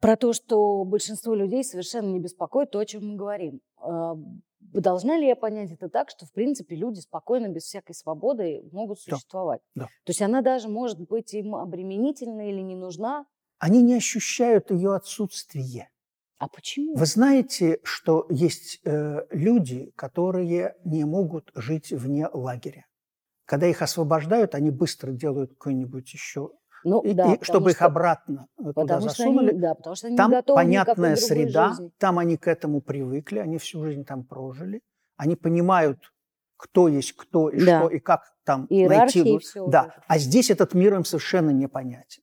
про 0.00 0.16
то, 0.16 0.32
что 0.32 0.84
большинство 0.84 1.34
людей 1.34 1.64
совершенно 1.64 2.10
не 2.10 2.20
беспокоит 2.20 2.70
то, 2.70 2.78
о 2.78 2.86
чем 2.86 3.06
мы 3.06 3.16
говорим. 3.16 3.60
Должна 4.72 5.16
ли 5.16 5.26
я 5.26 5.36
понять 5.36 5.70
это 5.70 5.88
так, 5.88 6.10
что, 6.10 6.26
в 6.26 6.32
принципе, 6.32 6.76
люди 6.76 7.00
спокойно, 7.00 7.48
без 7.48 7.64
всякой 7.64 7.94
свободы 7.94 8.62
могут 8.72 9.00
существовать? 9.00 9.60
Да. 9.74 9.84
да. 9.84 9.86
То 9.86 10.10
есть 10.10 10.22
она 10.22 10.42
даже 10.42 10.68
может 10.68 11.00
быть 11.00 11.34
им 11.34 11.54
обременительна 11.54 12.48
или 12.48 12.60
не 12.60 12.74
нужна? 12.74 13.26
Они 13.58 13.82
не 13.82 13.94
ощущают 13.94 14.70
ее 14.70 14.94
отсутствие. 14.94 15.90
А 16.38 16.48
почему? 16.48 16.96
Вы 16.96 17.06
знаете, 17.06 17.78
что 17.84 18.26
есть 18.28 18.80
э, 18.84 19.26
люди, 19.30 19.92
которые 19.96 20.74
не 20.84 21.04
могут 21.04 21.50
жить 21.54 21.90
вне 21.92 22.28
лагеря. 22.32 22.86
Когда 23.46 23.66
их 23.66 23.82
освобождают, 23.82 24.54
они 24.54 24.70
быстро 24.70 25.12
делают 25.12 25.52
какой-нибудь 25.52 26.12
еще 26.12 26.50
ну, 26.84 27.00
и, 27.00 27.12
да, 27.12 27.34
и, 27.34 27.42
чтобы 27.42 27.70
что, 27.70 27.78
их 27.78 27.82
обратно 27.82 28.48
туда 28.74 29.00
засунули. 29.00 29.50
Они, 29.50 29.58
да, 29.58 29.74
потому 29.74 29.96
что 29.96 30.06
они 30.06 30.16
там 30.16 30.30
не 30.30 30.36
готовы 30.36 30.56
понятная 30.56 31.16
среда, 31.16 31.70
жизни. 31.70 31.92
там 31.98 32.18
они 32.18 32.36
к 32.36 32.46
этому 32.46 32.80
привыкли, 32.80 33.38
они 33.38 33.58
всю 33.58 33.82
жизнь 33.82 34.04
там 34.04 34.24
прожили, 34.24 34.82
они 35.16 35.36
понимают, 35.36 36.12
кто 36.56 36.88
есть 36.88 37.14
кто 37.14 37.48
и 37.48 37.64
да. 37.64 37.80
что 37.80 37.88
и 37.88 37.98
как 37.98 38.22
там 38.44 38.66
Иерархии 38.68 39.18
найти. 39.20 39.38
Все 39.38 39.66
да, 39.66 39.94
а 40.06 40.18
здесь 40.18 40.50
этот 40.50 40.74
мир 40.74 40.94
им 40.94 41.04
совершенно 41.04 41.50
непонятен. 41.50 42.22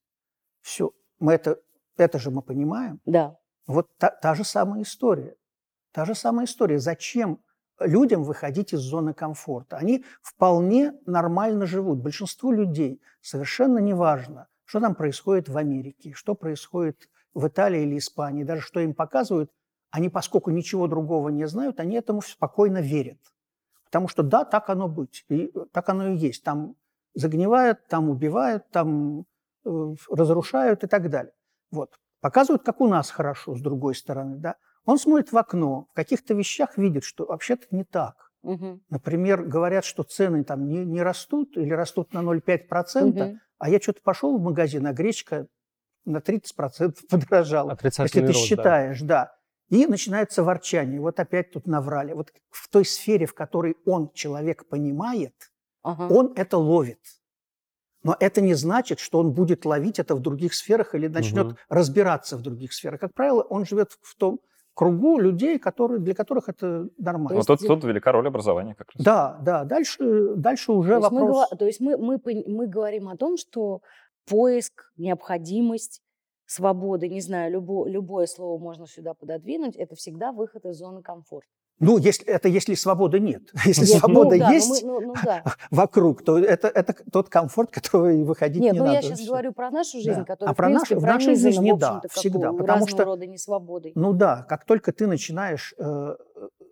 Все, 0.62 0.92
мы 1.20 1.34
это 1.34 1.60
это 1.98 2.20
же 2.20 2.32
мы 2.32 2.42
понимаем. 2.42 3.00
Да. 3.06 3.38
Вот 3.68 3.88
та, 3.98 4.10
та 4.10 4.34
же 4.36 4.44
самая 4.44 4.84
история. 4.84 5.36
Та 5.92 6.06
же 6.06 6.16
самая 6.16 6.46
история. 6.46 6.80
Зачем 6.80 7.40
людям 7.80 8.24
выходить 8.24 8.74
из 8.74 8.80
зоны 8.80 9.14
комфорта? 9.14 9.78
Они 9.78 10.06
вполне 10.22 10.94
нормально 11.06 11.66
живут. 11.66 12.00
Большинству 12.00 12.52
людей 12.52 13.02
совершенно 13.22 13.80
неважно, 13.80 14.48
что 14.72 14.80
там 14.80 14.96
происходит 14.96 15.50
в 15.50 15.58
Америке, 15.58 16.14
что 16.14 16.34
происходит 16.34 17.10
в 17.34 17.46
Италии 17.46 17.82
или 17.82 17.98
Испании, 17.98 18.46
даже 18.46 18.62
что 18.62 18.80
им 18.80 18.94
показывают, 18.94 19.52
они, 19.90 20.08
поскольку 20.08 20.50
ничего 20.50 20.88
другого 20.88 21.28
не 21.28 21.46
знают, 21.46 21.82
они 21.82 21.98
этому 21.98 22.22
спокойно 22.22 22.78
верят. 22.78 23.20
Потому 23.84 24.08
что 24.08 24.24
да, 24.24 24.46
так 24.46 24.70
оно 24.70 24.88
быть, 24.88 25.26
и 25.28 25.52
так 25.74 25.90
оно 25.90 26.08
и 26.08 26.16
есть. 26.16 26.46
Там 26.46 26.78
загнивают, 27.14 27.86
там 27.90 28.10
убивают, 28.10 28.64
там 28.72 29.26
э, 29.66 29.96
разрушают 30.10 30.86
и 30.86 30.88
так 30.88 31.10
далее. 31.10 31.34
Вот. 31.70 32.00
Показывают, 32.22 32.64
как 32.64 32.80
у 32.80 32.88
нас 32.88 33.12
хорошо, 33.12 33.56
с 33.56 33.62
другой 33.62 33.94
стороны. 33.94 34.38
Да? 34.38 34.56
Он 34.86 34.98
смотрит 34.98 35.34
в 35.34 35.38
окно, 35.38 35.88
в 35.92 35.94
каких-то 35.96 36.34
вещах 36.34 36.78
видит, 36.78 37.04
что 37.04 37.26
вообще-то 37.26 37.68
не 37.72 37.84
так. 37.84 38.32
Угу. 38.44 38.80
Например, 38.90 39.44
говорят, 39.44 39.84
что 39.84 40.04
цены 40.04 40.46
там 40.46 40.70
не, 40.70 40.86
не 40.86 41.02
растут 41.02 41.58
или 41.58 41.74
растут 41.74 42.14
на 42.14 42.20
0,5%, 42.20 43.04
угу. 43.04 43.40
А 43.62 43.70
я 43.70 43.80
что-то 43.80 44.02
пошел 44.02 44.38
в 44.38 44.42
магазин, 44.42 44.88
а 44.88 44.92
гречка 44.92 45.46
на 46.04 46.18
30% 46.18 46.96
подорожала. 47.10 47.78
Если 47.84 48.22
ты 48.22 48.28
рост, 48.28 48.40
считаешь, 48.40 49.00
да. 49.02 49.36
да. 49.70 49.78
И 49.78 49.86
начинается 49.86 50.44
ворчание. 50.44 51.00
Вот 51.00 51.20
опять 51.20 51.52
тут 51.52 51.68
наврали. 51.68 52.14
Вот 52.14 52.34
в 52.50 52.68
той 52.70 52.84
сфере, 52.84 53.28
в 53.28 53.36
которой 53.36 53.78
он, 53.86 54.12
человек, 54.14 54.68
понимает, 54.68 55.52
ага. 55.84 56.12
он 56.12 56.34
это 56.36 56.58
ловит. 56.58 57.00
Но 58.04 58.18
это 58.20 58.42
не 58.42 58.56
значит, 58.56 59.00
что 59.00 59.20
он 59.20 59.32
будет 59.32 59.64
ловить 59.64 60.00
это 60.00 60.16
в 60.16 60.22
других 60.22 60.56
сферах 60.56 60.96
или 60.96 61.08
начнет 61.08 61.46
угу. 61.46 61.58
разбираться 61.70 62.38
в 62.38 62.42
других 62.42 62.74
сферах. 62.74 63.00
Как 63.00 63.14
правило, 63.14 63.44
он 63.44 63.68
живет 63.68 63.92
в 64.02 64.16
том 64.16 64.40
кругу 64.74 65.20
людей, 65.20 65.60
которые, 65.60 66.00
для 66.00 66.14
которых 66.14 66.50
это 66.50 66.90
нормально. 66.98 67.38
Вот 67.38 67.48
тут, 67.48 67.60
тут 67.60 67.84
велика 67.84 68.12
роль 68.12 68.28
образования 68.28 68.76
как 68.76 68.88
раз. 68.94 69.04
Да, 69.04 69.40
да. 69.42 69.64
Дальше, 69.64 70.36
дальше 70.36 70.72
уже 70.72 70.96
то 70.96 71.02
вопрос... 71.02 71.48
Мы, 71.52 71.58
то 71.58 71.66
есть 71.66 71.80
мы, 71.80 71.98
мы, 71.98 72.20
мы 72.48 72.68
говорим 72.68 73.10
о 73.10 73.18
том, 73.18 73.38
что 73.38 73.82
поиск, 74.28 74.92
необходимость 74.98 76.02
свободы, 76.46 77.08
не 77.08 77.22
знаю, 77.22 77.52
любо, 77.52 77.88
любое 77.88 78.26
слово 78.26 78.60
можно 78.60 78.86
сюда 78.88 79.14
пододвинуть, 79.14 79.76
это 79.76 79.96
всегда 79.96 80.32
выход 80.32 80.66
из 80.66 80.78
зоны 80.78 81.02
комфорта. 81.02 81.50
Ну, 81.82 81.98
если, 81.98 82.26
это 82.28 82.48
если 82.48 82.76
свободы 82.76 83.20
нет. 83.20 83.52
Если 83.66 83.88
нет, 83.88 84.00
свобода 84.00 84.36
ну, 84.36 84.40
да, 84.40 84.52
есть 84.52 84.84
ну, 84.84 85.02
ну, 85.02 85.14
да. 85.24 85.44
вокруг, 85.72 86.24
то 86.24 86.38
это, 86.38 86.68
это 86.68 86.96
тот 87.12 87.30
комфорт, 87.30 87.72
который 87.72 88.24
выходить 88.24 88.62
нет, 88.62 88.74
не 88.74 88.80
ну, 88.80 88.86
надо. 88.86 88.98
Нет, 88.98 89.04
я 89.04 89.16
сейчас 89.16 89.28
говорю 89.28 89.52
про 89.52 89.72
нашу 89.72 89.98
жизнь, 89.98 90.20
да. 90.20 90.24
которая, 90.24 90.52
а 90.52 90.56
про 90.56 90.68
принципе, 90.68 90.96
нашу, 90.96 91.06
в 91.06 91.08
нашей 91.08 91.36
жизни, 91.36 91.74
да, 91.76 92.02
всегда. 92.12 92.54
Потому 92.54 92.88
что, 92.88 93.04
рода 93.04 93.26
несвободой. 93.26 93.94
Ну 93.96 94.14
да, 94.14 94.46
как 94.48 94.66
только 94.66 94.92
ты 94.92 95.08
начинаешь 95.08 95.74
э, 95.80 96.16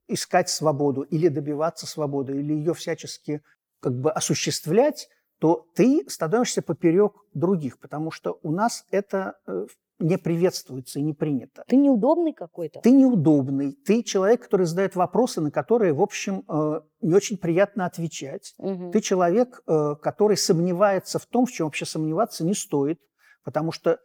искать 0.07 0.49
свободу 0.49 1.01
или 1.01 1.27
добиваться 1.27 1.87
свободы, 1.87 2.33
или 2.33 2.53
ее 2.53 2.75
всячески 2.75 3.41
как 3.79 3.99
бы 3.99 4.11
осуществлять, 4.11 5.09
то 5.39 5.65
ты 5.73 6.05
становишься 6.07 6.61
поперек 6.61 7.13
других, 7.33 7.79
потому 7.79 8.11
что 8.11 8.37
у 8.43 8.51
нас 8.51 8.85
это 8.91 9.37
э, 9.47 9.65
не 9.99 10.17
приветствуется 10.17 10.99
и 10.99 11.03
не 11.03 11.13
принято. 11.13 11.63
Ты 11.67 11.75
неудобный 11.75 12.33
какой-то? 12.33 12.79
Ты 12.81 12.91
неудобный. 12.91 13.73
Ты 13.73 14.01
человек, 14.03 14.43
который 14.43 14.65
задает 14.65 14.95
вопросы, 14.95 15.41
на 15.41 15.51
которые, 15.51 15.93
в 15.93 16.01
общем, 16.01 16.43
э, 16.47 16.81
не 17.01 17.13
очень 17.13 17.37
приятно 17.37 17.85
отвечать. 17.85 18.55
Угу. 18.57 18.91
Ты 18.91 19.01
человек, 19.01 19.61
э, 19.67 19.95
который 20.01 20.37
сомневается 20.37 21.19
в 21.19 21.25
том, 21.25 21.45
в 21.45 21.51
чем 21.51 21.67
вообще 21.67 21.85
сомневаться 21.85 22.45
не 22.45 22.53
стоит, 22.53 22.99
потому 23.43 23.71
что 23.71 23.99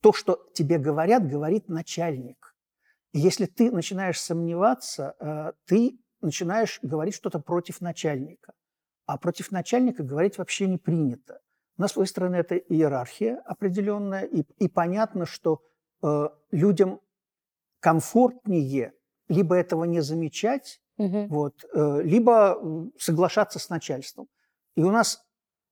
то, 0.00 0.12
что 0.12 0.40
тебе 0.54 0.78
говорят, 0.78 1.28
говорит 1.28 1.68
начальник. 1.68 2.56
И 3.12 3.20
если 3.20 3.46
ты 3.46 3.70
начинаешь 3.70 4.20
сомневаться, 4.20 5.14
э, 5.20 5.52
ты 5.66 5.98
начинаешь 6.22 6.78
говорить 6.82 7.14
что-то 7.14 7.38
против 7.38 7.80
начальника. 7.80 8.54
А 9.06 9.18
против 9.18 9.50
начальника 9.50 10.02
говорить 10.02 10.38
вообще 10.38 10.66
не 10.66 10.78
принято. 10.78 11.40
У 11.82 11.84
нас 11.84 11.96
выстроена 11.96 12.36
эта 12.36 12.54
иерархия 12.54 13.42
определенная, 13.44 14.22
и, 14.22 14.44
и 14.60 14.68
понятно, 14.68 15.26
что 15.26 15.64
э, 16.00 16.28
людям 16.52 17.00
комфортнее 17.80 18.92
либо 19.26 19.56
этого 19.56 19.82
не 19.82 20.00
замечать, 20.00 20.80
угу. 20.96 21.26
вот, 21.26 21.64
э, 21.74 22.02
либо 22.04 22.56
соглашаться 22.96 23.58
с 23.58 23.68
начальством. 23.68 24.28
И 24.76 24.84
у 24.84 24.92
нас 24.92 25.24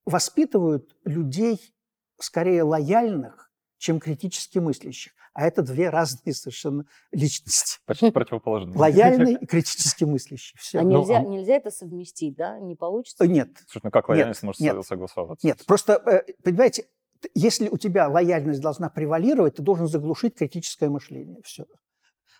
воспитывают 0.04 0.96
людей 1.04 1.72
скорее 2.18 2.64
лояльных, 2.64 3.52
чем 3.78 4.00
критически 4.00 4.58
мыслящих. 4.58 5.12
А 5.32 5.46
это 5.46 5.62
две 5.62 5.90
разные 5.90 6.34
совершенно 6.34 6.84
личности. 7.12 7.78
Почти 7.86 8.10
противоположные. 8.10 8.76
Лояльный 8.76 9.34
и 9.40 9.46
критически 9.46 10.04
мыслящий. 10.04 10.56
Все. 10.58 10.80
А 10.80 10.82
нельзя, 10.82 11.20
ну, 11.20 11.28
а... 11.28 11.30
нельзя 11.30 11.54
это 11.54 11.70
совместить, 11.70 12.36
да? 12.36 12.58
Не 12.58 12.74
получится? 12.74 13.26
Нет. 13.26 13.50
Слушай, 13.68 13.84
ну 13.84 13.90
как 13.90 14.08
лояльность 14.08 14.42
нет, 14.42 14.46
может 14.46 14.60
нет, 14.60 14.86
согласоваться? 14.86 15.46
Нет, 15.46 15.64
просто, 15.66 15.94
э, 16.06 16.32
понимаете, 16.42 16.86
если 17.34 17.68
у 17.68 17.76
тебя 17.76 18.08
лояльность 18.08 18.60
должна 18.60 18.88
превалировать, 18.88 19.56
ты 19.56 19.62
должен 19.62 19.86
заглушить 19.86 20.34
критическое 20.36 20.88
мышление. 20.88 21.40
Все. 21.44 21.66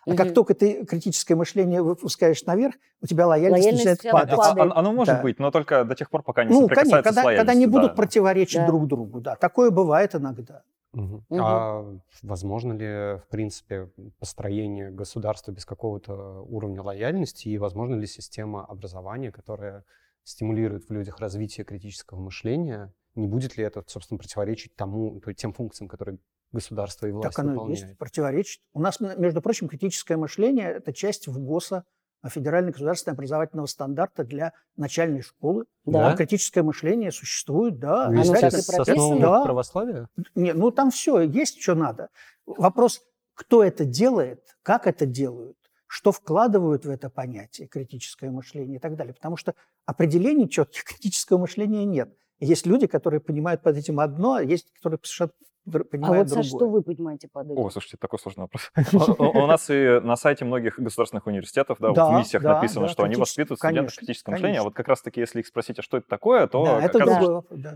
А 0.05 0.09
угу. 0.09 0.17
как 0.17 0.33
только 0.33 0.55
ты 0.55 0.83
критическое 0.85 1.35
мышление 1.35 1.83
выпускаешь 1.83 2.43
наверх, 2.45 2.73
у 3.01 3.05
тебя 3.05 3.27
лояльность, 3.27 3.65
лояльность 3.65 3.85
начинает 3.85 4.11
падать. 4.11 4.35
падает. 4.35 4.71
Оно 4.75 4.93
может 4.93 5.15
да. 5.15 5.21
быть, 5.21 5.39
но 5.39 5.51
только 5.51 5.85
до 5.85 5.93
тех 5.93 6.09
пор, 6.09 6.23
пока 6.23 6.43
не 6.43 6.51
ну, 6.51 6.67
конечно, 6.67 7.03
когда, 7.03 7.23
когда 7.23 7.53
не 7.53 7.67
будут 7.67 7.91
да. 7.91 7.95
противоречить 7.95 8.61
да. 8.61 8.67
друг 8.67 8.87
другу. 8.87 9.21
Да. 9.21 9.35
Такое 9.35 9.69
бывает 9.69 10.15
иногда. 10.15 10.63
Угу. 10.93 11.23
Угу. 11.29 11.39
А 11.39 11.99
возможно 12.21 12.73
ли, 12.73 13.19
в 13.19 13.27
принципе, 13.29 13.91
построение 14.19 14.91
государства 14.91 15.51
без 15.51 15.65
какого-то 15.65 16.41
уровня 16.41 16.81
лояльности 16.81 17.47
и 17.47 17.57
возможно 17.57 17.95
ли 17.95 18.07
система 18.07 18.65
образования, 18.65 19.31
которая 19.31 19.85
стимулирует 20.23 20.87
в 20.87 20.91
людях 20.91 21.19
развитие 21.19 21.65
критического 21.65 22.19
мышления, 22.19 22.93
не 23.15 23.27
будет 23.27 23.57
ли 23.57 23.63
это, 23.63 23.83
собственно, 23.87 24.17
противоречить 24.17 24.75
тому, 24.75 25.19
то, 25.19 25.33
тем 25.33 25.53
функциям, 25.53 25.87
которые 25.87 26.19
государство 26.51 27.07
и 27.07 27.11
власть 27.11 27.35
так 27.35 27.39
оно 27.39 27.53
выполняет? 27.53 27.83
есть, 27.83 27.97
противоречит. 27.97 28.61
У 28.73 28.81
нас, 28.81 28.99
между 28.99 29.41
прочим, 29.41 29.67
критическое 29.67 30.17
мышление– 30.17 30.69
это 30.77 30.93
часть 30.93 31.27
ВГОСа, 31.27 31.85
федерального 32.29 32.71
государственного 32.73 33.15
образовательного 33.15 33.65
стандарта 33.65 34.23
для 34.23 34.53
начальной 34.75 35.21
школы. 35.21 35.65
Да. 35.85 36.15
Критическое 36.15 36.63
мышление 36.63 37.11
существует, 37.11 37.79
да. 37.79 38.05
Оно 38.05 38.21
и 38.23 38.27
прописано? 38.27 39.19
Да. 39.19 39.43
православия? 39.43 40.07
Нет, 40.35 40.55
ну 40.55 40.71
там 40.71 40.91
все, 40.91 41.21
есть 41.21 41.61
что 41.61 41.75
надо. 41.75 42.09
Вопрос, 42.45 43.01
кто 43.33 43.63
это 43.63 43.85
делает, 43.85 44.55
как 44.61 44.87
это 44.87 45.05
делают, 45.05 45.57
что 45.87 46.11
вкладывают 46.11 46.85
в 46.85 46.89
это 46.89 47.09
понятие 47.09 47.67
критическое 47.67 48.29
мышление 48.29 48.77
и 48.77 48.79
так 48.79 48.95
далее. 48.95 49.13
Потому 49.13 49.37
что 49.37 49.55
определений 49.85 50.49
четких 50.49 50.83
критического 50.85 51.39
мышления 51.39 51.85
нет. 51.85 52.15
Есть 52.39 52.65
люди, 52.65 52.87
которые 52.87 53.19
понимают 53.19 53.61
под 53.61 53.77
этим 53.77 53.99
одно, 53.99 54.33
а 54.35 54.43
есть, 54.43 54.71
которые 54.73 54.99
совершенно 55.03 55.31
понимает 55.71 56.15
А 56.15 56.17
вот 56.19 56.27
другое. 56.27 56.43
что 56.43 56.69
вы 56.69 56.81
понимаете 56.81 57.27
под 57.31 57.51
этим? 57.51 57.59
О, 57.59 57.69
слушайте, 57.69 57.97
такой 57.97 58.19
сложный 58.19 58.43
вопрос. 58.43 58.71
У 59.19 59.45
нас 59.47 59.69
и 59.69 59.99
на 60.01 60.15
сайте 60.15 60.45
многих 60.45 60.79
государственных 60.79 61.27
университетов, 61.27 61.77
да, 61.79 61.91
в 61.91 62.17
миссиях 62.17 62.43
написано, 62.43 62.87
что 62.87 63.03
они 63.03 63.15
воспитывают 63.15 63.59
студентов 63.59 63.95
критического 63.95 64.33
мышления. 64.33 64.59
А 64.59 64.63
вот 64.63 64.73
как 64.73 64.87
раз-таки, 64.87 65.19
если 65.19 65.39
их 65.39 65.47
спросить, 65.47 65.79
а 65.79 65.81
что 65.81 65.97
это 65.97 66.07
такое, 66.07 66.47
то 66.47 66.81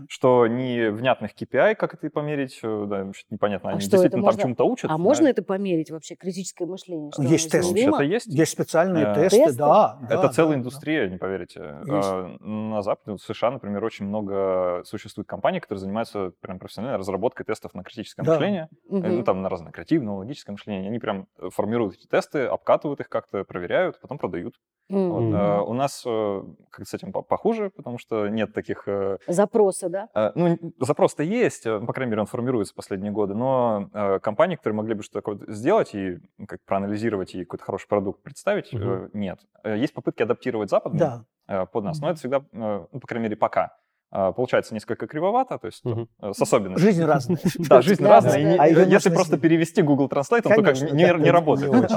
что 0.08 0.46
не 0.46 0.90
внятных 0.90 1.32
KPI, 1.34 1.74
как 1.74 1.94
это 1.94 2.10
померить, 2.10 2.60
э, 2.62 2.86
да, 2.88 3.10
непонятно, 3.30 3.70
а 3.70 3.72
они 3.72 3.80
действительно 3.80 4.30
там 4.30 4.38
чему-то 4.38 4.64
учат. 4.64 4.90
А 4.90 4.98
можно 4.98 5.26
это 5.26 5.42
померить 5.42 5.90
вообще, 5.90 6.14
критическое 6.14 6.66
мышление? 6.66 7.10
Есть 7.18 7.50
тесты. 7.50 7.80
Это 7.86 8.02
есть. 8.02 8.26
Есть 8.26 8.52
специальные 8.52 9.06
э, 9.06 9.28
тесты, 9.28 9.52
да. 9.56 9.98
Это 10.08 10.28
целая 10.28 10.56
индустрия, 10.56 11.08
не 11.08 11.18
поверите. 11.18 11.60
А, 11.60 12.36
на 12.40 12.82
Западе, 12.82 13.16
в 13.16 13.22
США, 13.22 13.50
например, 13.50 13.84
очень 13.84 14.06
много 14.06 14.82
существует 14.84 15.28
компаний, 15.28 15.60
которые 15.60 15.80
занимаются 15.80 16.32
прям 16.40 16.58
профессиональной 16.58 16.98
разработкой 16.98 17.46
тестов 17.46 17.74
на 17.74 17.82
критическое 17.86 18.22
да. 18.22 18.32
мышление, 18.32 18.68
угу. 18.88 19.06
ну, 19.06 19.22
там 19.22 19.42
на 19.42 19.48
разное 19.48 19.72
креативное, 19.72 20.14
логическое 20.14 20.52
мышление. 20.52 20.88
Они 20.88 20.98
прям 20.98 21.28
э, 21.38 21.48
формируют 21.50 21.94
эти 21.94 22.06
тесты, 22.06 22.46
обкатывают 22.46 23.00
их 23.00 23.08
как-то, 23.08 23.44
проверяют, 23.44 24.00
потом 24.00 24.18
продают. 24.18 24.54
Mm-hmm. 24.90 25.08
Вот, 25.08 25.34
а, 25.34 25.62
у 25.62 25.72
нас 25.72 26.04
э, 26.06 26.42
как 26.70 26.86
с 26.86 26.94
этим 26.94 27.10
похуже, 27.10 27.70
потому 27.70 27.98
что 27.98 28.28
нет 28.28 28.52
таких... 28.52 28.86
Запроса, 29.26 29.88
да? 29.88 30.08
А, 30.14 30.32
ну, 30.36 30.56
запрос-то 30.78 31.24
есть, 31.24 31.64
по 31.64 31.92
крайней 31.92 32.10
мере, 32.10 32.20
он 32.20 32.26
формируется 32.26 32.72
последние 32.74 33.10
годы, 33.10 33.34
но 33.34 33.90
а, 33.92 34.20
компании, 34.20 34.54
которые 34.54 34.76
могли 34.76 34.94
бы 34.94 35.02
что-то 35.02 35.18
такое 35.20 35.52
сделать 35.52 35.94
и 35.94 36.18
как 36.46 36.60
проанализировать 36.64 37.34
и 37.34 37.44
какой-то 37.44 37.64
хороший 37.64 37.88
продукт 37.88 38.22
представить, 38.22 38.72
mm-hmm. 38.72 39.10
нет. 39.14 39.40
Есть 39.64 39.94
попытки 39.94 40.22
адаптировать 40.22 40.70
западные 40.70 41.24
да. 41.46 41.66
под 41.66 41.84
нас, 41.84 41.98
mm-hmm. 41.98 42.02
но 42.02 42.10
это 42.10 42.18
всегда, 42.18 42.44
ну, 42.52 43.00
по 43.00 43.06
крайней 43.06 43.24
мере, 43.24 43.36
пока 43.36 43.76
получается 44.10 44.74
несколько 44.74 45.06
кривовато, 45.06 45.58
то 45.58 45.66
есть 45.66 45.84
угу. 45.84 46.08
с 46.20 46.40
особенностями. 46.40 46.90
Жизнь 46.90 47.04
разная. 47.04 47.38
Да, 47.68 47.82
жизнь 47.82 48.04
разная. 48.04 48.56
А 48.58 48.66
если 48.68 49.10
просто 49.10 49.38
перевести 49.38 49.82
Google 49.82 50.08
Translate, 50.08 50.42
то 50.42 50.62
как 50.62 50.80
не 50.92 51.30
работает. 51.30 51.90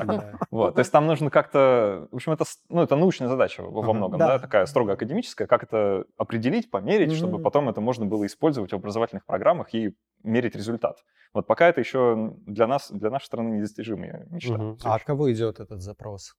Вот, 0.51 0.75
то 0.75 0.79
есть 0.79 0.91
там 0.91 1.07
нужно 1.07 1.29
как-то, 1.29 2.07
в 2.11 2.15
общем, 2.15 2.33
это 2.33 2.45
ну 2.69 2.81
это 2.81 2.95
научная 2.95 3.27
задача 3.27 3.63
во 3.63 3.93
многом, 3.93 4.19
да, 4.19 4.39
такая 4.39 4.65
строго 4.65 4.93
академическая, 4.93 5.47
как 5.47 5.63
это 5.63 6.05
определить, 6.17 6.69
померить, 6.71 7.13
чтобы 7.13 7.39
потом 7.39 7.69
это 7.69 7.81
можно 7.81 8.05
было 8.05 8.25
использовать 8.25 8.71
в 8.71 8.75
образовательных 8.75 9.25
программах 9.25 9.73
и 9.73 9.95
мерить 10.23 10.55
результат. 10.55 10.97
Вот 11.33 11.47
пока 11.47 11.67
это 11.67 11.79
еще 11.79 12.33
для 12.45 12.67
нас, 12.67 12.91
для 12.91 13.09
нашей 13.09 13.25
страны 13.25 13.57
недостижимая 13.57 14.27
мечта. 14.29 14.55
Угу. 14.55 14.77
А 14.83 14.95
от 14.95 15.03
кого 15.03 15.31
идет 15.31 15.59
этот 15.59 15.81
запрос? 15.81 16.35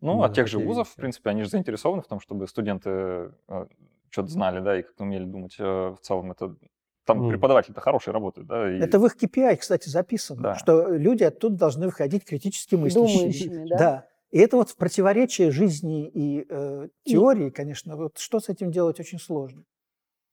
Ну, 0.00 0.22
от 0.22 0.34
тех 0.34 0.46
же 0.46 0.58
вузов, 0.58 0.88
в 0.90 0.94
принципе, 0.94 1.30
они 1.30 1.42
же 1.42 1.48
заинтересованы 1.48 2.02
в 2.02 2.06
том, 2.06 2.20
чтобы 2.20 2.46
студенты 2.46 2.90
э, 3.48 3.66
что-то 4.10 4.28
знали, 4.28 4.60
да, 4.60 4.78
и 4.78 4.82
как-то 4.82 5.04
умели 5.04 5.24
думать. 5.24 5.56
Э, 5.58 5.90
в 5.90 5.98
целом 6.00 6.32
это 6.32 6.56
там 7.04 7.22
mm. 7.22 7.30
преподаватели-то 7.30 7.80
хорошие 7.80 8.12
работают, 8.12 8.48
да. 8.48 8.70
И... 8.70 8.78
Это 8.80 8.98
в 8.98 9.06
их 9.06 9.16
KPI, 9.16 9.56
кстати, 9.56 9.88
записано, 9.88 10.42
да. 10.42 10.54
что 10.56 10.88
люди 10.88 11.24
оттуда 11.24 11.56
должны 11.56 11.86
выходить 11.86 12.24
критически 12.24 12.74
мыслящими. 12.74 13.18
Думающими, 13.18 13.68
да? 13.68 13.78
Да. 13.78 14.06
И 14.30 14.38
это 14.38 14.58
вот 14.58 14.68
в 14.68 14.76
противоречие 14.76 15.50
жизни 15.50 16.06
и 16.06 16.44
э, 16.48 16.88
теории, 17.04 17.46
и... 17.46 17.50
конечно, 17.50 17.96
вот 17.96 18.18
что 18.18 18.40
с 18.40 18.50
этим 18.50 18.70
делать 18.70 19.00
очень 19.00 19.18
сложно. 19.18 19.64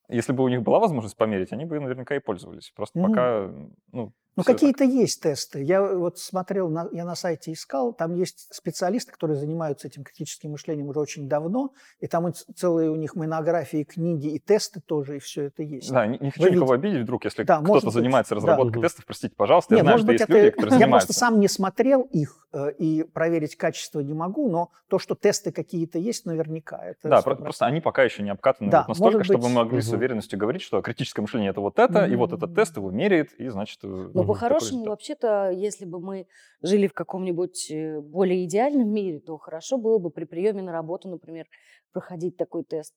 Если 0.09 0.33
бы 0.33 0.43
у 0.43 0.49
них 0.49 0.61
была 0.63 0.79
возможность 0.79 1.15
померить, 1.15 1.53
они 1.53 1.65
бы 1.65 1.79
наверняка 1.79 2.15
и 2.15 2.19
пользовались. 2.19 2.71
Просто 2.75 2.99
mm. 2.99 3.07
пока, 3.07 3.51
ну, 3.93 4.11
ну, 4.35 4.43
какие-то 4.43 4.83
есть 4.83 5.21
тесты. 5.21 5.63
Я 5.63 5.81
вот 5.81 6.19
смотрел, 6.19 6.69
на, 6.69 6.89
я 6.91 7.05
на 7.05 7.15
сайте 7.15 7.53
искал, 7.53 7.93
там 7.93 8.15
есть 8.15 8.47
специалисты, 8.53 9.11
которые 9.11 9.37
занимаются 9.37 9.87
этим 9.87 10.03
критическим 10.03 10.51
мышлением 10.51 10.87
уже 10.89 10.99
очень 10.99 11.29
давно, 11.29 11.71
и 11.99 12.07
там 12.07 12.33
целые 12.33 12.89
у 12.89 12.95
них 12.95 13.15
монографии, 13.15 13.83
книги 13.83 14.27
и 14.27 14.39
тесты 14.39 14.81
тоже, 14.81 15.17
и 15.17 15.19
все 15.19 15.43
это 15.43 15.63
есть. 15.63 15.91
Да, 15.91 16.05
не, 16.05 16.17
не 16.19 16.31
хочу 16.31 16.43
Вы 16.43 16.51
никого 16.51 16.73
видите? 16.73 16.87
обидеть 16.87 17.03
вдруг, 17.03 17.25
если 17.25 17.43
да, 17.43 17.61
кто-то 17.61 17.89
занимается 17.91 18.35
разработкой 18.35 18.81
да. 18.81 18.87
тестов, 18.87 19.05
простите, 19.05 19.35
пожалуйста, 19.35 19.73
Нет, 19.73 19.79
я 19.79 19.83
знаю, 19.83 19.93
может 19.93 20.03
что 20.03 20.11
быть, 20.11 20.19
есть 20.19 20.29
это... 20.29 20.37
люди, 20.37 20.51
которые 20.51 20.71
я 20.71 20.79
занимаются. 20.79 21.05
Я 21.05 21.07
просто 21.07 21.13
сам 21.13 21.39
не 21.39 21.47
смотрел 21.47 22.01
их 22.01 22.47
э, 22.51 22.71
и 22.77 23.03
проверить 23.03 23.55
качество 23.55 24.01
не 24.01 24.13
могу, 24.13 24.49
но 24.49 24.71
то, 24.89 24.99
что 24.99 25.15
тесты 25.15 25.51
какие-то 25.51 25.97
есть, 25.97 26.25
наверняка. 26.25 26.83
Это 26.83 27.09
да, 27.09 27.21
просто 27.21 27.65
они 27.65 27.79
пока 27.79 28.03
еще 28.03 28.23
не 28.23 28.31
обкатаны 28.31 28.69
да, 28.69 28.81
вот 28.81 28.89
настолько, 28.89 29.19
быть... 29.19 29.27
чтобы 29.27 29.47
мы 29.47 29.55
могли 29.55 29.77
угу. 29.77 29.85
с 29.85 29.91
уверенностью 29.91 30.37
говорить, 30.37 30.61
что 30.61 30.81
критическое 30.81 31.21
мышление 31.21 31.51
это 31.51 31.61
вот 31.61 31.79
это, 31.79 32.03
угу. 32.03 32.11
и 32.11 32.15
вот 32.15 32.33
этот 32.33 32.53
тест 32.53 32.75
его 32.75 32.91
меряет, 32.91 33.33
и 33.33 33.47
значит... 33.47 33.79
Э, 33.83 34.09
ну, 34.25 34.33
по-хорошему, 34.33 34.85
вообще 34.85 35.13
вообще-то, 35.15 35.51
если 35.51 35.85
бы 35.85 35.99
мы 35.99 36.27
жили 36.61 36.87
в 36.87 36.93
каком-нибудь 36.93 37.71
э, 37.71 37.99
более 38.01 38.45
идеальном 38.45 38.89
мире, 38.89 39.19
то 39.19 39.37
хорошо 39.37 39.77
было 39.77 39.97
бы 39.97 40.09
при 40.09 40.25
приеме 40.25 40.61
на 40.61 40.71
работу, 40.71 41.09
например, 41.09 41.47
проходить 41.91 42.37
такой 42.37 42.63
тест. 42.63 42.93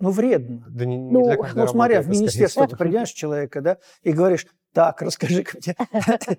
Ну, 0.00 0.10
вредно. 0.10 0.64
Да 0.70 0.84
не, 0.84 0.96
не 0.96 1.10
ну, 1.10 1.24
для 1.24 1.36
ну, 1.54 1.66
смотря, 1.66 2.02
в 2.02 2.08
министерство 2.08 2.66
ты 2.66 2.76
принимаешь 2.76 3.10
человека, 3.10 3.60
да, 3.60 3.78
и 4.02 4.12
говоришь, 4.12 4.46
так, 4.72 5.02
расскажи-ка 5.02 5.58
мне 5.58 5.74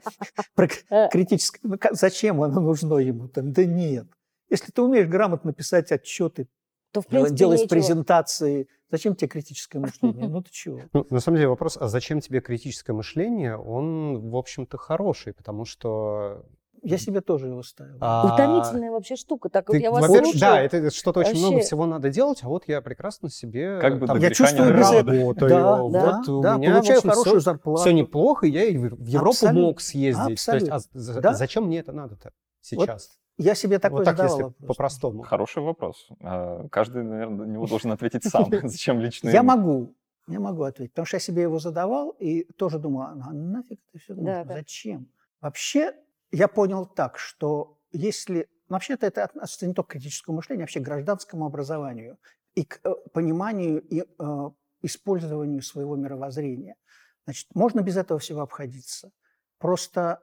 про 0.56 0.68
критическое... 1.10 1.60
Ну, 1.64 1.78
зачем 1.92 2.42
оно 2.42 2.62
нужно 2.62 2.96
ему 2.96 3.28
там? 3.28 3.52
Да 3.52 3.66
нет. 3.66 4.08
Если 4.50 4.72
ты 4.72 4.82
умеешь 4.82 5.08
грамотно 5.08 5.54
писать 5.54 5.92
отчеты, 5.92 6.48
то, 6.92 7.02
в 7.02 7.08
принципе, 7.08 7.36
делать 7.36 7.62
нечего. 7.62 7.70
презентации, 7.70 8.68
Зачем 8.92 9.16
тебе 9.16 9.28
критическое 9.28 9.80
мышление? 9.80 10.28
Ну 10.28 10.42
ты 10.42 10.50
чего? 10.52 10.82
Ну, 10.94 11.06
на 11.10 11.20
самом 11.20 11.38
деле 11.38 11.50
вопрос, 11.50 11.78
а 11.80 11.88
зачем 11.88 12.22
тебе 12.22 12.42
критическое 12.42 12.94
мышление, 12.94 13.56
он, 13.56 14.32
в 14.32 14.36
общем-то, 14.36 14.78
хороший, 14.78 15.34
потому 15.34 15.66
что 15.66 16.44
я 16.82 16.98
себе 16.98 17.22
тоже 17.22 17.48
его 17.48 17.62
ставил. 17.62 17.98
А... 18.00 18.34
Утомительная 18.34 18.90
вообще 18.92 19.16
штука. 19.16 19.50
Так 19.50 19.68
ты, 19.68 19.80
я 19.80 19.92
вас 19.92 20.06
слушаю. 20.06 20.40
Да, 20.40 20.62
это 20.62 20.90
что-то 20.92 21.20
очень 21.20 21.32
вообще... 21.32 21.46
много 21.46 21.60
всего 21.62 21.86
надо 21.86 22.10
делать, 22.10 22.40
а 22.44 22.48
вот 22.48 22.68
я 22.68 22.82
прекрасно 22.82 23.30
себе 23.30 23.80
как 23.80 24.00
бы 24.00 24.08
там, 24.08 24.18
я 24.18 24.32
чувствую 24.32 24.72
работаю. 24.72 25.50
Да, 25.50 25.82
вот 25.82 25.92
да, 25.92 26.22
у 26.28 26.42
да, 26.42 26.58
меня 26.58 26.74
получаю 26.76 26.98
общем, 27.00 27.10
хорошую 27.10 27.40
все, 27.40 27.46
зарплату. 27.46 27.82
Все 27.82 27.92
неплохо, 27.92 28.48
я 28.48 28.64
и 28.64 28.78
в 28.78 29.06
Европу 29.06 29.30
Абсолютно. 29.32 29.62
мог 29.62 29.82
съездить. 29.82 30.34
Абсолютно. 30.34 30.68
То 30.70 30.76
есть, 30.96 31.10
а 31.10 31.22
да? 31.22 31.34
зачем 31.34 31.66
мне 31.66 31.80
это 31.80 31.92
надо-то 31.92 32.32
сейчас? 32.70 33.09
Вот 33.09 33.20
я 33.39 33.55
себе 33.55 33.80
такой 33.80 33.99
вот 33.99 34.05
так, 34.05 34.17
задавал 34.17 34.49
если 34.49 34.65
по-простому. 34.67 35.24
Хороший 35.24 35.63
вопрос. 35.63 36.09
А, 36.22 36.67
каждый, 36.67 37.03
наверное, 37.03 37.45
на 37.45 37.51
него 37.51 37.67
должен 37.67 37.91
ответить 37.91 38.26
сам. 38.26 38.49
Зачем 38.63 38.99
лично 38.99 39.30
Я 39.30 39.43
могу. 39.43 39.95
Я 40.28 40.39
могу 40.39 40.63
ответить, 40.63 40.91
потому 40.91 41.05
что 41.05 41.15
я 41.15 41.22
себе 41.22 41.43
его 41.43 41.57
задавал 41.57 42.09
и 42.20 42.43
тоже 42.53 42.78
думал, 42.78 43.01
а 43.01 43.34
нафиг 43.34 43.80
это 43.89 44.03
все 44.03 44.13
нужно? 44.13 44.45
Да, 44.45 44.53
Зачем? 44.53 45.07
Вообще, 45.41 45.93
я 46.32 46.47
понял 46.47 46.86
так, 46.86 47.17
что 47.17 47.80
если... 47.91 48.47
Вообще-то 48.67 49.07
это 49.07 49.24
относится 49.24 49.65
не 49.65 49.74
только 49.74 49.89
к 49.89 49.91
критическому 49.93 50.38
мышлению, 50.38 50.63
а 50.63 50.65
вообще 50.65 50.82
к 50.82 50.84
гражданскому 50.84 51.45
образованию 51.45 52.20
и 52.53 52.65
к 52.65 52.80
э, 52.84 52.93
пониманию 53.13 53.82
и 53.82 54.01
э, 54.01 54.49
использованию 54.84 55.63
своего 55.63 55.95
мировоззрения. 55.95 56.76
Значит, 57.24 57.47
можно 57.55 57.80
без 57.82 57.97
этого 57.97 58.20
всего 58.20 58.41
обходиться. 58.41 59.11
Просто 59.57 60.22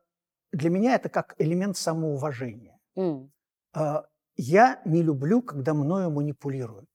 для 0.53 0.71
меня 0.71 0.95
это 0.95 1.09
как 1.09 1.35
элемент 1.39 1.77
самоуважения. 1.77 2.79
Mm. 2.97 3.31
Я 4.37 4.83
не 4.85 5.03
люблю, 5.03 5.43
когда 5.43 5.75
мною 5.75 6.11
манипулируют. 6.11 6.91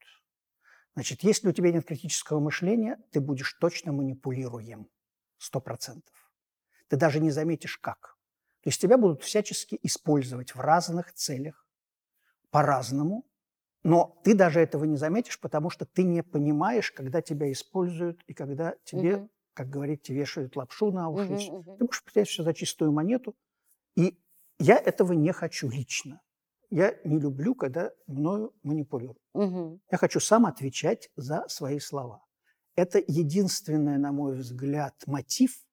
Значит, 0.93 1.23
если 1.23 1.47
у 1.49 1.51
тебя 1.51 1.71
нет 1.71 1.85
критического 1.85 2.39
мышления, 2.39 2.97
ты 3.11 3.21
будешь 3.21 3.53
точно 3.53 3.91
манипулируем. 3.91 4.87
Сто 5.37 5.59
процентов. 5.59 6.15
Ты 6.87 6.97
даже 6.97 7.19
не 7.19 7.31
заметишь, 7.31 7.77
как. 7.77 8.17
То 8.61 8.69
есть 8.69 8.81
тебя 8.81 8.97
будут 8.97 9.23
всячески 9.23 9.79
использовать 9.81 10.53
в 10.53 10.59
разных 10.59 11.13
целях, 11.13 11.65
по-разному, 12.51 13.25
но 13.83 14.19
ты 14.23 14.35
даже 14.35 14.59
этого 14.59 14.83
не 14.85 14.97
заметишь, 14.97 15.39
потому 15.39 15.69
что 15.69 15.85
ты 15.85 16.03
не 16.03 16.21
понимаешь, 16.21 16.91
когда 16.91 17.21
тебя 17.21 17.51
используют 17.51 18.21
и 18.27 18.33
когда 18.33 18.75
тебе, 18.83 19.15
угу. 19.15 19.29
Как 19.53 19.69
говорите, 19.69 20.13
вешают 20.13 20.55
лапшу 20.55 20.91
на 20.91 21.09
уши. 21.09 21.33
Угу, 21.33 21.57
угу. 21.57 21.77
Ты 21.77 21.85
будешь 21.85 22.03
принять 22.03 22.29
все 22.29 22.43
за 22.43 22.53
чистую 22.53 22.91
монету, 22.91 23.35
и 23.95 24.17
я 24.59 24.77
этого 24.77 25.13
не 25.13 25.31
хочу 25.33 25.69
лично. 25.69 26.21
Я 26.69 26.95
не 27.03 27.19
люблю, 27.19 27.53
когда 27.53 27.91
мною 28.07 28.53
манипулируют. 28.63 29.19
Угу. 29.33 29.81
Я 29.91 29.97
хочу 29.97 30.19
сам 30.19 30.45
отвечать 30.45 31.09
за 31.15 31.45
свои 31.49 31.79
слова. 31.79 32.23
Это 32.75 33.03
единственный, 33.05 33.97
на 33.97 34.11
мой 34.11 34.35
взгляд, 34.37 34.95
мотив, 35.05 35.65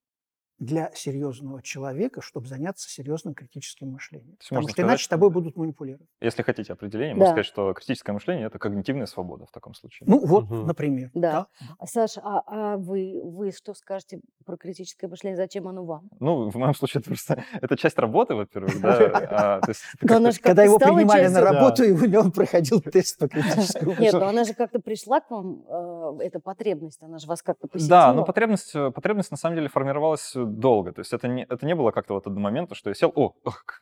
для 0.58 0.90
серьезного 0.94 1.62
человека, 1.62 2.20
чтобы 2.20 2.48
заняться 2.48 2.90
серьезным 2.90 3.34
критическим 3.34 3.90
мышлением. 3.92 4.36
Потому 4.38 4.62
что 4.62 4.72
сказать, 4.72 4.90
иначе 4.90 5.08
тобой 5.08 5.30
будут 5.30 5.56
манипулировать. 5.56 6.08
Если 6.20 6.42
хотите 6.42 6.72
определение, 6.72 7.14
да. 7.14 7.18
можно 7.18 7.32
сказать, 7.32 7.46
что 7.46 7.72
критическое 7.74 8.12
мышление– 8.12 8.46
это 8.48 8.58
когнитивная 8.58 9.06
свобода 9.06 9.46
в 9.46 9.52
таком 9.52 9.74
случае. 9.74 10.08
Ну 10.08 10.24
вот, 10.24 10.44
угу. 10.44 10.56
например. 10.56 11.10
Да. 11.14 11.46
да. 11.60 11.86
Саша, 11.86 12.20
а, 12.24 12.42
а 12.46 12.76
вы, 12.76 13.20
вы 13.22 13.52
что 13.52 13.72
скажете 13.74 14.20
про 14.44 14.56
критическое 14.56 15.06
мышление? 15.06 15.36
Зачем 15.36 15.68
оно 15.68 15.84
вам? 15.84 16.10
Ну, 16.18 16.50
в 16.50 16.56
моем 16.56 16.74
случае 16.74 17.00
это 17.00 17.10
просто 17.10 17.44
это 17.60 17.76
часть 17.76 17.98
работы, 17.98 18.34
во-первых, 18.34 18.80
да. 18.80 18.98
А, 19.30 19.60
Когда 20.00 20.64
его 20.64 20.78
принимали 20.78 21.28
на 21.28 21.40
работу, 21.40 21.84
и 21.84 22.16
он 22.16 22.32
проходил 22.32 22.80
тест 22.80 23.18
по 23.18 23.28
критическому 23.28 23.94
Нет, 23.98 24.12
но 24.12 24.26
она 24.26 24.44
же 24.44 24.54
как-то 24.54 24.80
пришла 24.80 25.20
к 25.20 25.30
вам, 25.30 25.64
э, 25.68 26.24
эта 26.24 26.40
потребность, 26.40 27.02
она 27.02 27.18
же 27.18 27.26
вас 27.26 27.42
как-то 27.42 27.68
посетила. 27.68 27.90
Да, 27.90 28.12
но 28.12 28.24
потребность, 28.24 28.72
потребность 28.72 29.30
на 29.30 29.36
самом 29.36 29.56
деле 29.56 29.68
формировалась 29.68 30.34
долго. 30.48 30.92
То 30.92 31.00
есть 31.00 31.12
это 31.12 31.28
не, 31.28 31.44
это 31.44 31.64
не 31.66 31.74
было 31.74 31.90
как-то 31.90 32.14
вот 32.14 32.24
до 32.24 32.30
момента, 32.40 32.74
что 32.74 32.90
я 32.90 32.94
сел, 32.94 33.12
о, 33.14 33.34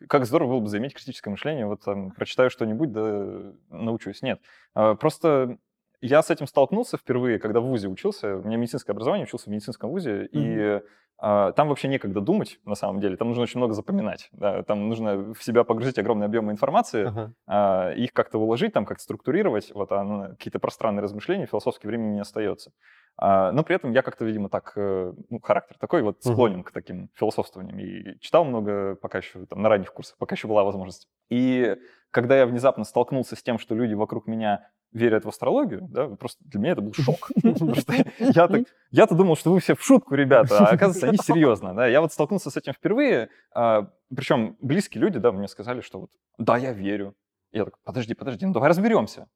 как 0.09 0.27
здорово 0.27 0.53
было 0.53 0.61
бы 0.61 0.69
заиметь 0.69 0.95
критическое 0.95 1.31
мышление, 1.31 1.67
вот 1.67 1.83
там, 1.83 2.11
прочитаю 2.11 2.51
что-нибудь, 2.51 2.93
да 2.93 3.53
научусь. 3.71 4.23
Нет. 4.23 4.41
А, 4.75 4.95
просто 4.95 5.59
я 6.01 6.23
с 6.23 6.31
этим 6.31 6.47
столкнулся 6.47 6.97
впервые, 6.97 7.39
когда 7.39 7.61
в 7.61 7.65
ВУЗе 7.65 7.89
учился. 7.89 8.37
У 8.37 8.43
меня 8.43 8.57
медицинское 8.57 8.93
образование, 8.93 9.25
учился 9.27 9.47
в 9.47 9.53
медицинском 9.53 9.91
ВУЗе, 9.91 10.23
mm-hmm. 10.25 10.29
и 10.33 10.83
а, 11.19 11.53
там 11.53 11.69
вообще 11.69 11.89
некогда 11.89 12.21
думать, 12.21 12.61
на 12.65 12.75
самом 12.75 13.01
деле. 13.01 13.17
Там 13.17 13.29
нужно 13.29 13.43
очень 13.43 13.59
много 13.59 13.73
запоминать. 13.73 14.29
Да? 14.33 14.63
Там 14.63 14.89
нужно 14.89 15.33
в 15.33 15.43
себя 15.43 15.65
погрузить 15.65 15.99
огромные 15.99 16.27
объемы 16.27 16.53
информации, 16.53 17.09
uh-huh. 17.09 17.31
а, 17.47 17.93
их 17.93 18.13
как-то 18.13 18.39
уложить, 18.39 18.75
там 18.75 18.85
как-то 18.85 19.03
структурировать. 19.03 19.73
Вот, 19.75 19.93
а, 19.93 20.05
ну, 20.05 20.29
какие-то 20.31 20.59
пространные 20.59 21.03
размышления, 21.03 21.47
философского 21.47 21.89
времени 21.89 22.15
не 22.15 22.21
остается. 22.21 22.73
А, 23.17 23.51
но 23.53 23.65
при 23.65 23.77
этом 23.77 23.93
я 23.93 24.03
как-то, 24.03 24.27
видимо, 24.27 24.51
так, 24.51 24.75
э, 24.77 25.15
ну, 25.31 25.41
характер 25.41 25.77
такой 25.81 26.03
вот 26.03 26.19
склонен 26.21 26.61
uh-huh. 26.61 26.65
к 26.65 26.73
таким 26.73 27.09
философствованиям. 27.15 27.79
И 27.79 28.19
читал 28.21 28.45
много, 28.45 28.97
пока 28.97 29.19
еще 29.19 29.47
там, 29.47 29.63
на 29.63 29.71
ранних 29.71 29.95
курсах, 29.95 30.19
пока 30.19 30.35
еще 30.35 30.49
была 30.49 30.65
возможность. 30.65 31.09
И 31.31 31.77
когда 32.11 32.37
я 32.37 32.45
внезапно 32.45 32.85
столкнулся 32.85 33.37
с 33.37 33.43
тем, 33.43 33.59
что 33.59 33.75
люди 33.75 33.95
вокруг 33.95 34.27
меня 34.27 34.69
верят 34.97 35.25
в 35.25 35.29
астрологию, 35.29 35.87
да, 35.91 36.09
просто 36.09 36.43
для 36.45 36.61
меня 36.61 36.73
это 36.73 36.81
был 36.81 36.95
шок. 36.95 37.31
Я-то 38.91 39.15
думал, 39.15 39.37
что 39.37 39.53
вы 39.53 39.61
все 39.61 39.75
в 39.75 39.83
шутку, 39.83 40.15
ребята, 40.15 40.59
а 40.59 40.71
оказывается, 40.71 41.09
они 41.09 41.19
серьезно. 41.19 41.75
Да. 41.75 41.87
Я 41.87 42.01
вот 42.01 42.13
столкнулся 42.13 42.51
с 42.51 42.57
этим 42.57 42.73
впервые, 42.73 43.29
а, 43.55 43.91
причем 44.15 44.57
близкие 44.61 45.03
люди, 45.03 45.19
да, 45.19 45.33
мне 45.33 45.49
сказали, 45.49 45.83
что 45.83 46.01
вот, 46.01 46.11
да, 46.39 46.57
я 46.57 46.73
верю. 46.73 47.15
Я 47.53 47.67
так, 47.67 47.75
подожди, 47.85 48.15
подожди, 48.15 48.47
ну 48.47 48.53
давай 48.53 48.71
разберемся. 48.71 49.29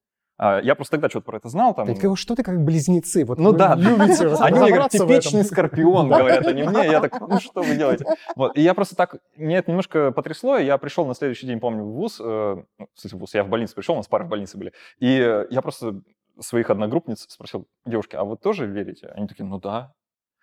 А, 0.42 0.58
я 0.62 0.74
просто 0.74 0.92
тогда 0.92 1.10
что-то 1.10 1.26
про 1.26 1.36
это 1.36 1.50
знал. 1.50 1.74
Там... 1.74 1.94
Так, 1.94 2.16
что 2.16 2.34
ты 2.34 2.42
как 2.42 2.64
близнецы? 2.64 3.26
Вот 3.26 3.38
ну 3.38 3.52
да, 3.52 3.74
любите 3.76 4.26
Они 4.40 4.58
мне 4.58 4.68
говорят, 4.70 4.90
типичный 4.90 5.44
скорпион, 5.44 6.08
говорят 6.08 6.46
они 6.46 6.62
мне. 6.62 6.86
Я 6.86 7.00
так, 7.00 7.20
ну 7.20 7.38
что 7.38 7.60
вы 7.60 7.76
делаете? 7.76 8.06
Вот. 8.36 8.56
И 8.56 8.62
я 8.62 8.72
просто 8.72 8.96
так, 8.96 9.16
мне 9.36 9.58
это 9.58 9.70
немножко 9.70 10.12
потрясло, 10.12 10.56
я 10.56 10.78
пришел 10.78 11.04
на 11.04 11.14
следующий 11.14 11.46
день, 11.46 11.60
помню, 11.60 11.84
в 11.84 11.92
ВУЗ, 11.92 12.20
э, 12.20 12.62
ну, 12.78 12.86
в 12.88 13.12
ВУЗ, 13.12 13.34
я 13.34 13.44
в 13.44 13.48
больницу 13.48 13.74
пришел, 13.74 13.94
у 13.94 13.98
нас 13.98 14.08
пары 14.08 14.24
в 14.24 14.28
больнице 14.28 14.56
были, 14.56 14.72
и 14.98 15.44
я 15.50 15.60
просто 15.60 16.00
своих 16.38 16.70
одногруппниц 16.70 17.26
спросил, 17.28 17.66
девушки, 17.84 18.16
а 18.16 18.24
вы 18.24 18.38
тоже 18.38 18.66
верите? 18.66 19.08
Они 19.08 19.28
такие, 19.28 19.44
ну 19.44 19.60
да. 19.60 19.92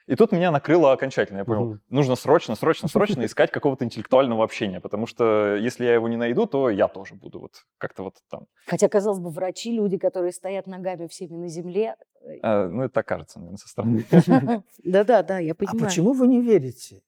И 0.07 0.15
тут 0.15 0.31
меня 0.31 0.51
накрыло 0.51 0.93
окончательно. 0.93 1.39
Я 1.39 1.45
понял, 1.45 1.73
mm 1.73 1.79
нужно 1.89 2.15
срочно, 2.15 2.55
срочно, 2.55 2.87
срочно 2.87 3.21
искать 3.25 3.51
какого-то 3.51 3.83
интеллектуального 3.83 4.43
общения, 4.43 4.79
потому 4.79 5.05
что 5.05 5.55
если 5.55 5.85
я 5.85 5.93
его 5.93 6.07
не 6.07 6.15
найду, 6.15 6.45
то 6.47 6.69
я 6.69 6.87
тоже 6.87 7.15
буду 7.15 7.39
вот 7.41 7.65
как-то 7.77 8.03
вот 8.03 8.15
там. 8.29 8.47
Хотя, 8.65 8.87
казалось 8.87 9.19
бы, 9.19 9.29
врачи, 9.29 9.71
люди, 9.73 9.97
которые 9.97 10.31
стоят 10.31 10.65
ногами 10.65 11.07
всеми 11.07 11.35
на 11.35 11.49
земле. 11.49 11.95
Э, 12.21 12.39
а, 12.41 12.67
ну, 12.69 12.83
это 12.83 12.93
так 12.93 13.05
кажется, 13.05 13.39
наверное, 13.39 13.57
со 13.57 13.67
стороны. 13.67 14.05
Да-да-да, 14.83 15.39
я 15.39 15.51
а 15.51 15.55
понимаю. 15.55 15.81
А 15.81 15.85
почему 15.85 16.13
вы 16.13 16.27
не 16.27 16.41
верите 16.41 17.01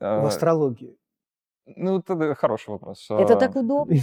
в 0.00 0.04
а, 0.04 0.26
астрологию? 0.26 0.96
Ну, 1.66 1.98
это 1.98 2.34
хороший 2.34 2.70
вопрос. 2.70 3.06
Это 3.10 3.36
так 3.36 3.54
удобно. 3.54 3.94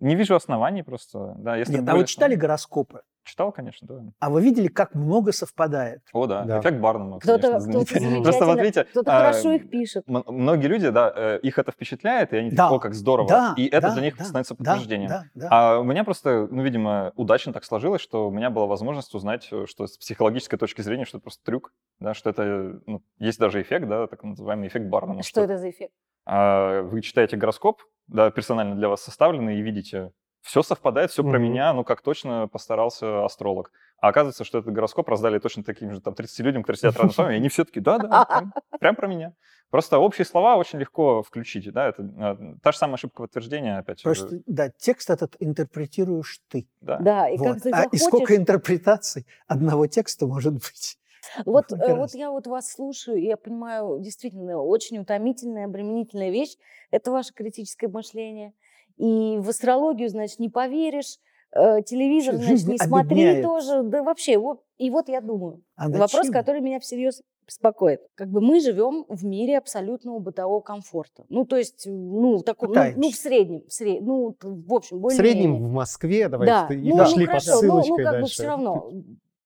Не 0.00 0.16
вижу 0.16 0.34
оснований 0.34 0.82
просто. 0.82 1.34
Да, 1.38 1.56
если 1.56 1.74
Нет, 1.74 1.88
а 1.88 1.94
вы 1.94 2.06
читали 2.06 2.34
гороскопы? 2.34 3.02
Читал, 3.24 3.52
конечно, 3.52 3.86
да. 3.86 4.02
А 4.18 4.30
вы 4.30 4.42
видели, 4.42 4.66
как 4.66 4.94
много 4.94 5.32
совпадает? 5.32 6.02
О, 6.12 6.26
да. 6.26 6.42
да. 6.44 6.60
Эффект 6.60 6.78
Барнума, 6.78 7.20
Кто-то 7.20 7.60
кто 7.60 8.22
Просто 8.22 8.46
вот 8.46 8.58
видите... 8.58 8.84
Кто-то 8.84 9.16
а, 9.16 9.20
хорошо 9.20 9.52
их 9.52 9.70
пишет. 9.70 10.04
Многие 10.06 10.66
люди, 10.66 10.90
да, 10.90 11.12
э, 11.14 11.38
их 11.42 11.58
это 11.58 11.70
впечатляет, 11.70 12.32
и 12.32 12.36
они 12.36 12.50
да. 12.50 12.64
такие, 12.64 12.76
о, 12.76 12.80
как 12.80 12.94
здорово. 12.94 13.28
Да, 13.28 13.54
и 13.56 13.66
это 13.66 13.88
да, 13.88 13.94
для 13.94 14.02
них 14.02 14.16
да, 14.16 14.24
становится 14.24 14.54
подтверждением. 14.56 15.08
Да, 15.08 15.24
да, 15.34 15.40
да. 15.40 15.48
А 15.50 15.78
у 15.78 15.84
меня 15.84 16.02
просто, 16.02 16.48
ну, 16.50 16.62
видимо, 16.62 17.12
удачно 17.14 17.52
так 17.52 17.64
сложилось, 17.64 18.00
что 18.00 18.28
у 18.28 18.30
меня 18.32 18.50
была 18.50 18.66
возможность 18.66 19.14
узнать, 19.14 19.48
э, 19.52 19.66
что 19.66 19.86
с 19.86 19.96
психологической 19.98 20.58
точки 20.58 20.80
зрения, 20.80 21.04
что 21.04 21.18
это 21.18 21.22
просто 21.22 21.44
трюк, 21.44 21.72
да, 22.00 22.14
что 22.14 22.30
это, 22.30 22.80
ну, 22.86 23.02
есть 23.18 23.38
даже 23.38 23.62
эффект, 23.62 23.88
да, 23.88 24.08
так 24.08 24.24
называемый 24.24 24.66
эффект 24.66 24.86
Барнума. 24.86 25.22
Что, 25.22 25.30
что 25.30 25.40
это 25.42 25.58
за 25.58 25.70
эффект? 25.70 25.92
А, 26.24 26.82
вы 26.82 27.02
читаете 27.02 27.36
гороскоп, 27.36 27.82
да, 28.08 28.30
персонально 28.30 28.74
для 28.74 28.88
вас 28.88 29.02
составленный, 29.02 29.58
и 29.58 29.62
видите, 29.62 30.12
все 30.42 30.62
совпадает, 30.62 31.10
все 31.10 31.22
mm-hmm. 31.22 31.30
про 31.30 31.38
меня, 31.38 31.72
ну, 31.72 31.84
как 31.84 32.02
точно 32.02 32.48
постарался 32.48 33.24
астролог. 33.24 33.70
А 33.98 34.08
оказывается, 34.08 34.44
что 34.44 34.58
этот 34.58 34.74
гороскоп 34.74 35.08
раздали 35.08 35.38
точно 35.38 35.62
таким 35.62 35.92
же 35.92 36.00
там 36.00 36.14
30 36.14 36.40
людям, 36.40 36.62
которые 36.62 36.78
сидят 36.78 36.96
рядом 36.96 37.10
с 37.12 37.16
вами, 37.16 37.34
и 37.34 37.36
они 37.36 37.48
все 37.50 37.64
таки 37.64 37.80
да-да, 37.80 38.24
прям, 38.24 38.52
прям 38.80 38.96
про 38.96 39.06
меня. 39.06 39.32
Просто 39.70 39.98
общие 39.98 40.26
слова 40.26 40.56
очень 40.56 40.78
легко 40.80 41.22
включить, 41.22 41.72
да, 41.72 41.88
это 41.88 42.02
а, 42.18 42.36
та 42.62 42.72
же 42.72 42.78
самая 42.78 42.96
ошибка 42.96 43.22
подтверждения 43.22 43.78
опять. 43.78 44.02
Просто, 44.02 44.40
да, 44.46 44.68
текст 44.68 45.08
этот 45.08 45.36
интерпретируешь 45.38 46.40
ты. 46.48 46.68
Да, 46.82 46.98
да 46.98 47.28
и 47.30 47.38
вот. 47.38 47.54
как 47.54 47.62
ты 47.62 47.70
захочешь... 47.70 47.88
А 47.92 47.96
и 47.96 47.98
сколько 47.98 48.36
интерпретаций 48.36 49.26
одного 49.46 49.86
текста 49.86 50.26
может 50.26 50.54
быть? 50.54 50.98
Вот, 51.46 51.72
э, 51.72 51.94
вот 51.94 52.14
я 52.14 52.30
вот 52.32 52.48
вас 52.48 52.72
слушаю, 52.72 53.16
и 53.16 53.26
я 53.26 53.36
понимаю, 53.36 54.00
действительно, 54.00 54.58
очень 54.58 54.98
утомительная, 54.98 55.66
обременительная 55.66 56.30
вещь– 56.30 56.56
это 56.90 57.12
ваше 57.12 57.32
критическое 57.32 57.86
мышление. 57.86 58.52
И 58.96 59.38
в 59.38 59.48
астрологию, 59.48 60.08
значит, 60.08 60.38
не 60.38 60.48
поверишь, 60.48 61.18
Э, 61.54 61.82
телевизор, 61.82 62.36
значит, 62.36 62.66
не 62.66 62.78
смотри 62.78 63.42
тоже. 63.42 63.82
Да 63.82 64.02
вообще, 64.02 64.38
вот, 64.38 64.62
и 64.78 64.90
вот 64.90 65.08
я 65.08 65.20
думаю. 65.20 65.62
А 65.76 65.88
вопрос, 65.90 66.30
который 66.30 66.62
меня 66.62 66.80
всерьез 66.80 67.22
беспокоит. 67.46 68.00
Как 68.14 68.28
бы 68.28 68.40
мы 68.40 68.60
живем 68.60 69.04
в 69.08 69.24
мире 69.24 69.58
абсолютного 69.58 70.18
бытового 70.18 70.60
комфорта. 70.60 71.24
Ну, 71.28 71.44
то 71.44 71.58
есть, 71.58 71.86
ну, 71.86 72.38
в 72.38 72.42
таком, 72.44 72.72
ну, 72.72 72.82
ну, 72.96 73.10
в 73.10 73.14
среднем, 73.14 73.66
в 73.66 73.72
среднем, 73.72 74.06
ну, 74.06 74.36
в 74.40 74.72
общем, 74.72 75.00
более 75.00 75.18
В 75.18 75.20
среднем 75.20 75.56
в 75.56 75.70
Москве, 75.70 76.28
давай, 76.28 76.46
да. 76.46 76.68
и 76.70 76.88
ну, 76.88 76.96
пошли 76.96 77.24
ну, 77.24 77.26
хорошо, 77.26 77.50
по 77.50 77.58
ссылочкой 77.58 77.90
ну, 77.90 77.96
ну, 77.98 78.04
как 78.04 78.12
дальше. 78.12 78.22
бы 78.22 78.28
все 78.28 78.46
равно, 78.46 78.90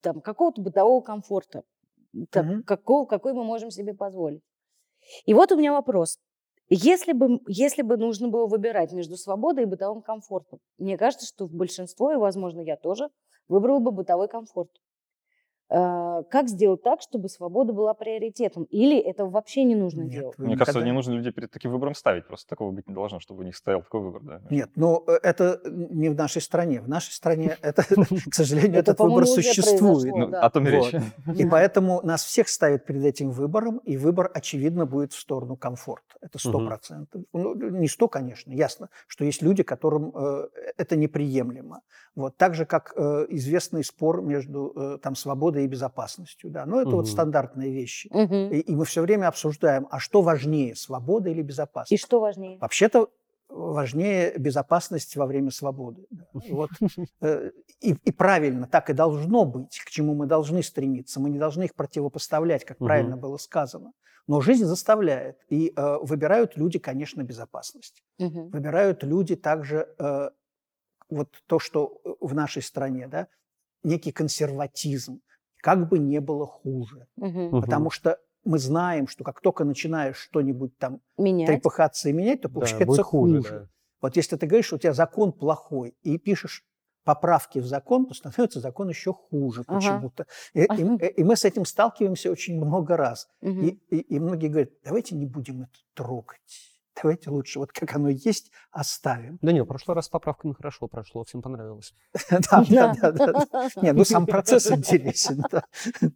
там, 0.03 0.21
какого-то 0.21 0.63
бытового 0.63 1.01
комфорта, 1.01 1.63
так, 2.31 2.47
угу. 2.47 2.63
какого, 2.65 3.07
какой 3.07 3.33
мы 3.33 3.43
можем 3.43 3.71
себе 3.73 3.95
позволить. 3.95 4.43
И 5.25 5.35
вот 5.35 5.51
у 5.51 5.57
меня 5.57 5.73
вопрос. 5.73 6.19
Если 6.69 7.13
бы, 7.13 7.41
если 7.47 7.83
бы 7.83 7.97
нужно 7.97 8.29
было 8.29 8.47
выбирать 8.47 8.93
между 8.93 9.17
свободой 9.17 9.65
и 9.65 9.67
бытовым 9.67 10.03
комфортом, 10.03 10.59
мне 10.79 10.97
кажется, 10.99 11.27
что 11.27 11.47
в 11.47 11.53
большинство, 11.53 12.13
и, 12.13 12.17
возможно, 12.17 12.61
я 12.61 12.77
тоже, 12.77 13.09
выбрала 13.49 13.79
бы 13.79 13.93
бытовой 13.93 14.29
комфорт. 14.29 14.71
А, 15.69 16.23
как 16.25 16.49
сделать 16.49 16.83
так, 16.83 17.01
чтобы 17.01 17.29
свобода 17.29 17.73
была 17.73 17.93
приоритетом? 17.95 18.65
Или 18.65 18.99
это 18.99 19.27
вообще 19.27 19.65
не 19.65 19.75
нужно 19.75 20.03
Нет, 20.03 20.13
делать? 20.13 20.39
Мне 20.39 20.57
кажется, 20.57 20.81
не 20.81 20.93
нужно 20.93 21.15
людей 21.15 21.33
перед 21.33 21.51
таким 21.51 21.73
выбором 21.73 21.95
ставить. 21.95 22.27
Просто 22.27 22.49
такого 22.49 22.71
быть 22.71 22.87
не 22.87 22.95
должно, 22.95 23.19
чтобы 23.19 23.41
у 23.41 23.43
них 23.43 23.57
стоял 23.57 23.83
такой 23.83 24.01
выбор. 24.01 24.23
Да. 24.23 24.41
Нет, 24.49 24.71
но 24.77 25.03
ну, 25.07 25.13
э, 25.13 25.19
это 25.25 25.61
не 25.65 26.09
в 26.09 26.15
нашей 26.15 26.41
стране. 26.41 26.81
В 26.81 26.89
нашей 26.89 27.11
стране 27.11 27.57
это, 27.63 27.83
к 27.83 28.35
сожалению, 28.35 28.79
этот 28.79 29.01
выбор 29.01 29.27
существует. 29.27 30.15
Ну, 30.15 30.37
о 30.37 30.51
том 30.51 30.69
и 30.69 30.71
речь. 30.71 30.95
И 31.37 31.45
поэтому 31.47 32.01
нас 32.03 32.25
всех 32.25 32.49
ставят 32.49 32.87
перед 32.87 33.05
этим 33.05 33.33
выбором, 33.33 33.79
и 33.79 33.97
выбор, 33.97 34.31
очевидно, 34.33 34.87
будет 34.87 35.13
в 35.13 35.19
сторону 35.19 35.57
комфорта. 35.57 36.15
Это 36.21 36.39
сто 36.39 36.65
процентов. 36.65 37.23
Ну, 37.33 37.55
не 37.55 37.89
сто, 37.89 38.07
конечно. 38.07 38.53
Ясно, 38.53 38.89
что 39.09 39.25
есть 39.25 39.43
люди, 39.43 39.65
которым 39.65 40.13
э, 40.15 40.49
это 40.77 40.97
неприемлемо. 40.97 41.81
Вот. 42.15 42.37
Так 42.37 42.55
же, 42.55 42.67
как 42.67 42.93
э, 42.97 43.27
известный 43.31 43.83
спор 43.83 44.23
между 44.23 44.99
там, 45.03 45.17
свободой 45.17 45.56
свободой 45.57 45.65
и 45.65 45.67
безопасностью. 45.67 46.51
Да? 46.51 46.67
Но 46.67 46.81
это 46.81 46.91
угу. 46.91 46.97
вот 46.97 47.09
стандартные 47.09 47.73
вещи. 47.73 48.09
Угу. 48.13 48.55
И, 48.55 48.61
и 48.61 48.77
мы 48.77 48.85
все 48.85 49.03
время 49.03 49.29
обсуждаем, 49.29 49.87
а 49.91 49.99
что 49.99 50.23
важнее, 50.23 50.75
свобода 50.75 51.31
или 51.31 51.43
безопасность? 51.43 51.93
И 51.93 52.05
что 52.05 52.21
важнее? 52.21 52.59
Вообще-то 52.59 53.09
важнее 53.49 54.35
безопасность 54.39 55.17
во 55.17 55.27
время 55.27 55.51
свободы. 55.51 56.07
Вот. 56.51 56.71
Э, 57.21 57.51
и, 57.81 57.95
и 58.05 58.13
правильно, 58.13 58.67
так 58.67 58.91
и 58.91 58.93
должно 58.93 59.45
быть, 59.45 59.79
к 59.85 59.91
чему 59.91 60.15
мы 60.15 60.27
должны 60.27 60.63
стремиться. 60.63 61.21
Мы 61.21 61.31
не 61.31 61.39
должны 61.39 61.65
их 61.65 61.75
противопоставлять, 61.75 62.65
как 62.65 62.81
угу. 62.81 62.87
правильно 62.87 63.17
было 63.17 63.39
сказано. 63.39 63.93
Но 64.29 64.41
жизнь 64.41 64.65
заставляет. 64.65 65.37
И 65.53 65.73
э, 65.77 65.99
выбирают 66.03 66.57
люди, 66.57 66.79
конечно, 66.79 67.23
безопасность. 67.23 68.03
Угу. 68.19 68.51
Выбирают 68.53 69.05
люди 69.05 69.37
также 69.37 69.87
э, 69.99 70.31
вот 71.11 71.29
то, 71.47 71.59
что 71.59 72.01
в 72.21 72.35
нашей 72.35 72.63
стране, 72.63 73.07
да, 73.07 73.29
некий 73.87 74.13
консерватизм 74.13 75.21
как 75.61 75.89
бы 75.89 75.99
не 75.99 76.21
было 76.21 76.47
хуже. 76.47 77.07
Угу. 77.17 77.61
Потому 77.61 77.91
что 77.91 78.19
мы 78.45 78.59
знаем, 78.59 79.09
что 79.09 79.25
как 79.25 79.41
только 79.41 79.65
начинаешь 79.65 80.17
что-нибудь 80.17 80.79
там 80.79 81.01
менять. 81.19 81.49
трепыхаться 81.49 82.09
и 82.09 82.13
менять, 82.13 82.43
то 82.43 82.49
получается 82.49 82.99
да, 82.99 83.03
хуже. 83.03 83.37
хуже. 83.43 83.61
Да. 83.61 83.69
Вот 84.03 84.17
если 84.17 84.37
ты 84.37 84.47
говоришь, 84.47 84.67
что 84.67 84.77
у 84.77 84.79
тебя 84.79 84.93
закон 84.93 85.33
плохой, 85.33 85.97
и 86.03 86.19
пишешь 86.19 86.65
поправки 87.05 87.61
в 87.61 87.67
закон, 87.67 88.07
то 88.07 88.15
становится 88.15 88.61
закон 88.61 88.89
еще 88.89 89.13
хуже 89.13 89.65
ага. 89.67 89.79
почему-то. 89.79 90.27
И, 90.55 90.63
и, 90.63 91.07
и 91.21 91.25
мы 91.25 91.37
с 91.37 91.45
этим 91.45 91.65
сталкиваемся 91.65 92.31
очень 92.31 92.57
много 92.57 92.97
раз. 92.97 93.29
Угу. 93.43 93.61
И, 93.61 93.69
и, 93.91 93.99
и 93.99 94.19
многие 94.19 94.49
говорят, 94.49 94.71
давайте 94.85 95.15
не 95.15 95.27
будем 95.27 95.63
это 95.63 95.79
трогать. 95.95 96.76
Давайте 97.01 97.31
лучше 97.31 97.59
вот 97.59 97.73
как 97.73 97.95
оно 97.95 98.09
есть 98.09 98.51
оставим. 98.71 99.39
Да 99.43 99.53
нет, 99.53 99.65
в 99.65 99.69
прошлый 99.69 99.95
раз 99.95 100.07
с 100.07 100.09
поправками 100.09 100.53
хорошо 100.53 100.89
прошло, 100.89 101.25
всем 101.25 101.43
понравилось. 101.43 101.95
Да, 102.31 102.65
да, 102.69 103.13
да. 103.13 103.69
Нет, 103.83 103.97
ну 103.97 104.05
сам 104.05 104.27
процесс 104.27 104.71
интересен. 104.71 105.43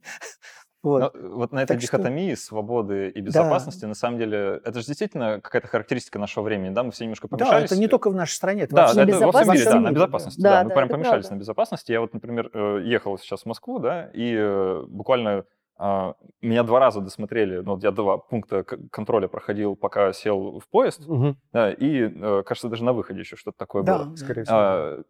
Вот. 0.83 1.15
Но, 1.15 1.37
вот 1.37 1.53
на 1.53 1.59
этой 1.59 1.75
так 1.75 1.79
дихотомии 1.79 2.35
что... 2.35 2.45
свободы 2.45 3.11
и 3.11 3.21
безопасности, 3.21 3.83
да. 3.83 3.89
на 3.89 3.95
самом 3.95 4.19
деле, 4.19 4.63
это 4.65 4.81
же 4.81 4.87
действительно 4.87 5.39
какая-то 5.41 5.69
характеристика 5.69 6.19
нашего 6.19 6.43
времени, 6.43 6.73
да, 6.73 6.83
мы 6.83 6.91
все 6.91 7.05
немножко 7.05 7.29
помешались. 7.29 7.69
Да, 7.69 7.75
это 7.75 7.77
не 7.77 7.87
только 7.87 8.09
в 8.09 8.15
нашей 8.15 8.33
стране, 8.33 8.63
это 8.63 8.75
да, 8.75 8.87
во 8.87 8.89
всем, 8.89 9.03
это 9.03 9.27
во 9.27 9.33
всем 9.33 9.53
мире, 9.53 9.65
да, 9.65 9.81
на 9.81 9.93
безопасности, 9.93 10.41
да, 10.41 10.51
да, 10.51 10.63
да 10.63 10.69
мы 10.69 10.75
прям 10.75 10.89
помешались 10.89 11.27
правда. 11.27 11.35
на 11.35 11.39
безопасности. 11.39 11.93
Я 11.93 12.01
вот, 12.01 12.15
например, 12.15 12.51
э, 12.55 12.81
ехал 12.85 13.19
сейчас 13.19 13.43
в 13.43 13.47
Москву, 13.47 13.79
да, 13.79 14.11
и 14.15 14.35
э, 14.35 14.85
буквально 14.89 15.45
меня 16.43 16.63
два 16.63 16.79
раза 16.79 17.01
досмотрели, 17.01 17.59
ну, 17.59 17.79
я 17.79 17.91
два 17.91 18.19
пункта 18.19 18.65
контроля 18.65 19.29
проходил, 19.29 19.77
пока 19.77 20.13
сел 20.13 20.59
в 20.61 20.69
поезд, 20.69 21.09
угу. 21.09 21.37
да, 21.53 21.73
и, 21.73 22.03
э, 22.03 22.43
кажется, 22.45 22.69
даже 22.69 22.85
на 22.85 22.93
выходе 22.93 23.21
еще 23.21 23.37
что-то 23.37 23.59
такое 23.59 23.83
да, 23.83 24.05
было. 24.05 24.17
скорее 24.17 24.45
всего. 24.45 24.57
А, 24.59 25.03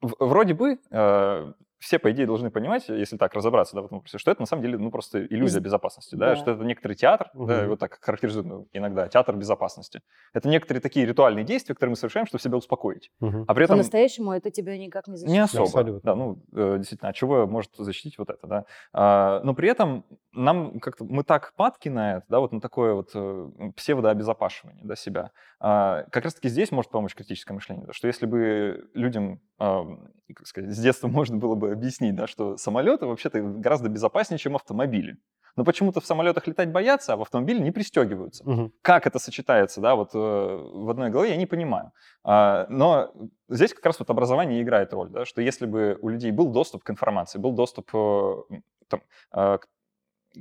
вроде 0.00 0.54
бы 0.54 0.78
э, 0.90 1.52
все, 1.78 1.98
по 1.98 2.10
идее, 2.10 2.26
должны 2.26 2.50
понимать, 2.50 2.88
если 2.88 3.16
так 3.16 3.34
разобраться 3.34 3.74
да, 3.74 3.82
в 3.82 3.86
этом 3.86 3.98
вопросе, 3.98 4.18
что 4.18 4.30
это 4.30 4.40
на 4.40 4.46
самом 4.46 4.62
деле 4.62 4.78
ну, 4.78 4.90
просто 4.90 5.24
иллюзия 5.24 5.60
безопасности, 5.60 6.14
да, 6.14 6.30
да 6.30 6.36
что 6.36 6.52
это 6.52 6.64
некоторый 6.64 6.94
театр, 6.94 7.30
угу. 7.34 7.46
да, 7.46 7.62
его 7.62 7.76
так 7.76 7.98
характеризуют 8.00 8.46
ну, 8.46 8.68
иногда, 8.72 9.08
театр 9.08 9.36
безопасности. 9.36 10.00
Это 10.32 10.48
некоторые 10.48 10.80
такие 10.80 11.06
ритуальные 11.06 11.44
действия, 11.44 11.74
которые 11.74 11.90
мы 11.90 11.96
совершаем, 11.96 12.26
чтобы 12.26 12.42
себя 12.42 12.56
успокоить. 12.56 13.10
Угу. 13.20 13.44
А 13.46 13.54
при 13.54 13.64
этом... 13.64 13.76
По-настоящему 13.76 14.32
это 14.32 14.50
тебя 14.50 14.76
никак 14.78 15.06
не 15.06 15.16
защитит. 15.16 15.32
Не 15.32 15.40
особо, 15.40 15.64
Абсолютно. 15.64 16.00
да, 16.02 16.14
ну, 16.14 16.42
э, 16.54 16.78
действительно, 16.78 17.10
от 17.10 17.16
чего 17.16 17.46
может 17.46 17.72
защитить 17.76 18.18
вот 18.18 18.30
это, 18.30 18.46
да. 18.46 18.64
А, 18.92 19.40
но 19.42 19.54
при 19.54 19.68
этом 19.68 20.04
нам 20.32 20.80
как-то, 20.80 21.04
мы 21.04 21.24
так 21.24 21.54
падки 21.56 21.88
на 21.88 22.16
это, 22.16 22.26
да, 22.28 22.40
вот 22.40 22.52
на 22.52 22.60
такое 22.60 22.94
вот 22.94 23.10
э, 23.14 23.50
псевдообезопашивание, 23.76 24.82
да, 24.84 24.96
себя. 24.96 25.30
А, 25.60 26.04
как 26.10 26.24
раз-таки 26.24 26.48
здесь 26.48 26.70
может 26.70 26.90
помочь 26.90 27.14
критическое 27.14 27.54
мышление, 27.54 27.86
да, 27.86 27.92
что 27.92 28.06
если 28.06 28.26
бы 28.26 28.88
людям, 28.94 29.40
как 29.58 30.46
сказать, 30.46 30.70
с 30.70 30.78
детства 30.78 31.08
можно 31.08 31.36
было 31.36 31.54
бы 31.54 31.75
объяснить, 31.76 32.14
да, 32.14 32.26
что 32.26 32.56
самолеты 32.56 33.06
вообще-то 33.06 33.40
гораздо 33.40 33.88
безопаснее, 33.88 34.38
чем 34.38 34.56
автомобили. 34.56 35.18
Но 35.56 35.64
почему-то 35.64 36.00
в 36.00 36.06
самолетах 36.06 36.46
летать 36.46 36.70
боятся, 36.70 37.14
а 37.14 37.16
в 37.16 37.22
автомобиле 37.22 37.60
не 37.60 37.70
пристегиваются. 37.70 38.44
Угу. 38.44 38.72
Как 38.82 39.06
это 39.06 39.18
сочетается, 39.18 39.80
да, 39.80 39.94
вот 39.94 40.10
э, 40.14 40.18
в 40.18 40.90
одной 40.90 41.10
голове, 41.10 41.30
я 41.30 41.36
не 41.36 41.46
понимаю. 41.46 41.92
А, 42.24 42.66
но 42.68 43.12
здесь 43.48 43.72
как 43.72 43.84
раз 43.86 43.98
вот 43.98 44.10
образование 44.10 44.62
играет 44.62 44.92
роль, 44.92 45.08
да, 45.08 45.24
что 45.24 45.40
если 45.40 45.64
бы 45.64 45.98
у 46.02 46.10
людей 46.10 46.30
был 46.30 46.50
доступ 46.50 46.84
к 46.84 46.90
информации, 46.90 47.38
был 47.38 47.52
доступ 47.52 47.90
э, 47.94 48.34
там, 48.88 49.00
э, 49.32 49.58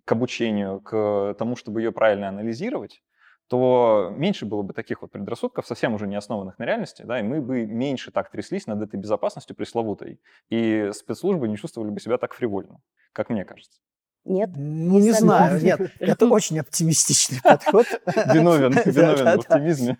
к 0.03 0.11
обучению, 0.11 0.81
к 0.81 1.36
тому, 1.39 1.55
чтобы 1.55 1.81
ее 1.81 1.93
правильно 1.93 2.27
анализировать, 2.27 3.01
то 3.48 4.12
меньше 4.16 4.46
было 4.46 4.62
бы 4.62 4.74
таких 4.74 5.02
вот 5.02 5.12
предрассудков, 5.12 5.68
совсем 5.68 5.93
уже 5.93 6.08
не 6.08 6.16
основанных 6.16 6.58
на 6.58 6.64
реальности, 6.64 7.04
да, 7.04 7.20
и 7.20 7.24
мы 7.24 7.41
бы 7.41 7.66
меньше 7.66 8.12
так 8.12 8.32
тряслись 8.32 8.68
над 8.68 8.82
этой 8.82 9.00
безопасностью 9.00 9.56
пресловутой, 9.56 10.20
и 10.50 10.89
спецслужбы 10.93 11.48
не 11.48 11.58
чувствовали 11.58 11.91
бы 11.91 12.00
себя 12.00 12.18
так 12.18 12.34
фривольно, 12.34 12.80
как 13.14 13.30
мне 13.30 13.46
кажется. 13.46 13.80
Нет? 14.26 14.50
Ну, 14.56 15.00
не 15.00 15.12
знаю, 15.12 15.62
нет. 15.62 15.80
Это 16.00 16.26
очень 16.30 16.60
оптимистичный 16.60 17.39
подход. 17.43 17.86
Виновен, 18.34 18.72
виновен 18.86 19.26
в 19.26 19.39
оптимизме. 19.39 19.98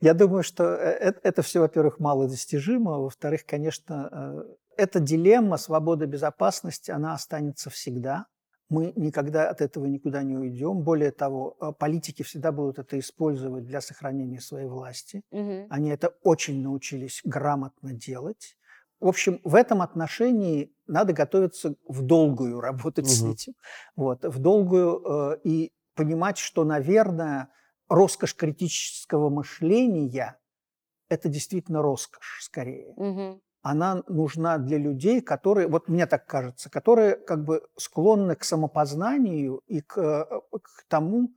Я 0.00 0.12
думаю, 0.12 0.42
что 0.42 0.64
э, 0.64 1.14
это 1.22 1.40
все, 1.40 1.60
во-первых, 1.60 1.98
мало 1.98 2.28
достижимо. 2.28 2.98
Во-вторых, 2.98 3.46
конечно, 3.46 4.10
э, 4.12 4.54
эта 4.76 5.00
дилемма 5.00 5.56
свободы 5.56 6.04
безопасности, 6.04 6.90
она 6.90 7.14
останется 7.14 7.70
всегда. 7.70 8.26
Мы 8.72 8.94
никогда 8.96 9.50
от 9.50 9.60
этого 9.60 9.84
никуда 9.84 10.22
не 10.22 10.34
уйдем. 10.34 10.80
Более 10.80 11.10
того, 11.10 11.56
э, 11.60 11.72
политики 11.78 12.22
всегда 12.22 12.52
будут 12.52 12.78
это 12.78 12.98
использовать 12.98 13.66
для 13.66 13.82
сохранения 13.82 14.40
своей 14.40 14.66
власти. 14.66 15.22
Угу. 15.30 15.66
Они 15.68 15.90
это 15.90 16.14
очень 16.22 16.62
научились 16.62 17.20
грамотно 17.22 17.92
делать. 17.92 18.56
В 18.98 19.08
общем, 19.08 19.40
в 19.44 19.56
этом 19.56 19.82
отношении 19.82 20.74
надо 20.86 21.12
готовиться 21.12 21.74
в 21.86 22.00
долгую 22.00 22.60
работать 22.60 23.04
угу. 23.04 23.12
с 23.12 23.22
этим. 23.24 23.52
Вот, 23.94 24.24
в 24.24 24.38
долгую 24.38 25.02
э, 25.04 25.38
и 25.44 25.72
понимать, 25.94 26.38
что, 26.38 26.64
наверное, 26.64 27.50
роскошь 27.90 28.34
критического 28.34 29.28
мышления– 29.28 30.38
это 31.10 31.28
действительно 31.28 31.82
роскошь 31.82 32.38
скорее. 32.40 32.94
Угу. 32.96 33.42
Она 33.62 34.02
нужна 34.08 34.58
для 34.58 34.78
людей, 34.78 35.20
которые, 35.20 35.68
вот 35.68 35.88
мне 35.88 36.06
так 36.06 36.26
кажется, 36.26 36.68
которые 36.68 37.16
как 37.16 37.44
бы 37.44 37.62
склонны 37.76 38.34
к 38.34 38.44
самопознанию 38.44 39.62
и 39.66 39.80
к, 39.80 39.98
э, 39.98 40.58
к 40.58 40.84
тому, 40.88 41.32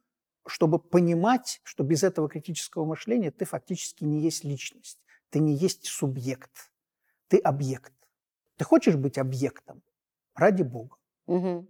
чтобы 0.48 0.80
понимать, 0.80 1.62
что 1.64 1.84
без 1.84 2.04
этого 2.04 2.28
критического 2.28 2.86
мышления 2.86 3.32
ты 3.32 3.46
фактически 3.46 4.04
не 4.04 4.22
есть 4.22 4.44
личность, 4.44 5.00
ты 5.30 5.40
не 5.40 5.54
есть 5.54 5.86
субъект 5.86 6.72
ты 7.28 7.38
объект. 7.38 7.94
Ты 8.58 8.66
хочешь 8.66 8.96
быть 8.96 9.18
объектом? 9.18 9.82
Ради 10.36 10.64
Бога. 10.64 10.98
Угу. 11.28 11.68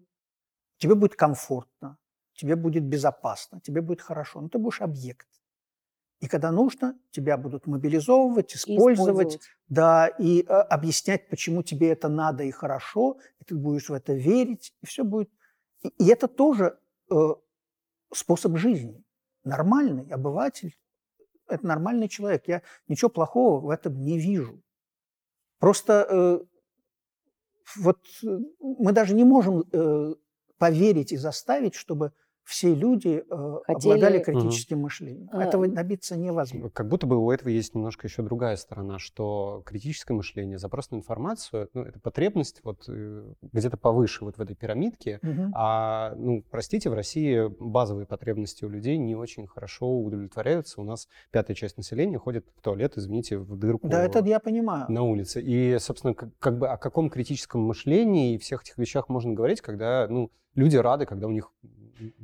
Тебе 0.78 0.95
будет 0.95 1.16
комфортно, 1.16 1.97
тебе 2.34 2.56
будет 2.56 2.84
безопасно, 2.84 3.62
тебе 3.62 3.82
будет 3.82 4.01
хорошо, 4.01 4.41
но 4.41 4.49
ты 4.49 4.58
будешь 4.58 4.82
объект. 4.82 5.28
И 6.22 6.28
когда 6.28 6.51
нужно, 6.51 6.97
тебя 7.11 7.38
будут 7.38 7.68
мобилизовывать, 7.68 8.55
использовать, 8.55 8.99
использовать. 8.99 9.39
да, 9.68 10.07
и 10.07 10.41
э, 10.41 10.45
объяснять, 10.45 11.30
почему 11.30 11.61
тебе 11.61 11.89
это 11.89 12.07
надо 12.07 12.43
и 12.43 12.51
хорошо, 12.51 13.18
и 13.39 13.43
ты 13.43 13.55
будешь 13.55 13.89
в 13.89 13.93
это 13.93 14.13
верить, 14.13 14.74
и 14.82 14.86
все 14.86 15.03
будет. 15.03 15.30
И, 15.84 15.89
и 15.89 16.07
это 16.07 16.28
тоже 16.28 16.80
э, 17.11 17.16
способ 18.13 18.57
жизни. 18.57 19.03
Нормальный 19.43 20.07
обыватель, 20.09 20.76
это 21.47 21.66
нормальный 21.66 22.07
человек. 22.07 22.47
Я 22.47 22.61
ничего 22.88 23.09
плохого 23.09 23.59
в 23.59 23.70
этом 23.70 23.99
не 24.01 24.18
вижу. 24.18 24.61
Просто 25.59 26.07
э, 26.09 26.39
вот 27.78 27.99
э, 28.24 28.39
мы 28.59 28.91
даже 28.93 29.13
не 29.13 29.24
можем 29.24 29.63
э, 29.72 30.16
поверить 30.57 31.11
и 31.11 31.18
заставить, 31.18 31.76
чтобы 31.76 32.13
все 32.46 32.74
люди 32.74 33.24
э, 33.28 33.60
Хотели... 33.66 33.93
обладали 33.93 34.24
критическим 34.24 34.78
угу. 34.78 34.84
мышлением. 34.86 35.30
А... 35.32 35.43
Этого 35.43 35.68
добиться 35.68 36.16
невозможно. 36.16 36.70
Как 36.70 36.88
будто 36.88 37.08
бы 37.08 37.18
у 37.18 37.32
этого 37.32 37.50
есть 37.50 37.74
немножко 37.74 38.08
еще 38.08 38.22
другая 38.22 38.56
сторона, 38.56 39.00
что 39.00 39.64
критическое 39.66 40.14
мышление, 40.14 40.60
запрос 40.60 40.91
на 40.91 40.98
информацию, 40.98 41.70
ну, 41.74 41.82
это 41.82 42.00
потребность 42.00 42.62
вот 42.64 42.86
э, 42.88 43.34
где-то 43.52 43.78
повыше 43.78 44.24
вот 44.24 44.38
в 44.38 44.41
этой 44.41 44.56
пирамидке, 44.56 45.20
угу. 45.24 45.52
а, 45.56 46.14
ну, 46.16 46.43
простите, 46.50 46.89
в 46.89 46.93
России 46.93 47.48
базовые 47.60 48.06
потребности 48.06 48.64
у 48.64 48.70
людей 48.70 48.98
не 48.98 49.16
очень 49.16 49.48
хорошо 49.48 50.00
удовлетворяются. 50.00 50.80
У 50.80 50.84
нас 50.84 51.08
пятая 51.32 51.56
часть 51.56 51.78
населения 51.78 52.20
ходит 52.20 52.46
в 52.56 52.62
туалет, 52.62 52.93
извините, 52.96 53.39
в 53.39 53.58
дырку. 53.58 53.88
Да, 53.88 54.04
это 54.04 54.24
я 54.24 54.39
понимаю. 54.39 54.86
На 54.89 55.02
улице. 55.02 55.41
И, 55.41 55.78
собственно, 55.80 56.14
как, 56.14 56.30
как 56.38 56.60
бы 56.60 56.68
о 56.68 56.78
каком 56.78 57.10
критическом 57.10 57.62
мышлении 57.62 58.36
и 58.36 58.38
всех 58.38 58.62
этих 58.62 58.78
вещах 58.78 59.10
можно 59.10 59.34
говорить, 59.34 59.62
когда, 59.62 60.08
ну, 60.08 60.30
люди 60.56 60.78
рады, 60.78 61.06
когда 61.06 61.28
у 61.28 61.32
них 61.32 61.52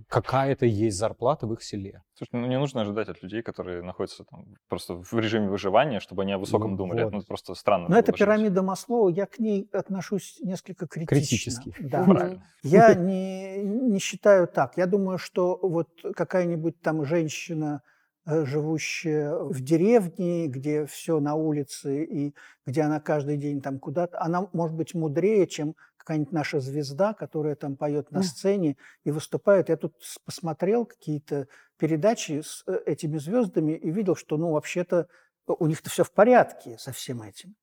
какая-то 0.07 0.65
есть 0.65 0.97
зарплата 0.97 1.47
в 1.47 1.53
их 1.53 1.63
селе. 1.63 2.03
Слушай, 2.13 2.41
ну 2.41 2.47
не 2.47 2.59
нужно 2.59 2.81
ожидать 2.81 3.09
от 3.09 3.23
людей, 3.23 3.41
которые 3.41 3.81
находятся 3.81 4.23
там 4.23 4.45
просто 4.67 4.95
в 4.95 5.13
режиме 5.13 5.49
выживания, 5.49 5.99
чтобы 5.99 6.23
они 6.23 6.33
о 6.33 6.37
высоком 6.37 6.71
ну, 6.71 6.77
думали. 6.77 7.03
Вот. 7.03 7.07
Это 7.07 7.17
ну, 7.17 7.23
просто 7.23 7.55
странно. 7.55 7.87
Но 7.89 7.97
это 7.97 8.11
пирамида 8.11 8.61
Маслоу, 8.61 9.09
я 9.09 9.25
к 9.25 9.39
ней 9.39 9.69
отношусь 9.71 10.39
несколько 10.41 10.87
критично. 10.87 11.15
Критически. 11.15 11.75
Да. 11.79 12.03
Правильно. 12.03 12.43
Я 12.63 12.93
не, 12.93 13.57
не 13.63 13.99
считаю 13.99 14.47
так. 14.47 14.77
Я 14.77 14.87
думаю, 14.87 15.17
что 15.17 15.57
вот 15.61 15.89
какая-нибудь 16.15 16.81
там 16.81 17.05
женщина, 17.05 17.81
э, 18.25 18.45
живущая 18.45 19.35
в 19.35 19.61
деревне, 19.61 20.47
где 20.47 20.85
все 20.85 21.19
на 21.19 21.35
улице 21.35 22.03
и 22.03 22.35
где 22.65 22.81
она 22.81 22.99
каждый 22.99 23.37
день 23.37 23.61
там 23.61 23.79
куда-то, 23.79 24.21
она 24.21 24.47
может 24.53 24.75
быть 24.75 24.93
мудрее, 24.93 25.47
чем 25.47 25.75
какая-нибудь 26.01 26.33
наша 26.33 26.59
звезда, 26.59 27.13
которая 27.13 27.55
там 27.55 27.77
поет 27.77 28.11
на 28.11 28.23
сцене 28.23 28.75
и 29.03 29.11
выступает. 29.11 29.69
Я 29.69 29.77
тут 29.77 29.95
посмотрел 30.25 30.85
какие-то 30.85 31.47
передачи 31.77 32.41
с 32.41 32.63
э, 32.67 32.79
этими 32.85 33.17
звездами 33.17 33.73
и 33.73 33.91
видел, 33.91 34.15
что, 34.15 34.37
ну, 34.37 34.51
вообще-то 34.51 35.07
у 35.47 35.67
них-то 35.67 35.89
все 35.89 36.03
в 36.03 36.11
порядке 36.11 36.77
со 36.77 36.91
всем 36.91 37.21
этим. 37.21 37.55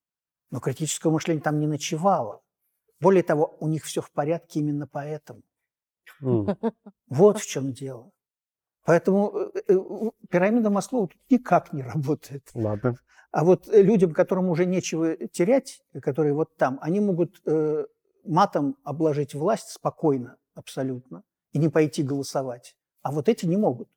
Но 0.51 0.59
критическое 0.59 1.09
мышление 1.09 1.43
там 1.43 1.59
не 1.59 1.67
ночевало. 1.67 2.41
Более 2.99 3.23
того, 3.23 3.57
у 3.59 3.67
них 3.67 3.83
все 3.83 4.01
в 4.01 4.11
порядке 4.11 4.59
именно 4.59 4.87
поэтому. 4.87 5.41
Mm. 6.21 6.73
Вот 7.07 7.39
в 7.39 7.45
чем 7.45 7.71
дело. 7.71 8.11
Поэтому 8.85 9.31
э, 9.33 9.61
э, 9.67 9.75
пирамида 10.29 10.69
Маслоу 10.69 11.07
тут 11.07 11.21
никак 11.29 11.73
не 11.73 11.83
работает. 11.83 12.49
Ладно. 12.53 12.95
А 13.31 13.43
вот 13.43 13.67
людям, 13.67 14.13
которым 14.13 14.49
уже 14.49 14.65
нечего 14.65 15.15
терять, 15.27 15.81
которые 16.01 16.33
вот 16.33 16.55
там, 16.57 16.79
они 16.81 16.99
могут 16.99 17.39
матом 18.23 18.77
обложить 18.83 19.33
власть 19.33 19.69
спокойно, 19.69 20.37
абсолютно, 20.53 21.23
и 21.53 21.59
не 21.59 21.69
пойти 21.69 22.03
голосовать. 22.03 22.75
А 23.01 23.11
вот 23.11 23.29
эти 23.29 23.45
не 23.45 23.57
могут. 23.57 23.89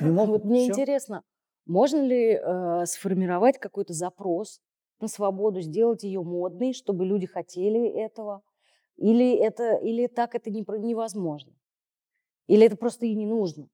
Не 0.00 0.10
могут. 0.10 0.42
Вот 0.42 0.44
мне 0.44 0.64
Всё. 0.64 0.72
интересно, 0.72 1.24
можно 1.66 2.00
ли 2.00 2.32
э, 2.32 2.86
сформировать 2.86 3.58
какой-то 3.58 3.92
запрос 3.92 4.60
на 5.00 5.08
свободу, 5.08 5.60
сделать 5.60 6.02
ее 6.02 6.22
модной, 6.22 6.72
чтобы 6.72 7.04
люди 7.04 7.26
хотели 7.26 7.88
этого? 7.88 8.42
Или, 8.96 9.36
это, 9.36 9.76
или 9.76 10.06
так 10.06 10.34
это 10.34 10.50
не, 10.50 10.64
невозможно? 10.78 11.52
Или 12.48 12.66
это 12.66 12.76
просто 12.76 13.06
и 13.06 13.14
не 13.14 13.26
нужно? 13.26 13.68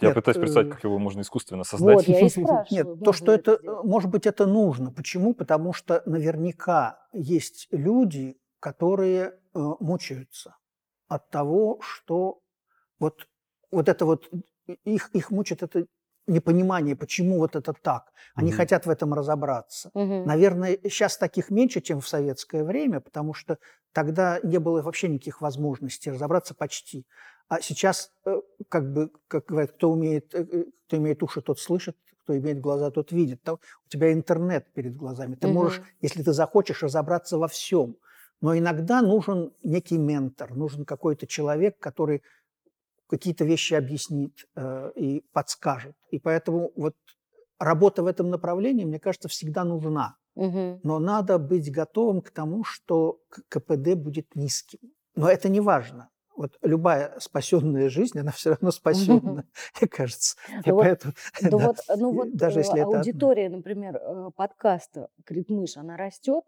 Я 0.00 0.08
Нет, 0.08 0.14
пытаюсь 0.14 0.36
представить, 0.36 0.68
э, 0.68 0.70
как 0.74 0.84
его 0.84 0.98
можно 0.98 1.22
искусственно 1.22 1.64
создать. 1.64 1.96
Вот, 1.96 2.08
я 2.08 2.20
и 2.20 2.28
спрашиваю. 2.28 2.66
Нет, 2.70 3.04
то, 3.04 3.12
что 3.12 3.32
это, 3.32 3.52
это 3.54 3.82
может 3.82 4.10
быть, 4.10 4.26
это 4.26 4.46
нужно. 4.46 4.92
Почему? 4.92 5.34
Потому 5.34 5.72
что 5.72 6.02
наверняка 6.06 7.00
есть 7.12 7.66
люди, 7.72 8.38
которые 8.60 9.24
э, 9.28 9.32
мучаются 9.80 10.56
от 11.08 11.30
того, 11.30 11.80
что 11.80 12.40
вот, 12.98 13.28
вот 13.70 13.88
это 13.88 14.04
вот 14.04 14.30
их, 14.84 15.10
их 15.14 15.30
мучит 15.30 15.62
это 15.62 15.86
непонимание, 16.28 16.94
почему 16.94 17.38
вот 17.38 17.56
это 17.56 17.72
так. 17.72 18.12
Они 18.34 18.50
mm 18.50 18.56
хотят 18.56 18.86
в 18.86 18.90
этом 18.90 19.14
разобраться. 19.14 19.90
mm 19.94 20.24
Наверное, 20.24 20.78
сейчас 20.84 21.16
таких 21.16 21.50
меньше, 21.50 21.80
чем 21.80 22.00
в 22.00 22.08
советское 22.08 22.64
время, 22.64 23.00
потому 23.00 23.34
что 23.34 23.58
тогда 23.92 24.38
не 24.42 24.58
было 24.58 24.82
вообще 24.82 25.08
никаких 25.08 25.40
возможностей 25.40 26.10
разобраться 26.10 26.54
почти. 26.54 27.06
А 27.48 27.60
сейчас, 27.60 28.12
э, 28.26 28.40
как 28.68 28.92
бы, 28.92 29.10
как 29.28 29.46
говорят, 29.46 29.72
кто, 29.72 29.90
умеет, 29.90 30.34
э, 30.34 30.64
кто 30.86 30.96
имеет 30.96 31.22
уши, 31.22 31.40
тот 31.40 31.58
слышит, 31.58 31.96
кто 32.22 32.36
имеет 32.36 32.60
глаза, 32.60 32.90
тот 32.90 33.10
видит. 33.12 33.48
У 33.48 33.58
тебя 33.88 34.12
интернет 34.12 34.70
перед 34.74 34.94
глазами. 34.96 35.34
Ты 35.34 35.48
mm 35.48 35.52
можешь, 35.52 35.82
если 36.02 36.22
ты 36.22 36.32
захочешь, 36.32 36.82
разобраться 36.82 37.38
во 37.38 37.48
всем. 37.48 37.96
Но 38.40 38.56
иногда 38.56 39.02
нужен 39.02 39.52
некий 39.62 39.98
ментор, 39.98 40.54
нужен 40.54 40.84
какой-то 40.84 41.26
человек, 41.26 41.78
который 41.78 42.22
какие-то 43.08 43.44
вещи 43.44 43.74
объяснит 43.74 44.46
э, 44.54 44.92
и 44.94 45.24
подскажет. 45.32 45.96
И 46.10 46.18
поэтому 46.18 46.72
вот 46.76 46.94
работа 47.58 48.02
в 48.02 48.06
этом 48.06 48.30
направлении, 48.30 48.84
мне 48.84 49.00
кажется, 49.00 49.28
всегда 49.28 49.64
нужна. 49.64 50.16
Угу. 50.36 50.80
Но 50.84 50.98
надо 50.98 51.38
быть 51.38 51.72
готовым 51.72 52.20
к 52.20 52.30
тому, 52.30 52.62
что 52.62 53.20
КПД 53.48 53.94
будет 53.94 54.36
низким. 54.36 54.78
Но 55.16 55.28
это 55.28 55.48
не 55.48 55.60
важно. 55.60 56.10
Вот 56.36 56.56
любая 56.62 57.18
спасенная 57.18 57.88
жизнь, 57.88 58.20
она 58.20 58.30
все 58.30 58.50
равно 58.50 58.70
спасенна, 58.70 59.44
мне 59.80 59.88
кажется. 59.88 60.36
И 60.64 60.70
поэтому, 60.70 61.14
ну 61.96 62.12
вот, 62.12 62.36
даже 62.36 62.60
если 62.60 62.78
аудитория, 62.78 63.48
например, 63.48 63.96
э, 63.96 64.30
подкаста 64.36 65.08
«Критмыш», 65.24 65.76
она 65.76 65.96
растет, 65.96 66.44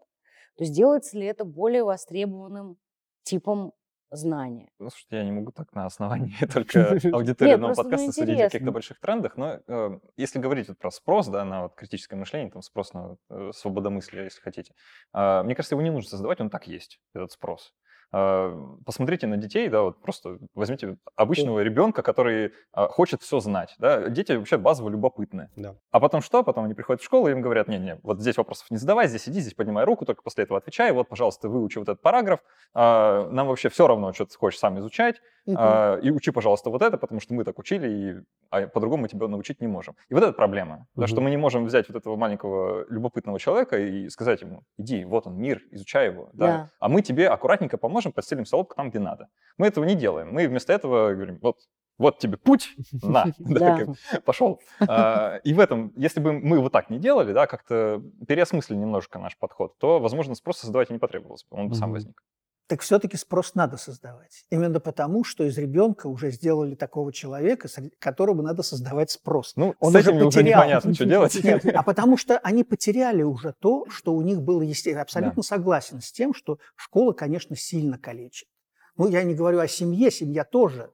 то 0.57 0.63
есть 0.63 0.75
делается 0.75 1.17
ли 1.17 1.25
это 1.25 1.45
более 1.45 1.83
востребованным 1.83 2.77
типом 3.23 3.73
знания. 4.11 4.69
Ну, 4.77 4.89
слушайте, 4.89 5.17
я 5.17 5.23
не 5.23 5.31
могу 5.31 5.51
так 5.51 5.73
на 5.73 5.85
основании 5.85 6.35
только 6.53 6.99
аудитории 7.13 7.53
одного 7.53 7.73
ну, 7.75 7.83
подкаста 7.83 8.11
судить 8.11 8.39
о 8.39 8.43
каких-то 8.43 8.71
больших 8.71 8.99
трендах, 8.99 9.37
но 9.37 9.59
э, 9.65 9.99
если 10.17 10.39
говорить 10.39 10.67
вот 10.67 10.77
про 10.77 10.91
спрос, 10.91 11.27
да, 11.27 11.45
на 11.45 11.63
вот 11.63 11.75
критическое 11.75 12.17
мышление, 12.17 12.51
там 12.51 12.61
спрос 12.61 12.93
на 12.93 13.15
э, 13.29 13.51
свободомыслие, 13.53 14.25
если 14.25 14.41
хотите, 14.41 14.73
э, 15.13 15.43
мне 15.43 15.55
кажется, 15.55 15.75
его 15.75 15.81
не 15.81 15.91
нужно 15.91 16.09
создавать, 16.09 16.41
он 16.41 16.49
так 16.49 16.67
есть, 16.67 16.99
этот 17.13 17.31
спрос. 17.31 17.73
Э, 18.11 18.61
посмотрите 18.85 19.27
на 19.27 19.37
детей, 19.37 19.69
да, 19.69 19.81
вот 19.83 20.01
просто 20.01 20.37
возьмите 20.53 20.97
обычного 21.15 21.59
ребенка, 21.61 22.01
который 22.01 22.45
э, 22.45 22.87
хочет 22.87 23.21
все 23.21 23.39
знать, 23.39 23.75
да, 23.79 24.09
дети 24.09 24.33
вообще 24.33 24.57
базово 24.57 24.89
любопытны. 24.89 25.49
Да. 25.55 25.75
А 25.91 25.99
потом 25.99 26.21
что? 26.21 26.43
Потом 26.43 26.65
они 26.65 26.73
приходят 26.73 27.01
в 27.01 27.05
школу 27.05 27.27
и 27.27 27.31
им 27.31 27.41
говорят, 27.41 27.67
не-не, 27.67 27.99
вот 28.03 28.19
здесь 28.19 28.37
вопросов 28.37 28.69
не 28.71 28.77
задавай, 28.77 29.07
здесь 29.07 29.27
иди, 29.27 29.39
здесь 29.39 29.53
поднимай 29.53 29.85
руку, 29.85 30.05
только 30.05 30.21
после 30.23 30.43
этого 30.43 30.59
отвечай, 30.59 30.91
вот, 30.91 31.09
пожалуйста, 31.09 31.49
выучи 31.49 31.77
вот 31.77 31.89
этот 31.89 32.01
параграф, 32.01 32.41
э, 32.73 33.29
нам 33.31 33.47
вообще 33.47 33.69
все 33.69 33.87
равно, 33.87 34.13
что 34.13 34.25
ты 34.25 34.37
хочешь 34.37 34.59
сам 34.59 34.79
изучать, 34.79 35.21
угу. 35.45 35.57
и 36.01 36.11
учи, 36.11 36.31
пожалуйста, 36.31 36.69
вот 36.69 36.81
это, 36.81 36.97
потому 36.97 37.19
что 37.19 37.33
мы 37.33 37.43
так 37.43 37.57
учили, 37.59 37.89
и 37.89 38.15
а 38.49 38.67
по-другому 38.67 39.03
мы 39.03 39.07
тебя 39.07 39.27
научить 39.27 39.61
не 39.61 39.67
можем. 39.67 39.95
И 40.09 40.13
вот 40.13 40.23
это 40.23 40.33
проблема, 40.33 40.75
угу. 40.75 41.01
да, 41.01 41.07
что 41.07 41.21
мы 41.21 41.29
не 41.29 41.37
можем 41.37 41.65
взять 41.65 41.87
вот 41.87 41.97
этого 41.97 42.15
маленького 42.15 42.85
любопытного 42.89 43.39
человека 43.39 43.77
и 43.77 44.09
сказать 44.09 44.41
ему, 44.41 44.63
иди, 44.77 45.05
вот 45.05 45.27
он, 45.27 45.37
мир, 45.37 45.61
изучай 45.71 46.07
его, 46.07 46.29
да, 46.33 46.47
да. 46.47 46.69
а 46.79 46.89
мы 46.89 47.01
тебе 47.01 47.29
аккуратненько 47.29 47.77
поможем, 47.77 48.00
подстелим 48.09 48.45
соломку 48.45 48.75
там, 48.75 48.89
где 48.89 48.99
надо. 48.99 49.29
Мы 49.57 49.67
этого 49.67 49.85
не 49.85 49.95
делаем. 49.95 50.33
Мы 50.33 50.47
вместо 50.47 50.73
этого 50.73 51.13
говорим, 51.13 51.37
вот, 51.41 51.57
вот 51.99 52.17
тебе 52.17 52.37
путь, 52.37 52.75
на, 53.03 53.25
да, 53.37 53.85
пошел. 54.25 54.59
А, 54.79 55.35
и 55.43 55.53
в 55.53 55.59
этом, 55.59 55.93
если 55.95 56.19
бы 56.19 56.33
мы 56.33 56.59
вот 56.59 56.71
так 56.71 56.89
не 56.89 56.97
делали, 56.97 57.33
да, 57.33 57.45
как-то 57.45 58.01
переосмыслили 58.27 58.79
немножко 58.79 59.19
наш 59.19 59.37
подход, 59.37 59.77
то, 59.77 59.99
возможно, 59.99 60.33
спрос 60.33 60.57
создавать 60.57 60.89
и 60.89 60.93
не 60.93 60.99
потребовалось 60.99 61.45
бы, 61.49 61.57
он 61.57 61.69
бы 61.69 61.75
сам 61.75 61.91
возник 61.91 62.23
так 62.71 62.79
все-таки 62.79 63.17
спрос 63.17 63.53
надо 63.53 63.75
создавать. 63.75 64.45
Именно 64.49 64.79
потому, 64.79 65.25
что 65.25 65.43
из 65.43 65.57
ребенка 65.57 66.07
уже 66.07 66.31
сделали 66.31 66.73
такого 66.73 67.11
человека, 67.11 67.67
которому 67.99 68.43
надо 68.43 68.63
создавать 68.63 69.11
спрос. 69.11 69.57
Ну, 69.57 69.75
Он 69.81 69.91
с 69.91 69.95
этим 69.97 70.15
уже, 70.15 70.27
уже 70.27 70.43
непонятно, 70.43 70.93
что 70.93 71.03
делать. 71.03 71.35
Нет, 71.43 71.65
а 71.65 71.83
потому 71.83 72.15
что 72.15 72.37
они 72.37 72.63
потеряли 72.63 73.23
уже 73.23 73.53
то, 73.59 73.85
что 73.89 74.13
у 74.13 74.21
них 74.21 74.41
было 74.41 74.61
естественно. 74.61 75.01
Абсолютно 75.01 75.43
да. 75.43 75.47
согласен 75.47 75.99
с 75.99 76.13
тем, 76.13 76.33
что 76.33 76.59
школа, 76.77 77.11
конечно, 77.11 77.57
сильно 77.57 77.97
калечит. 77.97 78.47
Ну, 78.95 79.09
я 79.09 79.23
не 79.23 79.33
говорю 79.33 79.59
о 79.59 79.67
семье, 79.67 80.09
семья 80.09 80.45
тоже 80.45 80.93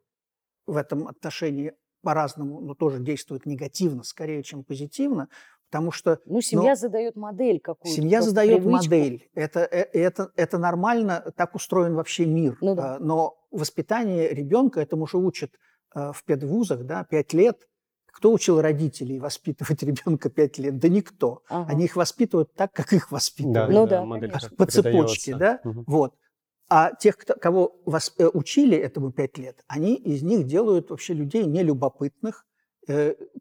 в 0.66 0.78
этом 0.78 1.08
отношении 1.08 1.74
по-разному, 2.02 2.60
но 2.60 2.74
тоже 2.74 2.98
действует 2.98 3.46
негативно, 3.46 4.02
скорее, 4.02 4.42
чем 4.42 4.64
позитивно. 4.64 5.30
Потому 5.70 5.92
что... 5.92 6.20
Ну, 6.26 6.42
семья 6.42 6.70
но... 6.70 6.76
задает 6.76 7.16
модель 7.16 7.60
какую-то. 7.60 7.96
Семья 7.96 8.22
задает 8.22 8.64
привычку. 8.64 8.72
модель. 8.72 9.30
Это, 9.34 9.60
э, 9.60 9.84
это, 9.94 10.32
это 10.36 10.58
нормально, 10.58 11.34
так 11.36 11.56
устроен 11.56 11.94
вообще 11.96 12.26
мир. 12.26 12.58
Ну, 12.62 12.76
да. 12.76 12.96
А, 12.96 13.00
но 13.00 13.38
воспитание 13.52 14.30
ребенка 14.30 14.80
этому 14.80 15.08
же 15.08 15.18
учат 15.18 15.52
э, 15.94 16.12
в 16.14 16.24
педвузах, 16.24 16.86
да, 16.86 17.04
пять 17.04 17.34
лет. 17.34 17.68
Кто 18.06 18.32
учил 18.32 18.62
родителей 18.62 19.20
воспитывать 19.20 19.84
ребенка 19.84 20.30
пять 20.30 20.58
лет? 20.58 20.80
Да 20.80 20.88
никто. 20.88 21.44
Ага. 21.50 21.70
Они 21.70 21.86
их 21.86 21.98
воспитывают 21.98 22.54
так, 22.54 22.72
как 22.72 22.94
их 22.94 23.12
воспитывают. 23.12 23.70
Да, 23.70 23.74
ну 23.74 23.88
да, 23.88 24.06
модель 24.06 24.32
по 24.58 24.66
цепочке, 24.66 25.36
да? 25.36 25.60
Угу. 25.66 25.84
Вот. 25.86 26.16
А 26.70 26.94
тех, 26.94 27.18
кто, 27.18 27.36
кого 27.36 27.80
вас, 27.86 28.14
э, 28.18 28.26
учили 28.28 28.78
этому 28.78 29.12
пять 29.12 29.38
лет, 29.38 29.64
они 29.68 29.96
из 29.96 30.22
них 30.24 30.46
делают 30.46 30.90
вообще 30.90 31.14
людей 31.14 31.46
нелюбопытных, 31.46 32.46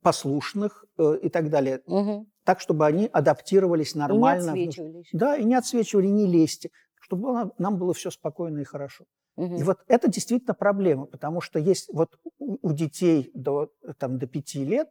послушных 0.02 0.84
э, 0.98 1.18
и 1.22 1.28
так 1.28 1.50
далее. 1.50 1.82
Угу. 1.86 2.26
Так, 2.44 2.60
чтобы 2.60 2.86
они 2.86 3.08
адаптировались 3.12 3.94
нормально. 3.94 4.50
И 4.52 4.60
не 4.60 4.68
отсвечивались. 4.68 5.08
Да, 5.12 5.36
и 5.36 5.44
не 5.44 5.54
отсвечивали, 5.54 6.06
не 6.06 6.26
лезьте. 6.26 6.70
Чтобы 7.00 7.52
нам 7.58 7.78
было 7.78 7.94
все 7.94 8.10
спокойно 8.10 8.58
и 8.58 8.64
хорошо. 8.64 9.04
Угу. 9.36 9.56
И 9.56 9.62
вот 9.62 9.78
это 9.86 10.08
действительно 10.08 10.54
проблема, 10.54 11.06
потому 11.06 11.40
что 11.40 11.58
есть 11.58 11.88
вот 11.92 12.18
у 12.38 12.72
детей 12.72 13.30
до, 13.34 13.70
там, 13.98 14.18
до 14.18 14.26
пяти 14.26 14.64
лет 14.64 14.88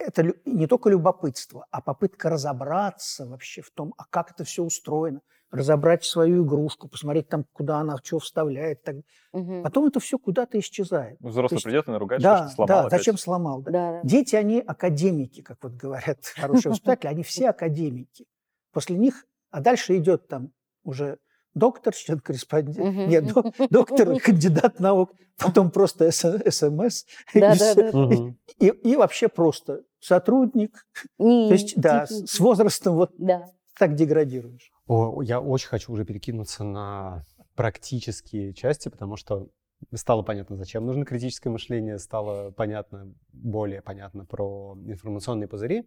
это 0.00 0.34
не 0.44 0.66
только 0.66 0.88
любопытство, 0.88 1.66
а 1.70 1.80
попытка 1.80 2.30
разобраться 2.30 3.26
вообще 3.26 3.62
в 3.62 3.70
том, 3.70 3.94
а 3.98 4.04
как 4.06 4.32
это 4.32 4.44
все 4.44 4.64
устроено, 4.64 5.20
разобрать 5.50 6.04
свою 6.04 6.44
игрушку, 6.44 6.88
посмотреть 6.88 7.28
там, 7.28 7.44
куда 7.52 7.78
она 7.78 7.96
что 8.02 8.18
вставляет. 8.18 8.82
Так. 8.82 8.96
Угу. 9.32 9.62
Потом 9.62 9.86
это 9.86 10.00
все 10.00 10.18
куда-то 10.18 10.58
исчезает. 10.58 11.18
Взрослый 11.20 11.56
есть, 11.56 11.64
придет 11.64 11.88
и 11.88 11.90
наругает, 11.90 12.22
да, 12.22 12.48
что 12.48 12.54
сломал. 12.56 12.68
Да, 12.68 12.80
опять. 12.86 12.98
зачем 12.98 13.18
сломал? 13.18 13.62
Да. 13.62 13.70
Да, 13.70 13.92
да. 13.92 14.00
Дети, 14.04 14.36
они 14.36 14.60
академики, 14.60 15.42
как 15.42 15.58
вот 15.62 15.72
говорят 15.72 16.18
хорошие 16.36 16.70
воспитатели, 16.70 17.08
они 17.08 17.22
все 17.22 17.50
академики. 17.50 18.26
После 18.72 18.96
них, 18.96 19.24
а 19.50 19.60
дальше 19.60 19.96
идет 19.96 20.28
там 20.28 20.52
уже 20.84 21.18
доктор, 21.54 21.94
член-корреспондент, 21.94 22.78
угу. 22.78 23.06
нет, 23.06 23.24
доктор, 23.70 24.20
кандидат 24.24 24.78
наук, 24.78 25.12
потом 25.36 25.70
просто 25.70 26.10
СМС, 26.12 27.04
да, 27.34 27.54
и, 27.54 27.58
да, 27.58 27.74
да. 27.74 27.98
Угу. 27.98 28.36
И, 28.60 28.66
и 28.66 28.96
вообще 28.96 29.28
просто 29.28 29.82
сотрудник. 29.98 30.86
То 31.18 31.52
есть, 31.52 31.74
да, 31.76 32.06
с 32.06 32.38
возрастом 32.38 32.94
вот 32.94 33.10
да. 33.18 33.46
так 33.78 33.94
деградируешь. 33.94 34.70
О, 34.92 35.22
я 35.22 35.40
очень 35.40 35.68
хочу 35.68 35.92
уже 35.92 36.04
перекинуться 36.04 36.64
на 36.64 37.24
практические 37.54 38.52
части, 38.52 38.88
потому 38.88 39.14
что 39.14 39.46
стало 39.94 40.22
понятно, 40.22 40.56
зачем 40.56 40.84
нужно 40.84 41.04
критическое 41.04 41.48
мышление, 41.48 41.96
стало 42.00 42.50
понятно, 42.50 43.14
более 43.32 43.82
понятно 43.82 44.24
про 44.24 44.76
информационные 44.84 45.46
пузыри. 45.46 45.86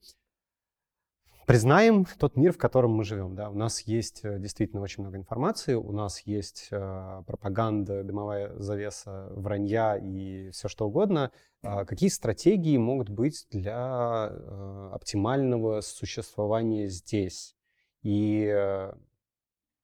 Признаем 1.45 2.05
тот 2.17 2.37
мир, 2.37 2.53
в 2.53 2.57
котором 2.57 2.91
мы 2.91 3.03
живем. 3.03 3.35
Да? 3.35 3.49
У 3.49 3.55
нас 3.55 3.81
есть 3.81 4.21
э, 4.23 4.39
действительно 4.39 4.81
очень 4.81 5.03
много 5.03 5.17
информации, 5.17 5.73
у 5.73 5.91
нас 5.91 6.21
есть 6.21 6.69
э, 6.71 7.23
пропаганда, 7.27 8.05
дымовая 8.05 8.57
завеса, 8.57 9.27
вранья 9.31 9.97
и 9.97 10.49
все 10.51 10.69
что 10.69 10.87
угодно. 10.87 11.33
А 11.61 11.83
какие 11.83 12.07
стратегии 12.07 12.77
могут 12.77 13.09
быть 13.09 13.47
для 13.51 14.29
э, 14.31 14.89
оптимального 14.93 15.81
существования 15.81 16.87
здесь? 16.87 17.57
И 18.03 18.45
э, 18.45 18.93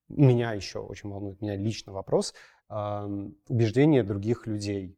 меня 0.08 0.52
еще 0.52 0.78
очень 0.78 1.10
волнует, 1.10 1.40
меня 1.40 1.56
лично 1.56 1.92
вопрос, 1.92 2.34
убеждения 3.48 4.04
других 4.04 4.46
людей 4.46 4.96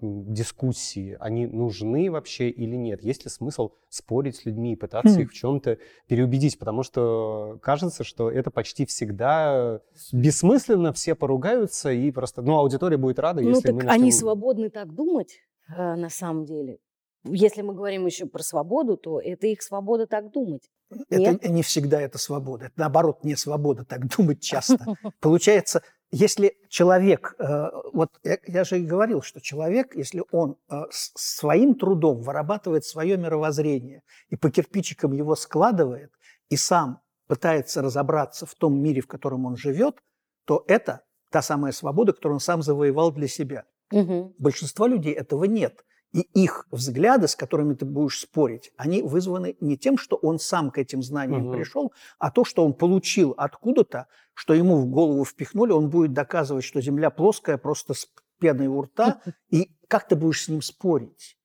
дискуссии, 0.00 1.16
они 1.18 1.46
нужны 1.46 2.10
вообще 2.10 2.48
или 2.48 2.76
нет? 2.76 3.02
Есть 3.02 3.24
ли 3.24 3.30
смысл 3.30 3.72
спорить 3.88 4.36
с 4.36 4.44
людьми 4.44 4.72
и 4.72 4.76
пытаться 4.76 5.18
mm. 5.18 5.22
их 5.22 5.30
в 5.30 5.34
чем-то 5.34 5.78
переубедить? 6.06 6.58
Потому 6.58 6.84
что 6.84 7.58
кажется, 7.60 8.04
что 8.04 8.30
это 8.30 8.50
почти 8.50 8.86
всегда 8.86 9.80
бессмысленно, 10.12 10.92
все 10.92 11.14
поругаются 11.16 11.90
и 11.90 12.10
просто, 12.12 12.42
ну, 12.42 12.56
аудитория 12.56 12.96
будет 12.96 13.18
рада, 13.18 13.42
ну, 13.42 13.48
если 13.48 13.72
так 13.72 13.74
мы 13.74 13.82
они 13.90 14.12
свободны 14.12 14.70
так 14.70 14.94
думать, 14.94 15.40
э, 15.68 15.96
на 15.96 16.08
самом 16.08 16.44
деле. 16.44 16.78
Если 17.24 17.62
мы 17.62 17.74
говорим 17.74 18.06
еще 18.06 18.26
про 18.26 18.42
свободу, 18.42 18.96
то 18.96 19.20
это 19.20 19.46
их 19.46 19.62
свобода 19.62 20.06
так 20.06 20.30
думать. 20.30 20.70
Это 21.08 21.32
Нет? 21.32 21.48
не 21.48 21.62
всегда 21.62 22.00
это 22.00 22.18
свобода. 22.18 22.66
Это 22.66 22.74
наоборот 22.76 23.24
не 23.24 23.36
свобода 23.36 23.84
так 23.84 24.06
думать 24.16 24.40
часто. 24.40 24.78
Получается, 25.20 25.82
если 26.10 26.56
человек, 26.68 27.34
э, 27.38 27.70
вот 27.92 28.10
я, 28.46 28.64
же 28.64 28.78
и 28.78 28.84
говорил, 28.84 29.22
что 29.22 29.40
человек, 29.40 29.96
если 29.96 30.22
он 30.30 30.56
э, 30.70 30.82
своим 30.90 31.74
трудом 31.74 32.20
вырабатывает 32.20 32.84
свое 32.84 33.16
мировоззрение 33.16 34.02
и 34.28 34.36
по 34.36 34.50
кирпичикам 34.50 35.12
его 35.12 35.34
складывает, 35.34 36.12
и 36.50 36.56
сам 36.56 37.00
пытается 37.26 37.82
разобраться 37.82 38.46
в 38.46 38.54
том 38.54 38.80
мире, 38.80 39.00
в 39.00 39.06
котором 39.06 39.46
он 39.46 39.56
живет, 39.56 39.96
то 40.44 40.64
это 40.68 41.02
та 41.30 41.42
самая 41.42 41.72
свобода, 41.72 42.12
которую 42.12 42.36
он 42.36 42.40
сам 42.40 42.62
завоевал 42.62 43.10
для 43.10 43.26
себя. 43.26 43.64
Угу. 43.90 44.36
Большинство 44.38 44.86
людей 44.86 45.12
этого 45.12 45.44
нет. 45.44 45.84
И 46.14 46.20
их 46.32 46.68
взгляды, 46.70 47.26
с 47.26 47.34
которыми 47.34 47.74
ты 47.74 47.84
будешь 47.84 48.20
спорить, 48.20 48.72
они 48.76 49.02
вызваны 49.02 49.56
не 49.60 49.76
тем, 49.76 49.98
что 49.98 50.14
он 50.14 50.38
сам 50.38 50.70
к 50.70 50.78
этим 50.78 51.02
знаниям 51.02 51.48
угу. 51.48 51.56
пришел, 51.56 51.92
а 52.20 52.30
то, 52.30 52.44
что 52.44 52.64
он 52.64 52.72
получил 52.72 53.34
откуда-то, 53.36 54.06
что 54.32 54.54
ему 54.54 54.76
в 54.76 54.86
голову 54.86 55.24
впихнули, 55.24 55.72
он 55.72 55.90
будет 55.90 56.12
доказывать, 56.12 56.64
что 56.64 56.80
Земля 56.80 57.10
плоская, 57.10 57.58
просто 57.58 57.94
с 57.94 58.08
пеной 58.38 58.68
у 58.68 58.82
рта. 58.82 59.22
И 59.50 59.76
как 59.88 60.06
ты 60.06 60.14
будешь 60.14 60.44
с 60.44 60.48
ним 60.48 60.62
спорить? 60.62 61.36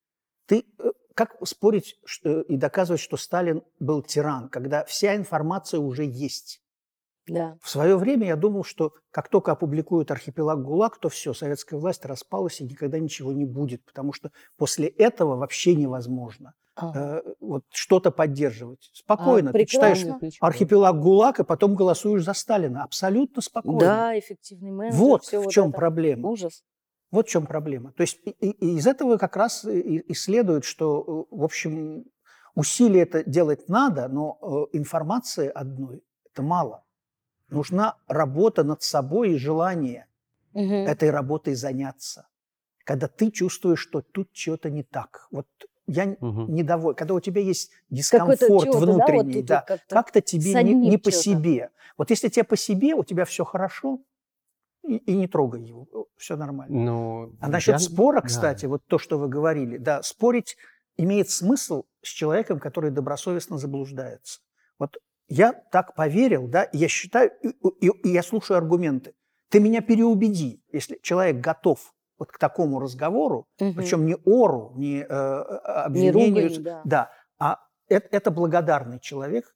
Ты 0.46 0.66
э, 0.78 0.92
как 1.16 1.36
спорить 1.48 2.00
и 2.24 2.56
доказывать, 2.56 3.02
что 3.02 3.18
Сталин 3.18 3.64
был 3.80 4.04
тиран, 4.04 4.50
когда 4.50 4.86
вся 4.86 5.16
информация 5.16 5.80
уже 5.80 6.06
есть? 6.06 6.62
Да. 7.30 7.58
В 7.62 7.70
свое 7.70 7.98
время 7.98 8.28
я 8.28 8.36
думал, 8.36 8.64
что 8.64 8.94
как 9.12 9.30
только 9.30 9.52
опубликуют 9.52 10.12
архипелаг 10.12 10.62
ГУЛАГ, 10.62 11.00
то 11.00 11.10
все, 11.10 11.34
советская 11.34 11.80
власть 11.80 12.06
распалась 12.06 12.62
и 12.62 12.64
никогда 12.64 13.00
ничего 13.00 13.32
не 13.32 13.46
будет, 13.46 13.84
потому 13.86 14.14
что 14.14 14.32
после 14.58 14.88
этого 14.88 15.36
вообще 15.36 15.76
невозможно 15.76 16.54
ага. 16.80 17.22
э, 17.26 17.34
вот 17.40 17.64
что-то 17.70 18.12
поддерживать. 18.12 18.90
Спокойно. 18.94 19.50
А, 19.52 19.54
Ты 19.54 19.66
читаешь 19.66 20.06
архипелаг 20.40 21.00
ГУЛАГ, 21.00 21.42
и 21.42 21.44
потом 21.44 21.76
голосуешь 21.76 22.24
за 22.24 22.34
Сталина. 22.34 22.84
Абсолютно 22.84 23.42
спокойно. 23.42 23.80
Да, 23.80 24.20
эффективный 24.20 24.72
менеджер. 24.72 25.00
Вот 25.00 25.26
в 25.26 25.34
вот 25.34 25.52
чем 25.52 25.72
проблема. 25.72 26.30
Ужас. 26.30 26.64
Вот 27.12 27.28
в 27.28 27.30
чем 27.30 27.46
проблема. 27.46 27.92
То 27.94 28.02
есть 28.02 28.20
и, 28.24 28.30
и 28.30 28.78
из 28.78 28.86
этого 28.86 29.18
как 29.18 29.36
раз 29.36 29.66
и, 29.66 29.98
и 29.98 30.14
следует, 30.14 30.64
что, 30.64 31.28
э, 31.32 31.36
в 31.36 31.44
общем, 31.44 32.06
усилия 32.56 33.02
это 33.02 33.24
делать 33.24 33.68
надо, 33.68 34.08
но 34.08 34.68
э, 34.72 34.78
информации 34.78 35.48
одной 35.48 36.04
это 36.32 36.44
мало. 36.44 36.84
Нужна 37.50 37.96
работа 38.08 38.64
над 38.64 38.84
собой 38.84 39.34
и 39.34 39.38
желание 39.38 40.08
угу. 40.54 40.74
этой 40.74 41.10
работой 41.10 41.56
заняться. 41.56 42.28
Когда 42.84 43.08
ты 43.08 43.32
чувствуешь, 43.32 43.80
что 43.80 44.02
тут 44.02 44.30
что-то 44.34 44.70
не 44.70 44.84
так. 44.84 45.28
Вот 45.32 45.48
я 45.88 46.16
угу. 46.20 46.46
недоволен. 46.48 46.96
Когда 46.96 47.14
у 47.14 47.20
тебя 47.20 47.42
есть 47.42 47.72
дискомфорт 47.90 48.74
внутренний, 48.76 49.44
да, 49.44 49.66
вот 49.68 49.68
да, 49.68 49.78
как-то, 49.78 49.96
как 49.96 50.26
тебе 50.26 50.64
не, 50.64 50.74
не 50.74 50.98
по 50.98 51.12
себе. 51.12 51.70
Вот 51.98 52.10
если 52.10 52.30
тебе 52.30 52.44
по 52.44 52.56
себе, 52.56 52.94
у 52.96 53.04
тебя 53.04 53.26
все 53.26 53.44
хорошо, 53.44 54.00
и, 54.84 54.98
и 54.98 55.16
не 55.16 55.28
трогай 55.28 55.62
его, 55.62 56.08
все 56.18 56.36
нормально. 56.36 56.76
Ну, 56.76 57.36
а 57.40 57.50
насчет 57.50 57.74
я... 57.74 57.80
спора, 57.80 58.22
кстати, 58.22 58.64
да. 58.64 58.70
вот 58.70 58.86
то, 58.88 58.98
что 58.98 59.18
вы 59.18 59.28
говорили, 59.28 59.78
да, 59.78 60.02
спорить 60.02 60.58
имеет 60.98 61.30
смысл 61.30 61.84
с 62.02 62.08
человеком, 62.08 62.60
который 62.60 62.92
добросовестно 62.92 63.58
заблуждается. 63.58 64.40
Вот 64.78 64.98
я 65.30 65.54
так 65.54 65.96
поверил, 65.96 66.48
да, 66.48 66.68
я 66.74 66.88
считаю, 66.88 67.32
и, 67.42 67.50
и, 67.80 67.88
и 68.04 68.10
я 68.10 68.24
слушаю 68.24 68.58
аргументы. 68.58 69.14
Ты 69.50 69.60
меня 69.60 69.82
переубеди, 69.82 70.64
если 70.72 71.00
человек 71.02 71.38
готов 71.38 71.94
вот 72.18 72.32
к 72.32 72.38
такому 72.38 72.80
разговору, 72.80 73.48
угу. 73.60 73.74
причем 73.76 74.06
не 74.06 74.16
ору, 74.26 74.74
не 74.76 75.02
э, 75.02 75.06
обвинению, 75.08 76.34
не 76.34 76.42
ругань, 76.48 76.64
да. 76.64 76.82
да, 76.84 77.12
а 77.40 77.60
это, 77.88 78.08
это 78.12 78.32
благодарный 78.32 79.00
человек, 79.00 79.56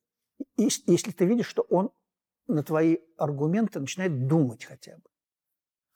и, 0.58 0.70
если 0.86 1.12
ты 1.12 1.26
видишь, 1.26 1.48
что 1.48 1.64
он 1.70 1.92
на 2.48 2.64
твои 2.64 2.98
аргументы 3.18 3.80
начинает 3.80 4.28
думать 4.28 4.66
хотя 4.66 4.96
бы. 4.96 5.04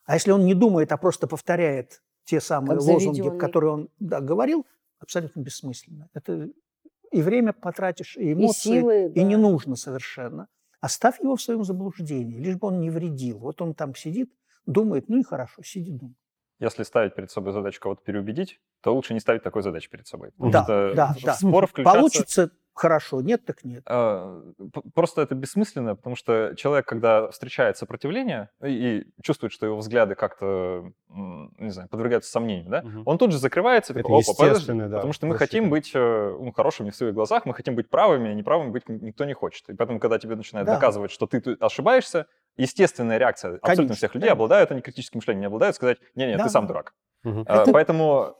А 0.04 0.14
если 0.14 0.30
он 0.30 0.44
не 0.44 0.54
думает, 0.54 0.92
а 0.92 0.96
просто 0.96 1.26
повторяет 1.26 2.02
те 2.24 2.40
самые 2.40 2.78
как 2.78 2.86
лозунги, 2.86 3.38
которые 3.38 3.72
он 3.72 3.88
да, 3.98 4.20
говорил, 4.20 4.66
абсолютно 4.98 5.40
бессмысленно. 5.40 6.08
Это 6.14 6.48
и 7.10 7.22
время 7.22 7.52
потратишь, 7.52 8.16
и 8.16 8.32
эмоции, 8.32 8.70
и, 8.70 8.80
силы, 8.80 9.08
да. 9.08 9.20
и 9.20 9.24
не 9.24 9.36
нужно 9.36 9.76
совершенно. 9.76 10.48
Оставь 10.80 11.20
его 11.20 11.36
в 11.36 11.42
своем 11.42 11.64
заблуждении, 11.64 12.38
лишь 12.38 12.56
бы 12.56 12.68
он 12.68 12.80
не 12.80 12.90
вредил. 12.90 13.38
Вот 13.38 13.60
он 13.60 13.74
там 13.74 13.94
сидит, 13.94 14.32
думает, 14.66 15.08
ну 15.08 15.18
и 15.18 15.22
хорошо, 15.22 15.62
сиди, 15.62 15.92
думай. 15.92 16.14
Если 16.60 16.82
ставить 16.82 17.14
перед 17.14 17.30
собой 17.30 17.52
задачу 17.52 17.80
кого-то 17.80 18.02
переубедить, 18.02 18.60
то 18.80 18.92
лучше 18.92 19.14
не 19.14 19.20
ставить 19.20 19.42
такой 19.42 19.62
задачи 19.62 19.88
перед 19.88 20.06
собой. 20.08 20.30
Да, 20.38 20.64
да, 20.66 21.14
да. 21.22 21.34
Спор 21.34 21.66
включаться... 21.68 21.98
Получится 21.98 22.50
хорошо, 22.78 23.20
нет 23.20 23.44
так 23.44 23.64
нет. 23.64 23.82
А, 23.86 24.42
просто 24.94 25.22
это 25.22 25.34
бессмысленно, 25.34 25.96
потому 25.96 26.16
что 26.16 26.54
человек, 26.56 26.86
когда 26.86 27.30
встречает 27.30 27.76
сопротивление 27.76 28.50
и, 28.64 29.04
чувствует, 29.22 29.52
что 29.52 29.66
его 29.66 29.76
взгляды 29.76 30.14
как-то, 30.14 30.92
не 31.08 31.70
знаю, 31.70 31.88
подвергаются 31.88 32.30
сомнению, 32.30 32.70
да, 32.70 32.78
угу. 32.80 33.02
он 33.04 33.18
тут 33.18 33.32
же 33.32 33.38
закрывается, 33.38 33.92
это 33.92 34.02
такой, 34.02 34.22
опа, 34.22 34.32
подожди, 34.38 34.72
да, 34.72 34.96
потому 34.96 35.12
что 35.12 35.26
мы 35.26 35.36
хотим 35.36 35.70
быть 35.70 35.90
э, 35.94 36.36
ну, 36.40 36.52
хорошими 36.52 36.90
в 36.90 36.96
своих 36.96 37.14
глазах, 37.14 37.44
мы 37.44 37.54
хотим 37.54 37.74
быть 37.74 37.90
правыми, 37.90 38.30
а 38.30 38.34
неправыми 38.34 38.70
быть 38.70 38.88
никто 38.88 39.24
не 39.24 39.34
хочет. 39.34 39.68
И 39.68 39.74
поэтому, 39.74 39.98
когда 39.98 40.18
тебе 40.18 40.36
начинают 40.36 40.66
да. 40.66 40.74
доказывать, 40.74 41.10
что 41.10 41.26
ты 41.26 41.56
ошибаешься, 41.60 42.26
естественная 42.56 43.18
реакция 43.18 43.50
Конечно, 43.50 43.68
абсолютно 43.70 43.94
всех 43.96 44.14
людей, 44.14 44.30
обладают 44.30 44.70
они 44.70 44.80
критическим 44.80 45.18
мышлением, 45.18 45.40
не 45.40 45.46
обладают, 45.46 45.76
сказать, 45.76 45.98
не-не, 46.14 46.36
да. 46.36 46.44
ты 46.44 46.50
сам 46.50 46.66
дурак. 46.66 46.94
Угу. 47.24 47.44
А, 47.46 47.64
поэтому 47.72 48.36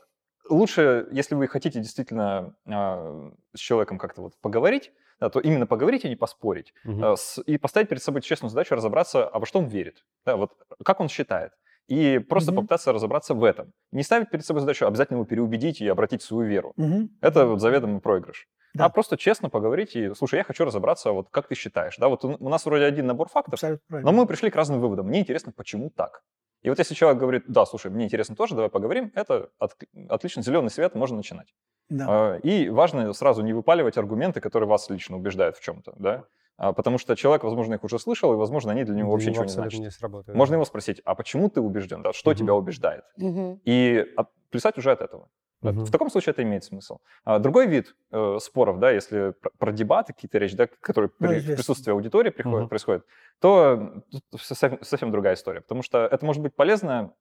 лучше, 0.48 1.08
если 1.10 1.34
вы 1.34 1.48
хотите 1.48 1.80
действительно 1.80 2.54
э, 2.66 3.30
с 3.54 3.58
человеком 3.58 3.98
как-то 3.98 4.22
вот 4.22 4.38
поговорить, 4.40 4.92
да, 5.20 5.30
то 5.30 5.40
именно 5.40 5.66
поговорить, 5.66 6.04
а 6.04 6.08
не 6.08 6.16
поспорить. 6.16 6.72
Угу. 6.84 7.04
Э, 7.04 7.16
с, 7.16 7.40
и 7.42 7.58
поставить 7.58 7.88
перед 7.88 8.02
собой 8.02 8.22
честную 8.22 8.50
задачу 8.50 8.74
разобраться, 8.74 9.26
а 9.26 9.38
во 9.38 9.46
что 9.46 9.58
он 9.58 9.66
верит, 9.66 10.04
да, 10.24 10.36
вот 10.36 10.52
как 10.84 11.00
он 11.00 11.08
считает. 11.08 11.52
И 11.88 12.18
просто 12.18 12.50
угу. 12.50 12.60
попытаться 12.60 12.92
разобраться 12.92 13.34
в 13.34 13.42
этом. 13.42 13.72
Не 13.92 14.02
ставить 14.02 14.30
перед 14.30 14.44
собой 14.44 14.60
задачу 14.60 14.86
обязательно 14.86 15.16
его 15.16 15.24
переубедить 15.24 15.80
и 15.80 15.88
обратить 15.88 16.22
в 16.22 16.26
свою 16.26 16.48
веру. 16.48 16.74
Угу. 16.76 17.08
Это 17.22 17.46
вот 17.46 17.60
заведомый 17.60 18.00
проигрыш. 18.00 18.46
Да. 18.74 18.84
А 18.84 18.88
просто 18.90 19.16
честно 19.16 19.48
поговорить 19.48 19.96
и, 19.96 20.12
слушай, 20.14 20.36
я 20.36 20.44
хочу 20.44 20.64
разобраться, 20.64 21.12
вот 21.12 21.28
как 21.30 21.48
ты 21.48 21.54
считаешь. 21.54 21.96
Да, 21.96 22.08
вот 22.08 22.24
у 22.24 22.48
нас 22.48 22.64
вроде 22.66 22.84
один 22.84 23.06
набор 23.06 23.28
фактов, 23.28 23.60
но 23.88 24.12
мы 24.12 24.26
пришли 24.26 24.50
к 24.50 24.56
разным 24.56 24.80
выводам. 24.80 25.06
Мне 25.06 25.20
интересно, 25.20 25.52
почему 25.52 25.90
так. 25.90 26.22
И 26.62 26.68
вот 26.68 26.78
если 26.78 26.94
человек 26.94 27.20
говорит, 27.20 27.44
да, 27.46 27.64
слушай, 27.66 27.90
мне 27.90 28.04
интересно 28.04 28.34
тоже, 28.34 28.54
давай 28.54 28.70
поговорим, 28.70 29.12
это 29.14 29.50
от, 29.58 29.76
отлично, 30.08 30.42
зеленый 30.42 30.70
свет, 30.70 30.94
можно 30.94 31.16
начинать. 31.16 31.54
Да. 31.88 32.06
А, 32.08 32.36
и 32.38 32.68
важно 32.68 33.12
сразу 33.12 33.42
не 33.42 33.52
выпаливать 33.52 33.96
аргументы, 33.96 34.40
которые 34.40 34.68
вас 34.68 34.90
лично 34.90 35.16
убеждают 35.16 35.56
в 35.56 35.62
чем-то, 35.62 35.94
да, 35.98 36.24
потому 36.58 36.98
что 36.98 37.14
человек, 37.16 37.44
возможно, 37.44 37.74
их 37.74 37.84
уже 37.84 37.98
слышал, 37.98 38.32
и, 38.32 38.36
возможно, 38.36 38.72
они 38.72 38.84
для 38.84 38.94
него 38.94 39.08
для 39.08 39.12
вообще 39.12 39.30
ничего 39.30 39.44
не 39.44 39.50
значат. 39.50 39.80
Не 39.80 39.90
сработают. 39.90 40.36
Можно 40.36 40.54
его 40.54 40.64
спросить, 40.64 41.00
а 41.04 41.14
почему 41.14 41.48
ты 41.48 41.60
убежден, 41.60 42.02
да, 42.02 42.12
что 42.12 42.30
угу. 42.30 42.38
тебя 42.38 42.54
убеждает? 42.54 43.04
Угу. 43.16 43.60
И 43.64 44.04
от, 44.16 44.28
плясать 44.50 44.76
уже 44.78 44.90
от 44.90 45.00
этого. 45.00 45.28
Угу. 45.62 45.84
В 45.84 45.90
таком 45.90 46.10
случае 46.10 46.32
это 46.32 46.42
имеет 46.42 46.64
смысл. 46.64 46.98
А 47.24 47.38
другой 47.38 47.66
вид 47.66 47.96
э, 48.12 48.38
споров, 48.40 48.78
да, 48.78 48.90
если 48.90 49.30
про, 49.40 49.50
про 49.58 49.72
дебаты 49.72 50.12
какие-то 50.12 50.38
речь, 50.38 50.54
да, 50.54 50.68
которые 50.80 51.10
ну, 51.18 51.28
при 51.28 51.40
присутствии 51.40 51.92
аудитории 51.92 52.30
приходят, 52.30 52.62
угу. 52.62 52.68
происходят, 52.68 53.04
то 53.40 54.02
совсем, 54.36 54.82
совсем 54.82 55.10
другая 55.10 55.34
история. 55.34 55.60
Потому 55.60 55.82
что 55.82 56.06
это 56.06 56.24
может 56.24 56.42
быть 56.42 56.54
полезно 56.54 57.12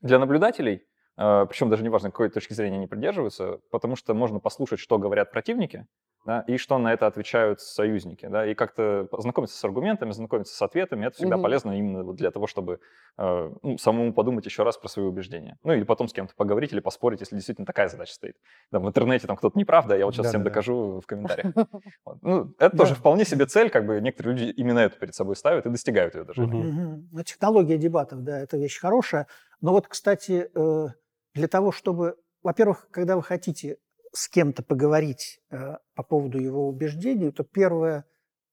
для 0.00 0.18
наблюдателей, 0.18 0.86
причем 1.18 1.68
даже 1.68 1.82
неважно, 1.82 2.10
какой 2.10 2.30
точки 2.30 2.52
зрения 2.52 2.76
они 2.76 2.86
придерживаются, 2.86 3.58
потому 3.70 3.96
что 3.96 4.14
можно 4.14 4.38
послушать, 4.38 4.78
что 4.78 4.98
говорят 4.98 5.32
противники, 5.32 5.86
да, 6.28 6.44
и 6.46 6.58
что 6.58 6.76
на 6.76 6.92
это 6.92 7.06
отвечают 7.06 7.60
союзники, 7.60 8.26
да, 8.26 8.46
и 8.46 8.54
как-то 8.54 9.08
знакомиться 9.16 9.56
с 9.56 9.64
аргументами, 9.64 10.10
знакомиться 10.10 10.54
с 10.54 10.60
ответами, 10.60 11.06
это 11.06 11.16
всегда 11.16 11.36
угу. 11.36 11.44
полезно 11.44 11.78
именно 11.78 12.12
для 12.12 12.30
того, 12.30 12.46
чтобы 12.46 12.80
э, 13.16 13.50
ну, 13.62 13.78
самому 13.78 14.12
подумать 14.12 14.44
еще 14.44 14.62
раз 14.62 14.76
про 14.76 14.88
свои 14.88 15.06
убеждения. 15.06 15.56
Ну 15.62 15.72
или 15.72 15.84
потом 15.84 16.06
с 16.06 16.12
кем-то 16.12 16.34
поговорить 16.36 16.72
или 16.72 16.80
поспорить, 16.80 17.20
если 17.20 17.34
действительно 17.34 17.64
такая 17.64 17.88
задача 17.88 18.12
стоит. 18.12 18.36
Да, 18.70 18.78
в 18.78 18.86
интернете 18.86 19.26
там 19.26 19.36
кто-то 19.36 19.56
не 19.56 19.64
прав, 19.64 19.86
да, 19.86 19.96
я 19.96 20.04
вот 20.04 20.14
сейчас 20.14 20.26
да, 20.26 20.28
всем 20.30 20.42
да, 20.42 20.50
докажу 20.50 20.96
да. 20.96 21.00
в 21.00 21.06
комментариях. 21.06 21.54
Вот. 22.04 22.18
Ну, 22.22 22.54
это 22.58 22.76
тоже 22.76 22.94
вполне 22.94 23.24
себе 23.24 23.46
цель, 23.46 23.70
как 23.70 23.86
бы 23.86 24.00
некоторые 24.00 24.36
люди 24.36 24.50
именно 24.52 24.80
эту 24.80 24.98
перед 24.98 25.14
собой 25.14 25.34
ставят 25.36 25.66
и 25.66 25.70
достигают 25.70 26.14
ее 26.14 26.24
даже. 26.24 26.42
Угу. 26.42 27.22
Технология 27.24 27.78
дебатов, 27.78 28.22
да, 28.22 28.38
это 28.38 28.56
вещь 28.56 28.78
хорошая. 28.78 29.26
Но 29.60 29.72
вот, 29.72 29.88
кстати, 29.88 30.50
э, 30.54 30.88
для 31.34 31.48
того, 31.48 31.72
чтобы, 31.72 32.16
во-первых, 32.42 32.88
когда 32.90 33.16
вы 33.16 33.22
хотите 33.22 33.78
с 34.12 34.28
кем-то 34.28 34.62
поговорить 34.62 35.40
э, 35.50 35.76
по 35.94 36.02
поводу 36.02 36.38
его 36.38 36.68
убеждений, 36.68 37.30
то 37.30 37.44
первое 37.44 38.04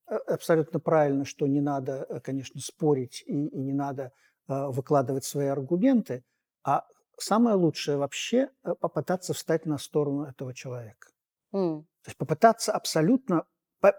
э, 0.07 0.15
абсолютно 0.15 0.79
правильно, 0.79 1.25
что 1.25 1.47
не 1.47 1.61
надо, 1.61 2.05
э, 2.09 2.19
конечно, 2.19 2.59
спорить 2.61 3.23
и, 3.25 3.47
и 3.47 3.61
не 3.61 3.73
надо 3.73 4.11
выкладывать 4.47 5.25
свои 5.25 5.47
аргументы, 5.47 6.23
а 6.63 6.85
самое 7.17 7.55
лучшее 7.55 7.97
вообще 7.97 8.51
попытаться 8.79 9.33
встать 9.33 9.65
на 9.65 9.79
сторону 9.79 10.25
этого 10.25 10.53
человека. 10.53 11.07
Mm. 11.51 11.81
То 11.81 12.09
есть 12.09 12.17
попытаться 12.19 12.71
абсолютно 12.71 13.47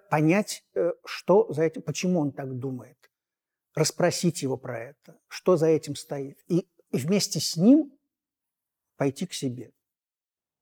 понять, 0.08 0.64
что 1.04 1.52
за 1.52 1.64
этим, 1.64 1.82
почему 1.82 2.20
он 2.20 2.30
так 2.30 2.56
думает, 2.56 2.96
расспросить 3.74 4.42
его 4.42 4.56
про 4.56 4.78
это, 4.78 5.18
что 5.26 5.56
за 5.56 5.66
этим 5.66 5.96
стоит, 5.96 6.38
и, 6.46 6.68
и 6.92 6.96
вместе 6.96 7.40
с 7.40 7.56
ним 7.56 7.95
пойти 8.96 9.26
к 9.26 9.32
себе 9.32 9.72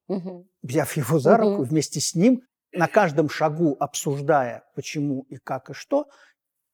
угу. 0.09 0.49
взяв 0.63 0.97
его 0.97 1.19
за 1.19 1.37
руку, 1.37 1.63
угу. 1.63 1.65
вместе 1.65 2.01
с 2.01 2.15
ним, 2.15 2.43
на 2.73 2.89
каждом 2.89 3.29
шагу 3.29 3.77
обсуждая, 3.79 4.65
почему 4.75 5.23
и 5.29 5.37
как 5.37 5.71
и 5.71 5.75
что, 5.75 6.09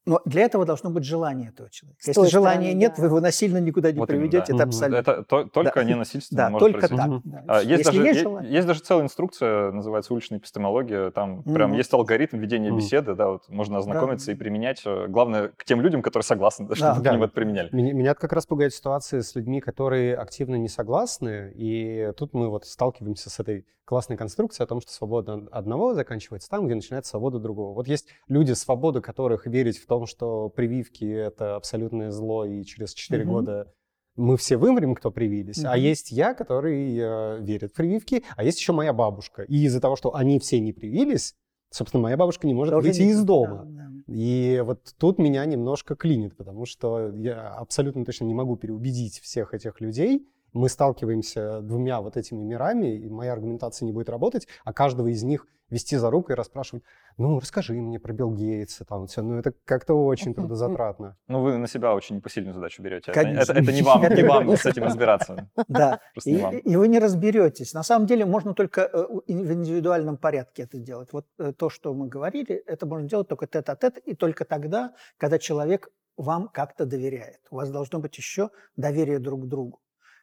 но 0.06 0.20
для 0.24 0.42
этого 0.42 0.64
должно 0.64 0.90
быть 0.90 1.04
желание 1.04 1.50
этого 1.50 1.68
человека. 1.70 2.02
С 2.02 2.08
Если 2.08 2.26
желания 2.26 2.68
стороны, 2.68 2.78
нет, 2.78 2.94
да. 2.96 3.02
вы 3.02 3.08
его 3.08 3.20
насильно 3.20 3.58
никуда 3.58 3.92
не 3.92 3.98
вот 3.98 4.08
приведете, 4.08 4.36
именно, 4.36 4.46
да. 4.46 4.54
это 4.54 4.62
абсолютно... 4.64 5.10
Это 5.12 5.22
то, 5.24 5.44
только 5.44 5.80
да. 5.80 5.84
ненасильственно 5.84 6.38
Да, 6.38 6.50
может 6.50 6.72
только 6.72 6.88
происходить. 6.88 7.22
так. 7.22 7.44
Да. 7.44 7.44
А, 7.46 7.62
есть, 7.62 7.84
даже, 7.84 8.02
есть, 8.02 8.26
есть 8.44 8.66
даже 8.66 8.80
целая 8.80 9.04
инструкция, 9.04 9.72
называется 9.72 10.14
уличная 10.14 10.38
эпистемология, 10.38 11.10
там 11.10 11.40
mm 11.40 11.54
прям 11.54 11.74
есть 11.74 11.92
алгоритм 11.92 12.38
ведения 12.38 12.70
mm 12.70 12.76
беседы, 12.76 13.14
да, 13.14 13.28
вот 13.28 13.48
можно 13.48 13.78
ознакомиться 13.78 14.26
да. 14.26 14.32
и 14.32 14.34
применять, 14.36 14.82
э, 14.86 15.06
главное, 15.08 15.48
к 15.48 15.64
тем 15.64 15.82
людям, 15.82 16.00
которые 16.00 16.24
согласны, 16.24 16.66
да, 16.66 16.74
чтобы 16.74 17.00
да. 17.02 17.10
к 17.10 17.12
ним 17.12 17.22
это 17.22 17.34
применяли. 17.34 17.68
Меня, 17.72 17.92
меня 17.92 18.14
как 18.14 18.32
раз 18.32 18.46
пугает 18.46 18.72
ситуация 18.72 19.22
с 19.22 19.34
людьми, 19.34 19.60
которые 19.60 20.16
активно 20.16 20.54
не 20.56 20.68
согласны, 20.68 21.52
и 21.54 22.12
тут 22.16 22.32
мы 22.32 22.48
вот 22.48 22.64
сталкиваемся 22.64 23.28
с 23.28 23.38
этой 23.38 23.66
классной 23.90 24.16
конструкцией 24.16 24.64
о 24.64 24.68
том, 24.68 24.80
что 24.80 24.92
свобода 24.92 25.48
одного 25.50 25.94
заканчивается 25.94 26.48
там, 26.48 26.66
где 26.66 26.76
начинается 26.76 27.10
свобода 27.10 27.40
другого. 27.40 27.74
Вот 27.74 27.88
есть 27.88 28.06
люди, 28.28 28.52
свобода 28.52 29.00
которых 29.00 29.46
верить 29.46 29.78
в 29.78 29.86
том, 29.90 30.06
что 30.06 30.48
прививки— 30.48 31.04
это 31.04 31.56
абсолютное 31.56 32.10
зло, 32.10 32.44
и 32.44 32.64
через 32.64 32.94
4 32.94 33.24
угу. 33.24 33.32
года 33.32 33.74
мы 34.16 34.36
все 34.36 34.56
вымрем, 34.56 34.94
кто 34.94 35.10
привились. 35.10 35.58
Mm-hmm. 35.58 35.68
А 35.70 35.76
есть 35.78 36.10
я, 36.10 36.34
который 36.34 36.96
э, 36.96 37.40
верит 37.40 37.72
в 37.72 37.74
прививки, 37.74 38.22
а 38.36 38.44
есть 38.44 38.60
еще 38.60 38.72
моя 38.72 38.92
бабушка. 38.92 39.42
И 39.42 39.64
из-за 39.64 39.80
того, 39.80 39.96
что 39.96 40.14
они 40.14 40.38
все 40.38 40.60
не 40.60 40.72
привились, 40.72 41.34
собственно, 41.70 42.02
моя 42.02 42.16
бабушка 42.16 42.46
не 42.46 42.54
может 42.54 42.74
Тоже 42.74 42.88
выйти 42.88 43.02
не... 43.02 43.10
из 43.10 43.22
дома. 43.22 43.64
Да, 43.64 43.84
да. 43.84 43.90
И 44.06 44.62
вот 44.64 44.94
тут 44.98 45.18
меня 45.18 45.44
немножко 45.44 45.94
клинит, 45.94 46.36
потому 46.36 46.66
что 46.66 47.10
я 47.14 47.48
абсолютно 47.54 48.04
точно 48.04 48.24
не 48.24 48.34
могу 48.34 48.56
переубедить 48.56 49.20
всех 49.20 49.54
этих 49.54 49.80
людей, 49.80 50.26
мы 50.52 50.68
сталкиваемся 50.68 51.60
двумя 51.60 52.00
вот 52.00 52.16
этими 52.16 52.42
мирами, 52.42 52.96
и 52.96 53.08
моя 53.08 53.32
аргументация 53.32 53.86
не 53.86 53.92
будет 53.92 54.08
работать, 54.08 54.46
а 54.64 54.72
каждого 54.72 55.08
из 55.08 55.22
них 55.22 55.46
вести 55.70 55.96
за 55.96 56.10
руку 56.10 56.32
и 56.32 56.34
расспрашивать, 56.34 56.82
ну, 57.16 57.38
расскажи 57.38 57.74
мне 57.74 57.98
про 57.98 58.12
Билл 58.12 58.32
Гейтса, 58.32 58.84
там 58.84 59.06
все, 59.06 59.22
ну, 59.22 59.38
это 59.38 59.52
как-то 59.64 59.94
очень 59.94 60.34
трудозатратно. 60.34 61.16
Ну, 61.28 61.42
вы 61.42 61.56
на 61.58 61.68
себя 61.68 61.94
очень 61.94 62.16
непосильную 62.16 62.54
задачу 62.54 62.82
берете. 62.82 63.12
Конечно. 63.12 63.52
Это, 63.52 63.62
это 63.62 63.72
не 63.72 63.82
вам, 63.82 64.02
не 64.02 64.22
вам 64.24 64.56
с 64.56 64.66
этим 64.66 64.84
разбираться. 64.84 65.48
Да, 65.68 66.00
и, 66.24 66.32
и 66.32 66.76
вы 66.76 66.88
не 66.88 66.98
разберетесь. 66.98 67.72
На 67.72 67.82
самом 67.82 68.06
деле 68.06 68.26
можно 68.26 68.54
только 68.54 68.82
э, 68.82 69.06
в 69.28 69.52
индивидуальном 69.52 70.16
порядке 70.16 70.64
это 70.64 70.78
делать. 70.78 71.12
Вот 71.12 71.26
э, 71.38 71.52
то, 71.52 71.70
что 71.70 71.94
мы 71.94 72.08
говорили, 72.08 72.54
это 72.66 72.86
можно 72.86 73.08
делать 73.08 73.28
только 73.28 73.46
тет-а-тет, 73.46 73.98
и 73.98 74.14
только 74.14 74.44
тогда, 74.44 74.94
когда 75.18 75.38
человек 75.38 75.90
вам 76.16 76.48
как-то 76.48 76.84
доверяет. 76.84 77.40
У 77.50 77.56
вас 77.56 77.70
должно 77.70 78.00
быть 78.00 78.16
еще 78.18 78.50
доверие 78.76 79.18
друг 79.18 79.44
к 79.44 79.46
другу. 79.46 79.80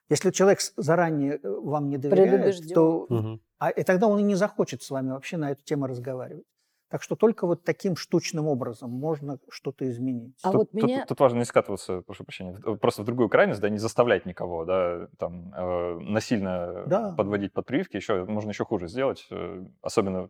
Если 0.10 0.32
человек 0.32 0.60
заранее 0.78 1.39
э, 1.41 1.49
вам 1.49 1.89
не 1.89 1.97
доверяет, 1.97 2.74
то 2.74 3.05
угу. 3.10 3.39
а, 3.60 3.70
и 3.70 3.84
тогда 3.84 4.08
он 4.08 4.20
и 4.20 4.24
не 4.24 4.36
захочет 4.36 4.82
с 4.82 4.89
вами 4.89 5.12
вообще 5.12 5.38
на 5.38 5.51
эту 5.51 5.64
тему 5.64 5.88
разговаривать. 5.88 6.45
Так 6.89 7.03
что 7.03 7.18
только 7.18 7.45
вот 7.45 7.66
таким 7.66 7.97
штучным 7.97 8.47
образом 8.47 8.89
можно 8.89 9.39
что-то 9.49 9.89
изменить. 9.89 10.38
А 10.41 10.51
тут, 10.51 10.72
вот 10.72 10.74
меня... 10.74 10.99
тут, 10.99 11.10
тут 11.10 11.20
важно 11.20 11.39
не 11.39 11.45
скатываться, 11.45 12.01
прошу 12.01 12.24
прощения, 12.24 12.53
просто 12.78 13.01
в 13.01 13.05
другую 13.05 13.28
крайность, 13.28 13.60
да, 13.60 13.68
не 13.68 13.78
заставлять 13.78 14.26
никого, 14.26 14.64
да, 14.64 15.10
там, 15.20 15.53
э, 15.53 15.99
насильно 15.99 16.86
да. 16.88 17.14
подводить 17.18 17.51
под 17.51 17.66
прививки, 17.66 17.97
еще, 17.97 18.24
можно 18.24 18.51
еще 18.51 18.64
хуже 18.64 18.88
сделать, 18.88 19.28
э, 19.30 19.66
особенно 19.82 20.30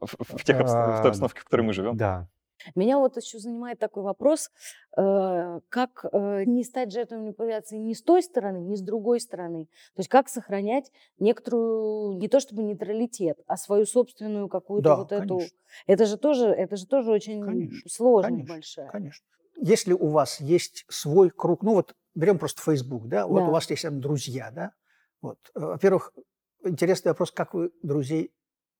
в, 0.00 0.36
в, 0.36 0.44
тех 0.44 0.60
обстанов... 0.60 1.00
в 1.00 1.02
той 1.02 1.10
обстановке, 1.10 1.40
в 1.40 1.44
которой 1.44 1.62
мы 1.62 1.72
живем. 1.72 1.96
Да, 1.96 2.28
меня 2.74 2.98
вот 2.98 3.16
еще 3.16 3.38
занимает 3.38 3.78
такой 3.78 4.02
вопрос, 4.02 4.50
э, 4.96 5.60
как 5.68 6.04
э, 6.10 6.44
не 6.44 6.64
стать 6.64 6.92
жертвой 6.92 7.18
манипуляции 7.18 7.76
ни 7.76 7.92
с 7.92 8.02
той 8.02 8.22
стороны, 8.22 8.58
ни 8.58 8.74
с 8.74 8.82
другой 8.82 9.20
стороны. 9.20 9.66
То 9.94 10.00
есть 10.00 10.08
как 10.08 10.28
сохранять 10.28 10.90
некоторую, 11.18 12.18
не 12.18 12.28
то 12.28 12.40
чтобы 12.40 12.62
нейтралитет, 12.62 13.38
а 13.46 13.56
свою 13.56 13.86
собственную 13.86 14.48
какую-то 14.48 14.88
да, 14.88 14.96
вот 14.96 15.08
конечно. 15.08 15.34
эту... 15.34 15.44
Это 15.86 16.06
же 16.06 16.16
тоже, 16.16 16.46
это 16.46 16.76
же 16.76 16.86
тоже 16.86 17.10
очень 17.10 17.42
конечно, 17.42 17.88
сложно 17.88 18.30
конечно, 18.30 18.54
большая. 18.54 18.90
Конечно. 18.90 19.26
Если 19.58 19.92
у 19.92 20.08
вас 20.08 20.40
есть 20.40 20.84
свой 20.88 21.30
круг, 21.30 21.62
ну 21.62 21.74
вот 21.74 21.94
берем 22.14 22.38
просто 22.38 22.62
Facebook, 22.62 23.08
да, 23.08 23.26
вот 23.26 23.40
да. 23.40 23.48
у 23.48 23.50
вас 23.50 23.70
есть 23.70 23.82
там 23.82 24.00
друзья, 24.00 24.50
да, 24.50 24.72
вот. 25.22 25.38
Э, 25.54 25.60
во-первых, 25.60 26.12
интересный 26.64 27.10
вопрос, 27.10 27.30
как 27.30 27.54
вы 27.54 27.70
друзей 27.82 28.32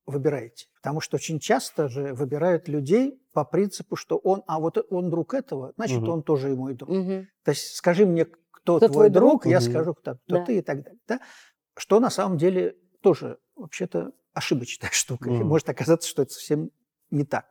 выбираете. 0.07 0.69
Потому 0.77 1.01
что 1.01 1.17
очень 1.17 1.41
часто 1.41 1.89
же 1.89 2.15
выбирают 2.15 2.69
людей 2.69 3.21
по 3.33 3.45
принципу, 3.45 3.97
что 3.97 4.17
он, 4.17 4.43
а 4.47 4.61
вот 4.61 4.79
он 4.91 5.11
друг 5.11 5.35
этого, 5.35 5.73
значит, 5.77 6.03
угу. 6.03 6.13
он 6.13 6.23
тоже 6.23 6.53
и 6.53 6.57
мой 6.57 6.75
друг. 6.75 6.91
Угу. 6.91 7.27
То 7.45 7.51
есть 7.51 7.75
скажи 7.75 8.07
мне, 8.07 8.25
кто, 8.25 8.79
кто 8.79 8.89
твой, 8.89 9.11
друг, 9.11 9.43
друг, 9.43 9.47
я 9.47 9.59
угу. 9.59 9.65
скажу, 9.65 9.95
кто, 9.95 10.15
кто 10.15 10.39
да. 10.39 10.45
ты 10.45 10.59
и 10.59 10.63
так 10.63 10.83
далее. 10.83 11.01
Да? 11.07 11.21
Что 11.77 12.01
на 12.01 12.11
самом 12.11 12.39
деле 12.39 12.77
тоже 13.03 13.39
вообще-то 13.57 14.13
ошибочная 14.33 14.91
штука. 14.93 15.29
Угу. 15.29 15.45
может 15.45 15.69
оказаться, 15.69 16.09
что 16.09 16.23
это 16.23 16.33
совсем 16.33 16.71
не 17.11 17.25
так. 17.25 17.47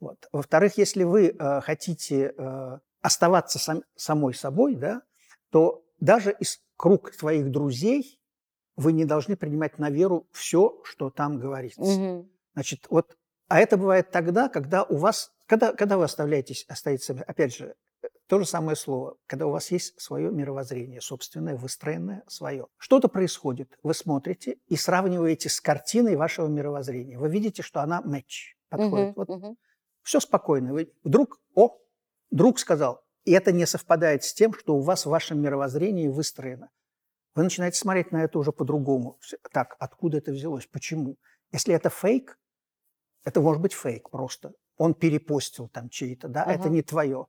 Вот. 0.00 0.28
Во-вторых, 0.32 0.78
если 0.78 1.04
вы 1.04 1.28
э, 1.28 1.60
хотите 1.60 2.32
э, 2.36 2.78
оставаться 3.00 3.58
сам, 3.58 3.82
самой 3.96 4.34
собой, 4.34 4.76
да, 4.76 5.02
то 5.50 5.84
даже 6.00 6.34
из 6.38 6.60
круг 6.76 7.10
твоих 7.16 7.50
друзей 7.50 8.17
вы 8.78 8.92
не 8.92 9.04
должны 9.04 9.36
принимать 9.36 9.78
на 9.78 9.90
веру 9.90 10.28
все, 10.32 10.80
что 10.84 11.10
там 11.10 11.38
говорится. 11.38 11.82
Угу. 11.82 12.30
Значит, 12.54 12.86
вот, 12.88 13.16
а 13.48 13.58
это 13.58 13.76
бывает 13.76 14.10
тогда, 14.12 14.48
когда 14.48 14.84
у 14.84 14.96
вас, 14.96 15.32
когда, 15.46 15.72
когда 15.72 15.98
вы 15.98 16.04
оставляетесь, 16.04 16.64
остаетесь, 16.68 17.10
опять 17.10 17.54
же, 17.54 17.74
то 18.28 18.38
же 18.38 18.46
самое 18.46 18.76
слово, 18.76 19.16
когда 19.26 19.46
у 19.46 19.50
вас 19.50 19.72
есть 19.72 20.00
свое 20.00 20.30
мировоззрение, 20.30 21.00
собственное, 21.00 21.56
выстроенное 21.56 22.22
свое. 22.28 22.68
Что-то 22.76 23.08
происходит, 23.08 23.76
вы 23.82 23.94
смотрите 23.94 24.58
и 24.68 24.76
сравниваете 24.76 25.48
с 25.48 25.60
картиной 25.60 26.14
вашего 26.14 26.46
мировоззрения. 26.46 27.18
Вы 27.18 27.30
видите, 27.30 27.62
что 27.62 27.80
она 27.80 28.00
матч 28.02 28.56
подходит. 28.68 29.10
Угу, 29.10 29.14
вот 29.16 29.30
угу. 29.30 29.56
все 30.02 30.20
спокойно. 30.20 30.72
Вы 30.72 30.92
вдруг, 31.02 31.40
о, 31.54 31.78
друг 32.30 32.60
сказал, 32.60 33.02
и 33.24 33.32
это 33.32 33.50
не 33.50 33.66
совпадает 33.66 34.22
с 34.22 34.32
тем, 34.32 34.52
что 34.52 34.76
у 34.76 34.82
вас 34.82 35.04
в 35.04 35.10
вашем 35.10 35.40
мировоззрении 35.40 36.06
выстроено 36.06 36.70
вы 37.38 37.44
начинаете 37.44 37.78
смотреть 37.78 38.10
на 38.10 38.24
это 38.24 38.36
уже 38.36 38.50
по-другому. 38.50 39.16
Так, 39.52 39.76
откуда 39.78 40.18
это 40.18 40.32
взялось? 40.32 40.66
Почему? 40.66 41.18
Если 41.52 41.72
это 41.72 41.88
фейк, 41.88 42.36
это 43.22 43.40
может 43.40 43.62
быть 43.62 43.74
фейк 43.74 44.10
просто. 44.10 44.54
Он 44.76 44.92
перепостил 44.92 45.68
там 45.68 45.88
чей-то, 45.88 46.26
да, 46.26 46.44
uh-huh. 46.44 46.58
это 46.58 46.68
не 46.68 46.82
твое. 46.82 47.28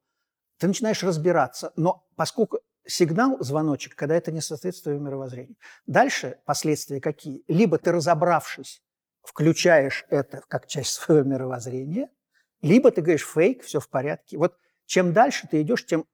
Ты 0.58 0.66
начинаешь 0.66 1.04
разбираться. 1.04 1.74
Но 1.76 2.08
поскольку 2.16 2.58
сигнал, 2.88 3.38
звоночек, 3.40 3.94
когда 3.94 4.16
это 4.16 4.32
не 4.32 4.42
соответствует 4.42 5.00
мировоззрению. 5.00 5.58
Дальше 5.86 6.40
последствия 6.44 7.00
какие? 7.00 7.44
Либо 7.48 7.78
ты, 7.78 7.92
разобравшись, 7.92 8.82
включаешь 9.22 10.08
это 10.10 10.42
как 10.48 10.66
часть 10.66 10.94
своего 10.94 11.30
мировоззрения, 11.30 12.10
либо 12.64 12.90
ты 12.90 13.02
говоришь 13.02 13.28
фейк, 13.28 13.62
все 13.62 13.80
в 13.80 13.88
порядке. 13.88 14.40
Вот 14.40 14.58
чем 14.88 15.14
дальше 15.14 15.48
ты 15.48 15.62
идешь, 15.62 15.86
тем 15.86 16.08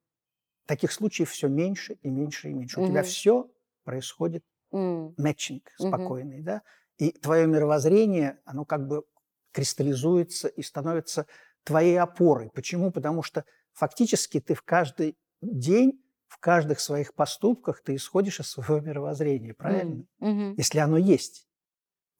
таких 0.66 0.91
случаев 0.91 1.32
все 1.32 1.48
меньше 1.48 1.93
и 2.02 2.10
меньше 2.10 2.50
и 2.50 2.54
меньше. 2.54 2.82
Угу. 2.82 2.88
У 2.88 2.89
тебя 2.91 3.04
все 3.04 3.50
происходит 3.86 4.44
mm. 4.74 5.14
мэтчинг 5.18 5.72
спокойный, 5.78 6.40
mm-hmm. 6.40 6.44
да, 6.44 6.62
и 6.98 7.12
твое 7.12 7.48
мировоззрение, 7.48 8.40
оно 8.46 8.66
как 8.66 8.88
бы 8.88 9.04
кристаллизуется 9.52 10.48
и 10.48 10.62
становится 10.62 11.28
твоей 11.64 12.00
опорой. 12.00 12.50
Почему? 12.54 12.92
Потому 12.92 13.24
что 13.24 13.46
фактически 13.74 14.40
ты 14.40 14.54
в 14.54 14.62
каждый 14.64 15.18
день, 15.42 16.02
в 16.28 16.40
каждых 16.40 16.80
своих 16.80 17.14
поступках 17.14 17.82
ты 17.82 17.96
исходишь 17.96 18.40
из 18.40 18.50
своего 18.50 18.80
мировоззрения, 18.80 19.54
правильно? 19.54 20.06
Mm-hmm. 20.22 20.56
Если 20.58 20.80
оно 20.80 20.98
есть. 20.98 21.48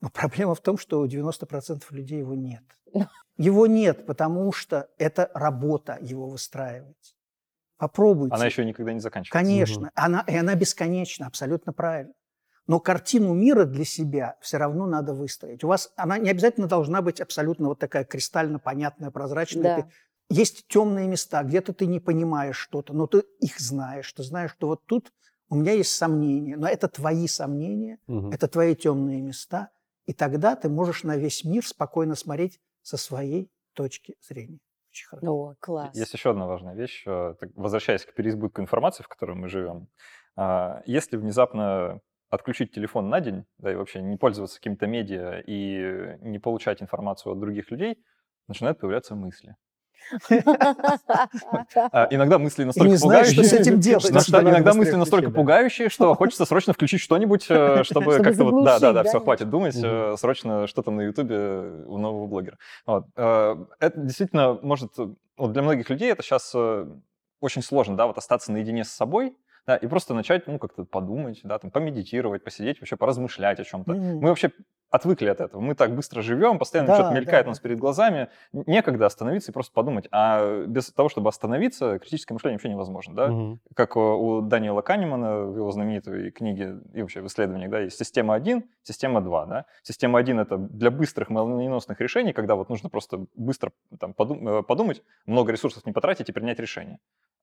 Но 0.02 0.10
проблема 0.10 0.56
в 0.56 0.62
том, 0.62 0.78
что 0.78 1.00
у 1.00 1.08
90% 1.08 1.84
людей 1.92 2.20
его 2.20 2.36
нет. 2.36 2.64
Его 3.38 3.68
нет, 3.68 4.06
потому 4.06 4.54
что 4.54 4.90
это 4.98 5.30
работа 5.34 5.98
его 6.00 6.30
выстраивать. 6.30 7.15
Попробуйте. 7.78 8.36
Она 8.36 8.46
еще 8.46 8.64
никогда 8.66 8.94
не 8.94 9.00
заканчивается. 9.00 9.46
Конечно. 9.46 9.88
Угу. 9.88 9.92
Она, 9.96 10.24
и 10.28 10.36
она 10.36 10.56
бесконечна, 10.56 11.28
абсолютно 11.28 11.74
правильно. 11.74 12.14
Но 12.68 12.80
картину 12.80 13.34
мира 13.34 13.66
для 13.66 13.86
себя 13.86 14.38
все 14.42 14.58
равно 14.58 14.88
надо 14.88 15.14
выстроить. 15.14 15.64
У 15.64 15.68
вас 15.68 15.92
она 15.96 16.18
не 16.18 16.30
обязательно 16.30 16.68
должна 16.68 17.02
быть 17.02 17.22
абсолютно 17.22 17.68
вот 17.68 17.80
такая 17.80 18.06
кристально 18.06 18.58
понятная, 18.60 19.12
прозрачная. 19.12 19.78
Да. 19.78 19.88
Есть 20.30 20.68
темные 20.68 21.08
места, 21.08 21.44
где-то 21.44 21.74
ты 21.74 21.86
не 21.86 22.00
понимаешь 22.00 22.58
что-то, 22.58 22.94
но 22.94 23.06
ты 23.06 23.24
их 23.40 23.60
знаешь. 23.60 24.12
Ты 24.14 24.24
знаешь, 24.24 24.52
что 24.52 24.68
вот 24.68 24.86
тут 24.86 25.12
у 25.50 25.56
меня 25.56 25.74
есть 25.74 25.92
сомнения, 25.92 26.58
но 26.58 26.68
это 26.68 26.88
твои 26.88 27.28
сомнения, 27.28 28.00
угу. 28.08 28.32
это 28.32 28.48
твои 28.48 28.76
темные 28.76 29.22
места, 29.22 29.70
и 30.08 30.14
тогда 30.14 30.56
ты 30.56 30.70
можешь 30.70 31.04
на 31.04 31.18
весь 31.18 31.44
мир 31.44 31.66
спокойно 31.66 32.16
смотреть 32.16 32.60
со 32.82 32.98
своей 32.98 33.52
точки 33.74 34.16
зрения. 34.28 34.60
Очень 34.96 35.08
хорошо. 35.08 35.28
О, 35.28 35.56
класс. 35.60 35.94
Есть 35.94 36.14
еще 36.14 36.30
одна 36.30 36.48
важная 36.48 36.74
вещь, 36.74 37.04
э, 37.06 37.36
возвращаясь 37.56 38.06
к 38.06 38.14
переизбытку 38.14 38.62
информации, 38.62 39.04
в 39.04 39.10
которой 39.10 39.36
мы 39.36 39.50
живем. 39.50 39.90
А, 40.38 40.82
если 40.86 41.18
внезапно 41.18 42.00
отключить 42.30 42.72
телефон 42.74 43.10
на 43.10 43.20
день, 43.20 43.44
да, 43.58 43.74
и 43.74 43.76
вообще 43.76 44.02
не 44.02 44.16
пользоваться 44.16 44.58
какими-то 44.58 44.88
медиа 44.88 45.42
и 45.46 46.18
не 46.22 46.40
получать 46.40 46.82
информацию 46.82 47.34
от 47.34 47.40
других 47.42 47.72
людей, 47.72 47.98
начинают 48.48 48.80
появляться 48.80 49.16
мысли. 49.16 49.58
А, 51.92 52.08
иногда 52.10 52.38
мысли 52.38 52.64
настолько 52.64 53.00
пугающие. 53.00 53.34
что 53.34 53.44
с 53.44 53.54
этим 53.54 53.80
делать. 53.80 54.10
Иногда 54.10 54.74
мысли 54.74 54.96
настолько 54.96 55.32
пугающие, 55.32 55.90
что 55.90 56.14
хочется 56.16 56.46
срочно 56.46 56.74
включить 56.74 57.02
что-нибудь, 57.02 57.46
э, 57.50 57.84
чтобы 57.86 58.20
как-то 58.20 58.46
вот, 58.46 58.64
да, 58.66 58.80
да, 58.80 58.94
да, 58.94 59.04
все, 59.04 59.20
хватит 59.20 59.50
думать, 59.50 59.76
э, 59.82 60.16
срочно 60.18 60.68
что 60.68 60.82
там 60.82 60.98
на 60.98 61.02
Ютубе 61.02 61.86
у 61.88 61.98
нового 61.98 62.28
блогера. 62.28 62.58
Э, 62.88 63.56
это 63.80 64.00
действительно 64.00 64.60
может, 64.62 64.94
для 65.38 65.62
многих 65.62 65.90
людей 65.90 66.12
это 66.12 66.24
сейчас 66.24 66.56
очень 67.42 67.62
сложно, 67.62 67.96
да, 67.98 68.08
вот 68.08 68.18
остаться 68.18 68.52
наедине 68.52 68.84
с 68.84 68.90
собой, 68.90 69.36
да, 69.68 69.76
и 69.76 69.88
просто 69.88 70.14
начать, 70.14 70.48
ну, 70.48 70.60
как-то 70.60 70.86
подумать, 70.86 71.42
да, 71.44 71.58
там, 71.58 71.72
помедитировать, 71.72 72.44
посидеть, 72.44 72.80
вообще 72.80 72.98
поразмышлять 72.98 73.60
о 73.60 73.64
чем-то. 73.64 73.94
Mm-hmm. 73.94 74.14
Мы 74.20 74.30
вообще 74.30 74.52
отвыкли 74.96 75.28
от 75.28 75.42
этого. 75.42 75.62
Мы 75.62 75.76
так 75.76 75.96
быстро 75.96 76.22
живем, 76.22 76.58
постоянно 76.58 76.88
да, 76.88 76.96
что-то 76.96 77.14
мелькает 77.14 77.46
да, 77.46 77.50
у 77.50 77.52
нас 77.52 77.60
перед 77.60 77.78
глазами. 77.78 78.30
Некогда 78.54 79.06
остановиться 79.06 79.52
и 79.52 79.54
просто 79.54 79.74
подумать. 79.74 80.08
А 80.12 80.66
без 80.66 80.92
того, 80.92 81.10
чтобы 81.10 81.30
остановиться, 81.30 82.00
критическое 82.00 82.34
мышление 82.34 82.58
вообще 82.58 82.70
невозможно, 82.70 83.16
да? 83.16 83.28
Mm-hmm. 83.28 83.58
Как 83.76 83.96
у 83.96 84.42
Даниэла 84.42 84.82
Канемана 84.82 85.46
в 85.46 85.58
его 85.58 85.72
знаменитой 85.72 86.32
книге 86.32 86.80
и 86.94 87.02
вообще 87.02 87.22
в 87.22 87.28
исследованиях, 87.28 87.70
да, 87.70 87.80
есть 87.80 87.98
система 87.98 88.34
1, 88.34 88.64
система 88.84 89.22
2, 89.22 89.46
да? 89.46 89.66
Система 89.84 90.20
1— 90.20 90.40
это 90.42 90.58
для 90.58 90.92
быстрых 90.92 91.30
молниеносных 91.30 92.00
решений, 92.02 92.34
когда 92.34 92.56
вот 92.56 92.70
нужно 92.70 92.90
просто 92.90 93.26
быстро 93.36 93.72
там, 94.00 94.16
э, 94.18 94.64
подумать, 94.64 95.04
много 95.26 95.52
ресурсов 95.52 95.86
не 95.86 95.92
потратить 95.92 96.30
и 96.30 96.32
принять 96.32 96.60
решение 96.60 97.00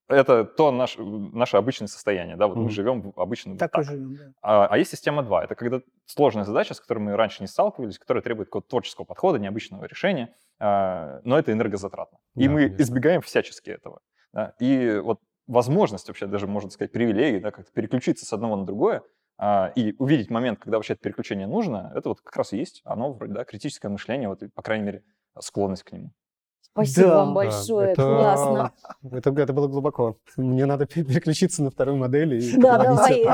это 0.09 0.44
то 0.44 0.70
наш, 0.70 0.96
наше 0.98 1.57
обычное 1.57 1.88
состояние, 1.88 2.36
да, 2.36 2.46
вот 2.46 2.57
mm 2.57 2.62
мы 2.62 2.70
живем 2.70 3.12
обычно 3.16 3.57
так. 3.57 3.72
так. 3.72 3.84
Живем, 3.84 4.16
да. 4.16 4.32
а, 4.42 4.66
а 4.66 4.78
есть 4.78 4.90
система 4.90 5.22
2, 5.22 5.44
это 5.44 5.55
когда 5.55 5.80
сложная 6.07 6.44
задача, 6.44 6.74
с 6.74 6.80
которой 6.80 6.98
мы 6.98 7.16
раньше 7.16 7.41
не 7.43 7.47
сталкивались, 7.47 7.99
которая 7.99 8.22
требует 8.22 8.49
какого-то 8.49 8.68
творческого 8.68 9.05
подхода, 9.05 9.38
необычного 9.38 9.84
решения, 9.84 10.34
а, 10.59 11.20
но 11.24 11.38
это 11.38 11.53
энергозатратно. 11.53 12.18
И 12.36 12.47
да, 12.47 12.53
мы 12.53 12.62
конечно. 12.62 12.82
избегаем 12.82 13.20
всячески 13.20 13.70
этого. 13.70 14.01
Да? 14.32 14.55
И 14.59 15.01
вот 15.03 15.20
возможность 15.47 16.09
вообще, 16.09 16.26
даже 16.26 16.47
можно 16.47 16.70
сказать, 16.70 16.93
привилегии, 16.93 17.38
да, 17.38 17.51
как-то 17.51 17.70
переключиться 17.72 18.24
с 18.24 18.32
одного 18.32 18.57
на 18.57 18.64
другое, 18.64 19.03
а, 19.38 19.72
и 19.74 19.95
увидеть 19.99 20.30
момент, 20.30 20.61
когда 20.61 20.78
вообще 20.78 20.95
это 20.95 21.03
переключение 21.03 21.47
нужно, 21.47 21.93
это 21.95 22.09
вот 22.09 22.20
как 22.20 22.36
раз 22.36 22.53
и 22.53 22.59
есть 22.59 22.80
оно, 22.84 23.12
вроде, 23.12 23.34
да, 23.34 23.45
критическое 23.45 23.88
мышление, 23.88 24.28
вот, 24.28 24.40
по 24.55 24.62
крайней 24.62 24.84
мере, 24.84 25.05
склонность 25.38 25.82
к 25.82 25.93
нему. 25.93 26.12
Спасибо 26.73 27.09
да, 27.09 27.16
вам 27.18 27.35
большое, 27.35 27.93
это, 27.93 28.03
классно. 28.03 28.73
Это, 29.11 29.31
это 29.31 29.53
было 29.53 29.68
глубоко. 29.68 30.16
Мне 30.39 30.64
надо 30.64 30.87
переключиться 30.87 31.62
на 31.62 31.70
вторую 31.70 31.99
модель. 31.99 32.35
И 32.35 32.57
да, 32.57 32.79
давай. 32.79 33.25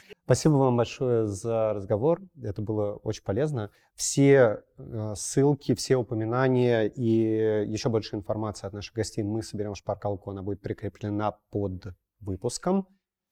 Спасибо 0.24 0.54
вам 0.54 0.76
большое 0.76 1.26
за 1.26 1.72
разговор. 1.74 2.20
Это 2.40 2.62
было 2.62 2.94
очень 3.02 3.24
полезно. 3.24 3.70
Все 3.96 4.62
э, 4.78 5.14
ссылки, 5.16 5.74
все 5.74 5.96
упоминания 5.96 6.84
и 6.84 7.64
еще 7.68 7.88
больше 7.88 8.14
информации 8.14 8.66
от 8.66 8.72
наших 8.72 8.94
гостей 8.94 9.24
мы 9.24 9.42
соберем 9.42 9.74
в 9.74 9.78
шпаркалку. 9.78 10.30
Она 10.30 10.42
будет 10.42 10.60
прикреплена 10.60 11.38
под 11.50 11.94
выпуском. 12.20 12.86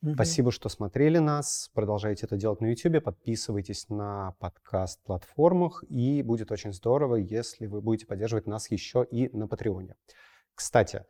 Угу. 0.04 0.14
Спасибо, 0.14 0.52
что 0.52 0.68
смотрели 0.68 1.16
нас. 1.16 1.70
Продолжайте 1.72 2.26
это 2.26 2.36
делать 2.36 2.60
на 2.60 2.66
YouTube. 2.66 3.02
Подписывайтесь 3.02 3.88
на 3.88 4.32
подкаст-платформах. 4.38 5.82
И 5.88 6.22
будет 6.22 6.52
очень 6.52 6.74
здорово, 6.74 7.16
если 7.16 7.64
вы 7.64 7.80
будете 7.80 8.06
поддерживать 8.06 8.46
нас 8.46 8.70
еще 8.70 9.06
и 9.10 9.34
на 9.34 9.48
Патреоне. 9.48 9.96
Кстати, 10.54 11.06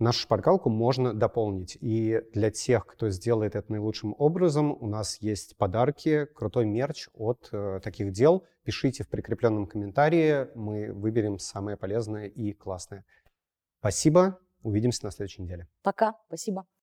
нашу 0.00 0.22
шпаргалку 0.22 0.70
можно 0.70 1.14
дополнить. 1.14 1.78
И 1.80 2.20
для 2.32 2.50
тех, 2.50 2.84
кто 2.84 3.10
сделает 3.10 3.54
это 3.54 3.70
наилучшим 3.70 4.12
образом, 4.18 4.72
у 4.72 4.88
нас 4.88 5.18
есть 5.20 5.56
подарки, 5.56 6.26
крутой 6.34 6.66
мерч 6.66 7.06
от 7.14 7.48
э, 7.52 7.78
таких 7.80 8.10
дел. 8.10 8.44
Пишите 8.64 9.04
в 9.04 9.08
прикрепленном 9.08 9.68
комментарии, 9.68 10.48
мы 10.56 10.92
выберем 10.92 11.38
самое 11.38 11.76
полезное 11.76 12.26
и 12.26 12.52
классное. 12.52 13.04
Спасибо, 13.78 14.40
увидимся 14.64 15.04
на 15.04 15.12
следующей 15.12 15.42
неделе. 15.42 15.68
Пока, 15.84 16.16
спасибо. 16.26 16.66